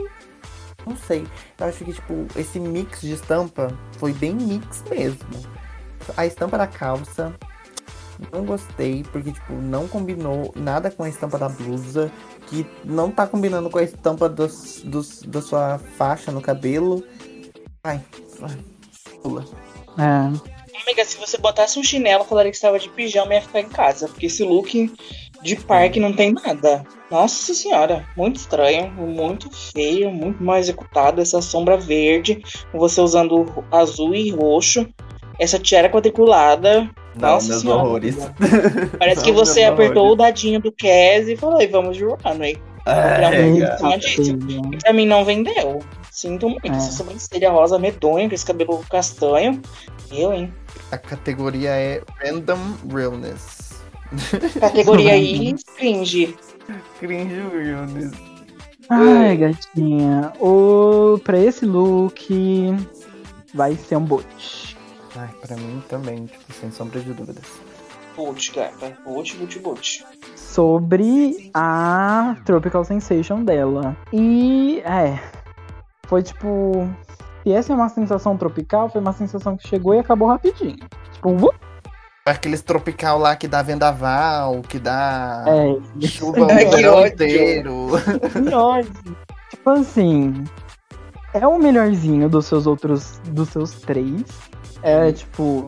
não 0.86 0.96
sei. 0.96 1.26
Eu 1.60 1.66
acho 1.66 1.84
que, 1.84 1.92
tipo, 1.92 2.26
esse 2.38 2.60
mix 2.60 3.02
de 3.02 3.14
estampa 3.14 3.78
foi 3.98 4.14
bem 4.14 4.34
mix 4.36 4.84
mesmo. 4.90 5.20
A 6.16 6.26
estampa 6.26 6.58
da 6.58 6.68
calça, 6.68 7.34
não 8.32 8.45
gostei, 8.45 9.03
porque, 9.12 9.32
tipo, 9.32 9.53
não 9.53 9.88
combinou 9.88 10.53
nada 10.56 10.89
com 10.89 11.03
a 11.03 11.10
estampa 11.10 11.38
da 11.38 11.49
blusa. 11.49 12.12
Que 12.47 12.66
não 12.84 13.10
tá 13.10 13.26
combinando 13.26 13.70
com 13.70 13.80
a 13.80 13.84
estampa 13.84 14.30
dos, 14.30 14.82
dos, 14.84 15.24
da 15.24 15.41
sua 15.41 15.80
faixa 15.97 16.32
no 16.32 16.41
cabelo. 16.41 17.03
Ai, 17.84 17.99
pula. 19.22 19.45
É. 19.97 20.56
Amiga, 20.84 21.06
se 21.06 21.18
você 21.18 21.38
botasse 21.38 21.80
um 21.80 21.84
chinelo, 21.84 22.26
falaria 22.26 22.51
que 22.51 22.58
estava 22.58 22.78
de 22.78 22.89
pijama 22.89 23.34
e 23.34 23.38
ia 23.38 23.41
ficar 23.41 23.62
em 23.62 23.70
casa. 23.70 24.08
Porque 24.08 24.28
esse 24.28 24.43
look 24.43 24.93
de 25.41 25.56
parque 25.56 25.99
não 25.99 26.14
tem 26.14 26.34
nada. 26.34 26.84
Nossa 27.10 27.53
senhora, 27.53 28.08
muito 28.16 28.38
estranho, 28.38 28.91
muito 28.91 29.49
feio, 29.49 30.12
muito 30.12 30.43
mal 30.43 30.58
executado. 30.58 31.22
Essa 31.22 31.41
sombra 31.41 31.78
verde, 31.78 32.43
você 32.74 33.01
usando 33.01 33.45
azul 33.72 34.14
e 34.14 34.30
roxo. 34.32 34.88
Essa 35.40 35.60
tiara 35.60 35.90
quadriculada. 35.90 36.90
Não, 37.16 37.30
Nossa 37.34 37.50
meus 37.50 37.62
senhora. 37.62 37.84
horrores. 37.84 38.18
Parece 39.00 39.24
que 39.24 39.32
você 39.32 39.62
meus 39.62 39.74
apertou 39.74 40.04
o 40.04 40.06
horrores. 40.12 40.26
dadinho 40.26 40.60
do 40.60 40.72
Kes 40.72 41.28
e 41.28 41.36
falou, 41.36 41.62
e 41.62 41.68
vamos 41.68 41.98
de 41.98 42.04
runway. 42.04 42.58
É. 42.88 43.52
E 44.74 44.78
pra 44.78 44.94
mim 44.94 45.06
não 45.08 45.26
vendeu. 45.26 45.80
Sinto 46.12 46.50
muito. 46.50 46.68
É. 46.68 46.76
Essa 46.76 46.92
sobrancelha 46.92 47.50
rosa 47.52 47.80
medonha, 47.80 48.28
com 48.30 48.36
esse 48.36 48.46
cabelo 48.46 48.84
castanho. 48.90 49.62
Eu, 50.12 50.32
hein? 50.34 50.54
A 50.92 50.98
categoria 50.98 51.72
é 51.72 52.02
Random 52.24 52.60
Realness. 52.94 53.74
Categoria 54.60 55.14
aí, 55.14 55.56
cringe. 55.78 56.36
Cringe 57.00 57.42
Realness. 57.52 58.12
Ai, 58.90 59.36
gatinha. 59.36 60.32
O... 60.40 61.20
Pra 61.24 61.40
esse 61.40 61.66
look, 61.66 62.78
vai 63.54 63.76
ser 63.76 63.96
um 63.98 64.06
boot. 64.06 64.75
Ai, 65.18 65.30
pra 65.41 65.55
mim 65.55 65.82
também, 65.88 66.26
tipo, 66.26 66.53
sem 66.53 66.72
sombra 66.72 66.99
de 66.99 67.13
dúvidas. 67.13 67.45
Boot, 68.16 68.51
gata. 68.53 68.97
Boot, 69.05 69.36
boot, 69.38 69.59
boot. 69.59 70.05
Sobre 70.36 71.51
a 71.53 72.36
Tropical 72.45 72.84
Sensation 72.84 73.43
dela. 73.43 73.95
E, 74.11 74.82
é. 74.86 75.20
Foi 76.07 76.24
tipo. 76.24 76.88
Se 77.43 77.51
essa 77.51 77.74
é 77.74 77.76
uma 77.76 77.89
sensação 77.89 78.38
tropical, 78.38 78.89
foi 78.89 79.01
uma 79.01 79.13
sensação 79.13 79.55
que 79.55 79.68
chegou 79.68 79.93
e 79.93 79.99
acabou 79.99 80.28
rapidinho. 80.28 80.78
Tipo, 81.13 81.30
uh, 81.30 81.53
Aqueles 82.28 82.61
tropical 82.63 83.20
lá 83.20 83.36
que 83.36 83.47
dá 83.47 83.61
vendaval, 83.61 84.61
que 84.63 84.80
dá 84.80 85.45
é, 85.47 86.07
chuva 86.07 86.39
o 86.47 86.51
Ai, 86.51 86.66
que 86.66 86.76
verão 86.76 87.05
inteiro. 87.05 87.88
Nossa. 88.49 88.89
Tipo 89.51 89.70
assim, 89.70 90.43
é 91.34 91.45
o 91.45 91.59
melhorzinho 91.59 92.28
dos 92.28 92.47
seus 92.47 92.66
outros, 92.66 93.20
dos 93.26 93.49
seus 93.49 93.74
três. 93.74 94.24
É 94.86 95.12
tipo 95.12 95.68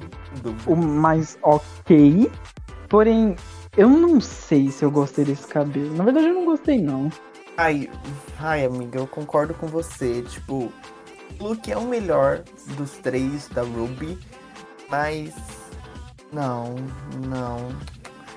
o 0.68 0.76
mais 0.76 1.39
ok. 1.41 2.32
Porém, 2.88 3.36
eu 3.76 3.89
não 3.89 4.22
sei 4.22 4.70
se 4.70 4.86
eu 4.86 4.91
gostei 4.91 5.26
desse 5.26 5.47
cabelo. 5.47 5.91
Na 5.95 6.03
verdade, 6.03 6.28
eu 6.28 6.36
não 6.36 6.45
gostei 6.45 6.80
não. 6.80 7.09
Ai, 7.57 7.89
ai, 8.38 8.63
amiga, 8.63 8.99
eu 8.99 9.07
concordo 9.07 9.55
com 9.55 9.65
você. 9.65 10.22
Tipo, 10.22 10.72
o 11.39 11.43
look 11.43 11.68
é 11.72 11.76
o 11.76 11.88
melhor 11.88 12.43
dos 12.78 12.91
três 12.99 13.47
da 13.47 13.63
Ruby, 13.63 14.20
mas 14.88 15.34
não, 16.32 16.76
não. 17.28 17.70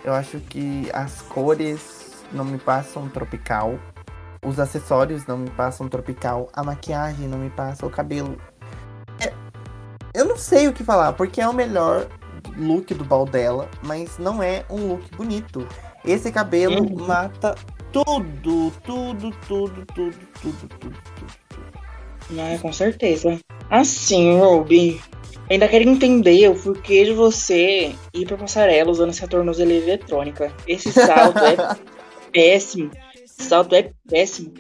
Eu 0.03 0.15
acho 0.15 0.41
que 0.41 0.91
as 0.95 1.21
cores 1.21 2.25
não 2.33 2.47
me 2.47 2.57
passam 2.57 3.07
tropical. 3.11 3.79
Os 4.43 4.59
acessórios 4.59 5.27
não 5.27 5.37
me 5.37 5.51
passam 5.51 5.89
tropical. 5.89 6.49
A 6.55 6.65
maquiagem 6.65 7.29
não 7.29 7.37
me 7.37 7.51
passa. 7.51 7.85
O 7.85 7.91
cabelo. 7.91 8.39
É- 10.15 10.21
eu 10.21 10.25
não 10.25 10.37
sei 10.37 10.69
o 10.69 10.73
que 10.73 10.85
falar, 10.85 11.13
porque 11.13 11.41
é 11.41 11.49
o 11.49 11.53
melhor 11.53 12.07
look 12.57 12.93
do 12.95 13.05
bal 13.05 13.25
dela, 13.27 13.69
mas 13.83 14.19
não 14.19 14.43
é 14.43 14.65
um 14.71 14.89
look 14.89 15.03
bonito. 15.17 15.67
Esse 16.05 16.33
cabelo 16.33 16.83
Uhum. 16.83 17.07
mata 17.07 17.55
tudo, 17.93 18.71
tudo, 18.85 19.31
tudo, 19.47 19.87
tudo, 19.87 19.87
tudo, 19.87 20.29
tudo, 20.41 20.69
tudo. 20.81 20.97
Ah, 22.39 22.59
com 22.61 22.73
certeza. 22.73 23.39
Assim, 23.69 24.39
Ruby. 24.39 25.01
Ainda 25.51 25.67
quero 25.67 25.89
entender 25.89 26.49
o 26.49 26.55
porquê 26.55 27.05
de 27.05 27.13
você 27.13 27.93
ir 28.15 28.25
pra 28.27 28.37
passarela 28.37 28.89
usando 28.91 29.11
essa 29.11 29.27
tornozeleira 29.27 29.85
eletrônica. 29.85 30.53
Esse 30.67 30.93
salto 30.93 31.39
é 31.41 31.57
péssimo. 32.33 32.91
Esse 33.17 33.49
salto 33.49 33.75
é 33.75 33.91
péssimo. 34.09 34.55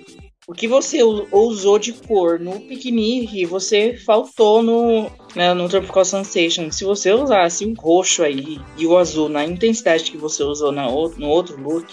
O 0.50 0.52
que 0.52 0.66
você 0.66 1.00
usou 1.30 1.78
de 1.78 1.92
cor 1.92 2.40
no 2.40 2.58
piquenique, 2.58 3.46
você 3.46 3.96
faltou 3.96 4.64
no, 4.64 5.08
né, 5.36 5.54
no 5.54 5.68
Tropical 5.68 6.04
Sensation. 6.04 6.72
Se 6.72 6.84
você 6.84 7.12
usasse 7.12 7.64
o 7.64 7.72
roxo 7.80 8.24
aí 8.24 8.60
e 8.76 8.84
o 8.84 8.98
azul 8.98 9.28
na 9.28 9.44
intensidade 9.44 10.10
que 10.10 10.18
você 10.18 10.42
usou 10.42 10.72
na 10.72 10.86
no 10.88 11.28
outro 11.28 11.56
look, 11.62 11.86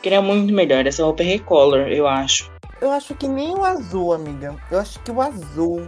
seria 0.00 0.22
muito 0.22 0.54
melhor. 0.54 0.86
Essa 0.86 1.02
roupa 1.02 1.24
é 1.24 1.26
recolor, 1.26 1.88
eu 1.88 2.06
acho. 2.06 2.48
Eu 2.80 2.92
acho 2.92 3.12
que 3.16 3.26
nem 3.26 3.52
o 3.56 3.64
azul, 3.64 4.12
amiga. 4.12 4.54
Eu 4.70 4.78
acho 4.78 5.00
que 5.02 5.10
o 5.10 5.20
azul. 5.20 5.84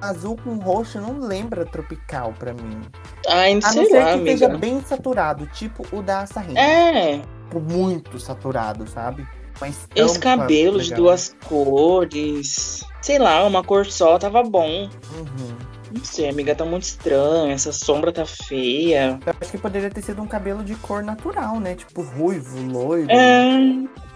Azul 0.00 0.36
com 0.44 0.54
roxo 0.54 1.00
não 1.00 1.18
lembra 1.18 1.66
tropical 1.66 2.32
pra 2.38 2.54
mim. 2.54 2.80
Ai, 3.26 3.54
não 3.54 3.68
A 3.68 3.72
não 3.74 3.82
sei 3.82 3.86
ser 3.86 3.98
lá, 3.98 4.04
que 4.04 4.12
amiga. 4.12 4.30
seja 4.30 4.48
bem 4.56 4.80
saturado, 4.82 5.46
tipo 5.48 5.84
o 5.94 6.00
da 6.00 6.24
Sarrinha. 6.26 6.60
É, 6.60 7.20
Tipo, 7.50 7.60
muito 7.60 8.20
saturado, 8.20 8.88
sabe? 8.88 9.26
Mas 9.60 9.86
tão 9.94 10.06
esse 10.06 10.18
cabelo 10.18 10.80
de 10.80 10.94
duas 10.94 11.34
cores. 11.44 12.84
Sei 13.02 13.18
lá, 13.18 13.44
uma 13.46 13.62
cor 13.62 13.86
só 13.86 14.18
tava 14.18 14.42
bom. 14.42 14.88
Uhum. 15.14 15.56
Não 15.92 16.04
sei, 16.04 16.28
amiga, 16.28 16.54
tá 16.54 16.64
muito 16.64 16.84
estranho. 16.84 17.50
Essa 17.50 17.72
sombra 17.72 18.12
tá 18.12 18.24
feia. 18.24 19.18
Eu 19.26 19.34
acho 19.40 19.50
que 19.50 19.58
poderia 19.58 19.90
ter 19.90 20.02
sido 20.02 20.22
um 20.22 20.26
cabelo 20.26 20.62
de 20.62 20.74
cor 20.76 21.02
natural, 21.02 21.58
né? 21.58 21.74
Tipo 21.74 22.02
ruivo, 22.02 22.58
loiro. 22.72 23.10
É. 23.10 23.58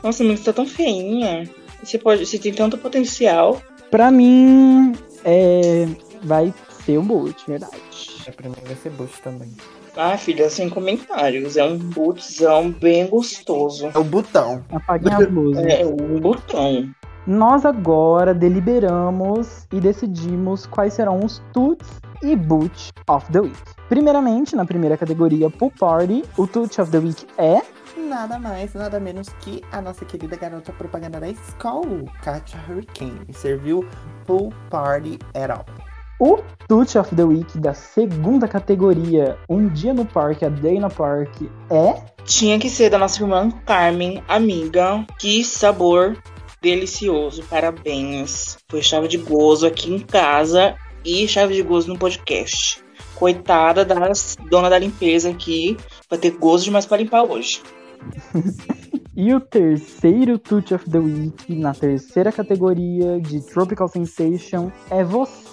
Nossa, 0.02 0.22
amiga, 0.22 0.38
você 0.38 0.44
tá 0.44 0.52
tão 0.52 0.66
feinha. 0.66 1.50
Você, 1.82 1.98
pode, 1.98 2.24
você 2.24 2.38
tem 2.38 2.52
tanto 2.52 2.78
potencial. 2.78 3.60
Pra 3.90 4.10
mim, 4.10 4.92
é, 5.24 5.86
vai 6.22 6.54
ser 6.84 6.98
um 6.98 7.04
boot, 7.04 7.36
verdade. 7.46 7.76
É, 8.26 8.30
pra 8.30 8.48
mim 8.48 8.56
vai 8.64 8.76
ser 8.76 8.90
bucho 8.90 9.20
também. 9.22 9.50
Ah, 9.96 10.18
filha, 10.18 10.50
sem 10.50 10.68
comentários. 10.68 11.56
É 11.56 11.64
um 11.64 11.78
bootzão 11.78 12.70
bem 12.72 13.06
gostoso. 13.06 13.90
É 13.94 13.98
o 13.98 14.04
botão. 14.04 14.64
Apaguem 14.72 15.12
as 15.12 15.30
luzes. 15.30 15.64
É 15.64 15.86
um 15.86 16.20
botão. 16.20 16.90
Nós 17.26 17.64
agora 17.64 18.34
deliberamos 18.34 19.66
e 19.72 19.80
decidimos 19.80 20.66
quais 20.66 20.94
serão 20.94 21.24
os 21.24 21.42
Toots 21.52 21.88
e 22.22 22.36
Boot 22.36 22.90
of 23.08 23.30
the 23.32 23.40
Week. 23.40 23.56
Primeiramente, 23.88 24.54
na 24.56 24.64
primeira 24.66 24.96
categoria 24.96 25.48
Pool 25.48 25.72
Party, 25.78 26.22
o 26.36 26.46
Toot 26.46 26.80
of 26.80 26.90
the 26.90 26.98
Week 26.98 27.26
é 27.38 27.62
Nada 27.96 28.38
mais, 28.38 28.74
nada 28.74 29.00
menos 29.00 29.28
que 29.40 29.62
a 29.72 29.80
nossa 29.80 30.04
querida 30.04 30.36
garota 30.36 30.72
propaganda 30.72 31.20
da 31.20 31.28
escola, 31.28 32.04
Katia 32.22 32.58
Hurricane. 32.68 33.32
Serviu 33.32 33.88
Pool 34.26 34.52
Party 34.68 35.18
at 35.34 35.50
all. 35.50 35.83
O 36.18 36.38
Toot 36.68 36.96
of 36.98 37.14
the 37.14 37.24
Week 37.24 37.58
da 37.58 37.74
segunda 37.74 38.48
categoria, 38.48 39.38
Um 39.48 39.68
Dia 39.68 39.92
no 39.92 40.04
Parque, 40.04 40.44
a 40.44 40.48
Day 40.48 40.78
no 40.78 40.90
Parque, 40.90 41.50
é 41.70 41.94
Tinha 42.24 42.58
que 42.58 42.70
ser 42.70 42.90
da 42.90 42.98
nossa 42.98 43.22
irmã 43.22 43.50
Carmen, 43.66 44.22
amiga. 44.28 45.04
Que 45.18 45.44
sabor 45.44 46.16
delicioso. 46.62 47.42
Parabéns. 47.44 48.56
Foi 48.70 48.82
chave 48.82 49.08
de 49.08 49.18
gozo 49.18 49.66
aqui 49.66 49.92
em 49.92 49.98
casa 49.98 50.74
e 51.04 51.28
chave 51.28 51.54
de 51.54 51.62
gozo 51.62 51.92
no 51.92 51.98
podcast. 51.98 52.82
Coitada 53.14 53.84
das 53.84 54.36
dona 54.48 54.70
da 54.70 54.78
limpeza 54.78 55.30
aqui. 55.30 55.76
Vai 56.08 56.18
ter 56.18 56.30
gozo 56.30 56.64
demais 56.64 56.86
pra 56.86 56.96
limpar 56.96 57.22
hoje. 57.24 57.60
E 59.16 59.32
o 59.32 59.38
terceiro 59.38 60.36
Toot 60.40 60.74
of 60.74 60.90
the 60.90 60.98
Week, 60.98 61.54
na 61.54 61.72
terceira 61.72 62.32
categoria 62.32 63.20
de 63.20 63.40
Tropical 63.46 63.86
Sensation, 63.86 64.72
é 64.90 65.04
você. 65.04 65.43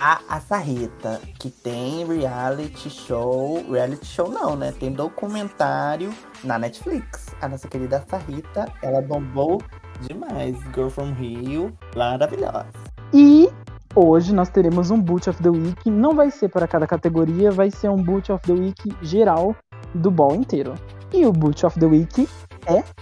A, 0.00 0.20
a 0.28 0.40
Sarreta, 0.40 1.20
que 1.38 1.50
tem 1.50 2.06
reality 2.06 2.88
show. 2.88 3.62
Reality 3.70 4.06
show 4.06 4.30
não, 4.30 4.56
né? 4.56 4.72
Tem 4.72 4.90
documentário 4.90 6.14
na 6.42 6.58
Netflix. 6.58 7.26
A 7.42 7.48
nossa 7.48 7.68
querida 7.68 8.02
Sarrita, 8.08 8.72
ela 8.80 9.02
bombou 9.02 9.62
demais. 10.00 10.56
Girl 10.74 10.88
from 10.88 11.12
Rio, 11.12 11.76
maravilhosa. 11.94 12.66
E 13.12 13.50
hoje 13.94 14.34
nós 14.34 14.48
teremos 14.48 14.90
um 14.90 14.98
Boot 14.98 15.28
of 15.28 15.42
the 15.42 15.50
Week. 15.50 15.90
Não 15.90 16.14
vai 16.14 16.30
ser 16.30 16.48
para 16.48 16.66
cada 16.66 16.86
categoria, 16.86 17.50
vai 17.50 17.70
ser 17.70 17.90
um 17.90 18.02
Boot 18.02 18.32
of 18.32 18.42
the 18.46 18.52
Week 18.54 18.96
geral 19.02 19.54
do 19.94 20.10
ball 20.10 20.34
inteiro. 20.34 20.74
E 21.12 21.26
o 21.26 21.32
Boot 21.32 21.66
of 21.66 21.78
the 21.78 21.86
Week 21.86 22.26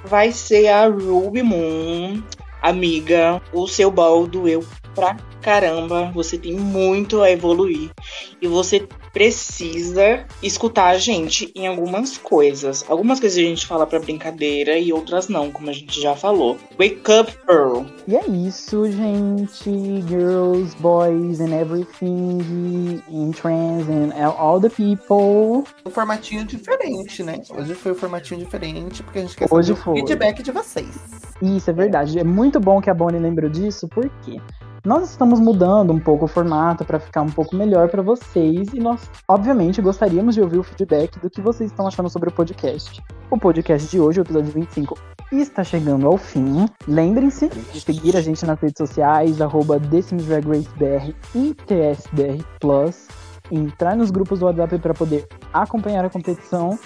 Vai 0.07 0.33
ser 0.33 0.69
a 0.69 0.89
Ruby 0.89 1.43
Moon, 1.43 2.21
amiga. 2.61 3.41
O 3.53 3.69
seu 3.69 3.93
bal 3.93 4.27
doeu 4.27 4.65
pra 4.95 5.17
caramba. 5.41 6.11
Você 6.15 6.39
tem 6.39 6.55
muito 6.55 7.21
a 7.23 7.31
evoluir. 7.31 7.91
E 8.41 8.47
você 8.47 8.87
precisa 9.13 10.25
escutar 10.43 10.89
a 10.89 10.99
gente 10.99 11.53
em 11.55 11.67
algumas 11.67 12.17
coisas. 12.17 12.85
Algumas 12.89 13.21
coisas 13.21 13.39
a 13.39 13.43
gente 13.43 13.67
fala 13.67 13.87
pra 13.87 13.99
brincadeira 14.01 14.79
e 14.79 14.93
outras 14.93 15.29
não, 15.29 15.51
como 15.51 15.69
a 15.69 15.73
gente 15.73 16.01
já 16.01 16.17
falou. 16.17 16.57
Wake 16.79 17.03
up, 17.21 17.33
Earl. 17.49 17.85
E 18.09 18.17
é 18.17 18.27
isso, 18.27 18.91
gente. 18.91 19.71
Girls, 20.09 20.75
boys 20.79 21.41
and 21.41 21.55
everything. 21.55 23.03
In 23.09 23.31
trans 23.33 23.87
and 23.89 24.13
all 24.39 24.61
the 24.61 24.71
people. 24.71 25.65
Um 25.85 25.91
formatinho 25.91 26.45
diferente, 26.45 27.23
né? 27.23 27.41
Hoje 27.51 27.75
foi 27.75 27.93
um 27.93 27.97
formatinho 27.97 28.41
diferente, 28.41 29.03
porque 29.03 29.19
a 29.19 29.23
gente 29.23 29.37
quer 29.37 29.49
Hoje 29.51 29.69
saber 29.69 29.81
foi. 29.83 29.93
o 29.93 29.97
feedback 29.97 30.43
de 30.43 30.51
vocês. 30.51 30.89
Isso 31.43 31.69
é 31.69 31.73
verdade. 31.73 32.19
É 32.19 32.25
muito 32.25 32.59
bom 32.59 32.81
que 32.81 32.89
a 32.89 32.95
Bonnie 32.95 33.21
lembrou 33.21 33.51
disso, 33.51 33.89
por 33.89 34.09
quê? 34.25 34.41
Nós 34.85 35.11
estamos 35.11 35.39
mudando 35.39 35.93
um 35.93 36.01
pouco 36.01 36.25
o 36.25 36.29
formato 36.29 36.85
para 36.85 36.99
ficar 36.99 37.23
um 37.23 37.31
pouco 37.31 37.55
melhor 37.55 37.89
para 37.89 38.03
vocês 38.03 38.75
e 38.75 38.81
nós, 38.81 39.09
obviamente, 39.29 39.81
gostaríamos 39.81 40.35
de 40.35 40.41
ouvir 40.41 40.59
o 40.59 40.63
feedback 40.65 41.21
do 41.21 41.31
que 41.31 41.41
vocês 41.41 41.71
estão 41.71 41.87
achando 41.87 42.11
sobre 42.11 42.31
o 42.31 42.33
podcast. 42.33 43.01
O 43.31 43.39
podcast 43.39 43.89
de 43.89 44.01
hoje, 44.01 44.19
o 44.19 44.23
episódio 44.23 44.51
25, 44.51 44.99
está 45.31 45.63
chegando 45.63 46.09
ao 46.09 46.19
fim. 46.19 46.67
Lembrem-se 46.89 47.49
de 47.49 47.81
seguir 47.81 48.17
a 48.17 48.21
gente 48.21 48.45
nas 48.45 48.59
redes 48.59 48.79
sociais, 48.79 49.41
arroba 49.41 49.79
TheSimsDragRaceBR 49.79 51.15
e 51.33 51.55
TSBR 51.55 52.45
entrar 53.53 53.95
nos 53.95 54.11
grupos 54.11 54.41
do 54.41 54.47
WhatsApp 54.47 54.79
para 54.81 54.95
poder 54.95 55.29
acompanhar 55.53 56.05
a 56.05 56.11
competição 56.11 56.77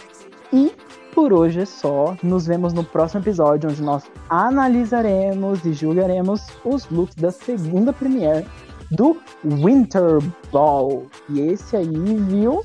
e 0.52 0.70
por 1.16 1.32
hoje 1.32 1.62
é 1.62 1.64
só. 1.64 2.14
Nos 2.22 2.46
vemos 2.46 2.74
no 2.74 2.84
próximo 2.84 3.22
episódio, 3.22 3.70
onde 3.70 3.80
nós 3.80 4.04
analisaremos 4.28 5.64
e 5.64 5.72
julgaremos 5.72 6.42
os 6.62 6.86
looks 6.90 7.14
da 7.14 7.30
segunda 7.30 7.90
premiere 7.90 8.44
do 8.90 9.16
Winter 9.42 10.18
Ball. 10.52 11.06
E 11.30 11.40
esse 11.40 11.74
aí, 11.74 11.88
viu? 11.88 12.62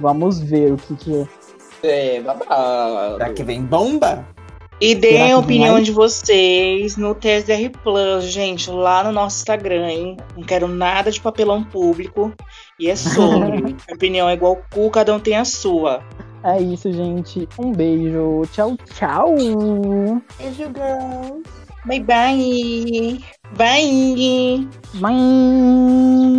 Vamos 0.00 0.40
ver 0.40 0.72
o 0.72 0.76
que, 0.76 0.96
que 0.96 1.14
é. 1.84 2.16
É, 2.16 2.20
babado. 2.20 3.18
Será 3.18 3.32
que 3.32 3.44
vem 3.44 3.62
bomba? 3.62 4.26
E 4.80 4.96
deem 4.96 5.30
a 5.30 5.38
opinião 5.38 5.74
vai? 5.74 5.82
de 5.82 5.92
vocês 5.92 6.96
no 6.96 7.14
TSR 7.14 7.70
Plus, 7.84 8.24
gente, 8.24 8.68
lá 8.68 9.04
no 9.04 9.12
nosso 9.12 9.36
Instagram, 9.36 9.88
hein? 9.88 10.16
Não 10.36 10.42
quero 10.42 10.66
nada 10.66 11.08
de 11.08 11.20
papelão 11.20 11.62
público. 11.62 12.32
E 12.80 12.90
é 12.90 12.96
sobre. 12.96 13.76
a 13.88 13.94
opinião 13.94 14.28
é 14.28 14.34
igual 14.34 14.60
cu, 14.72 14.90
cada 14.90 15.14
um 15.14 15.20
tem 15.20 15.36
a 15.36 15.44
sua. 15.44 16.02
É 16.44 16.60
isso, 16.60 16.92
gente. 16.92 17.48
Um 17.58 17.72
beijo. 17.72 18.42
Tchau, 18.52 18.76
tchau. 18.94 19.34
Beijo, 20.38 20.72
girls. 20.72 21.42
Bye, 21.84 22.00
bye. 22.00 23.18
Bye. 23.56 24.68
Bye. 25.00 26.32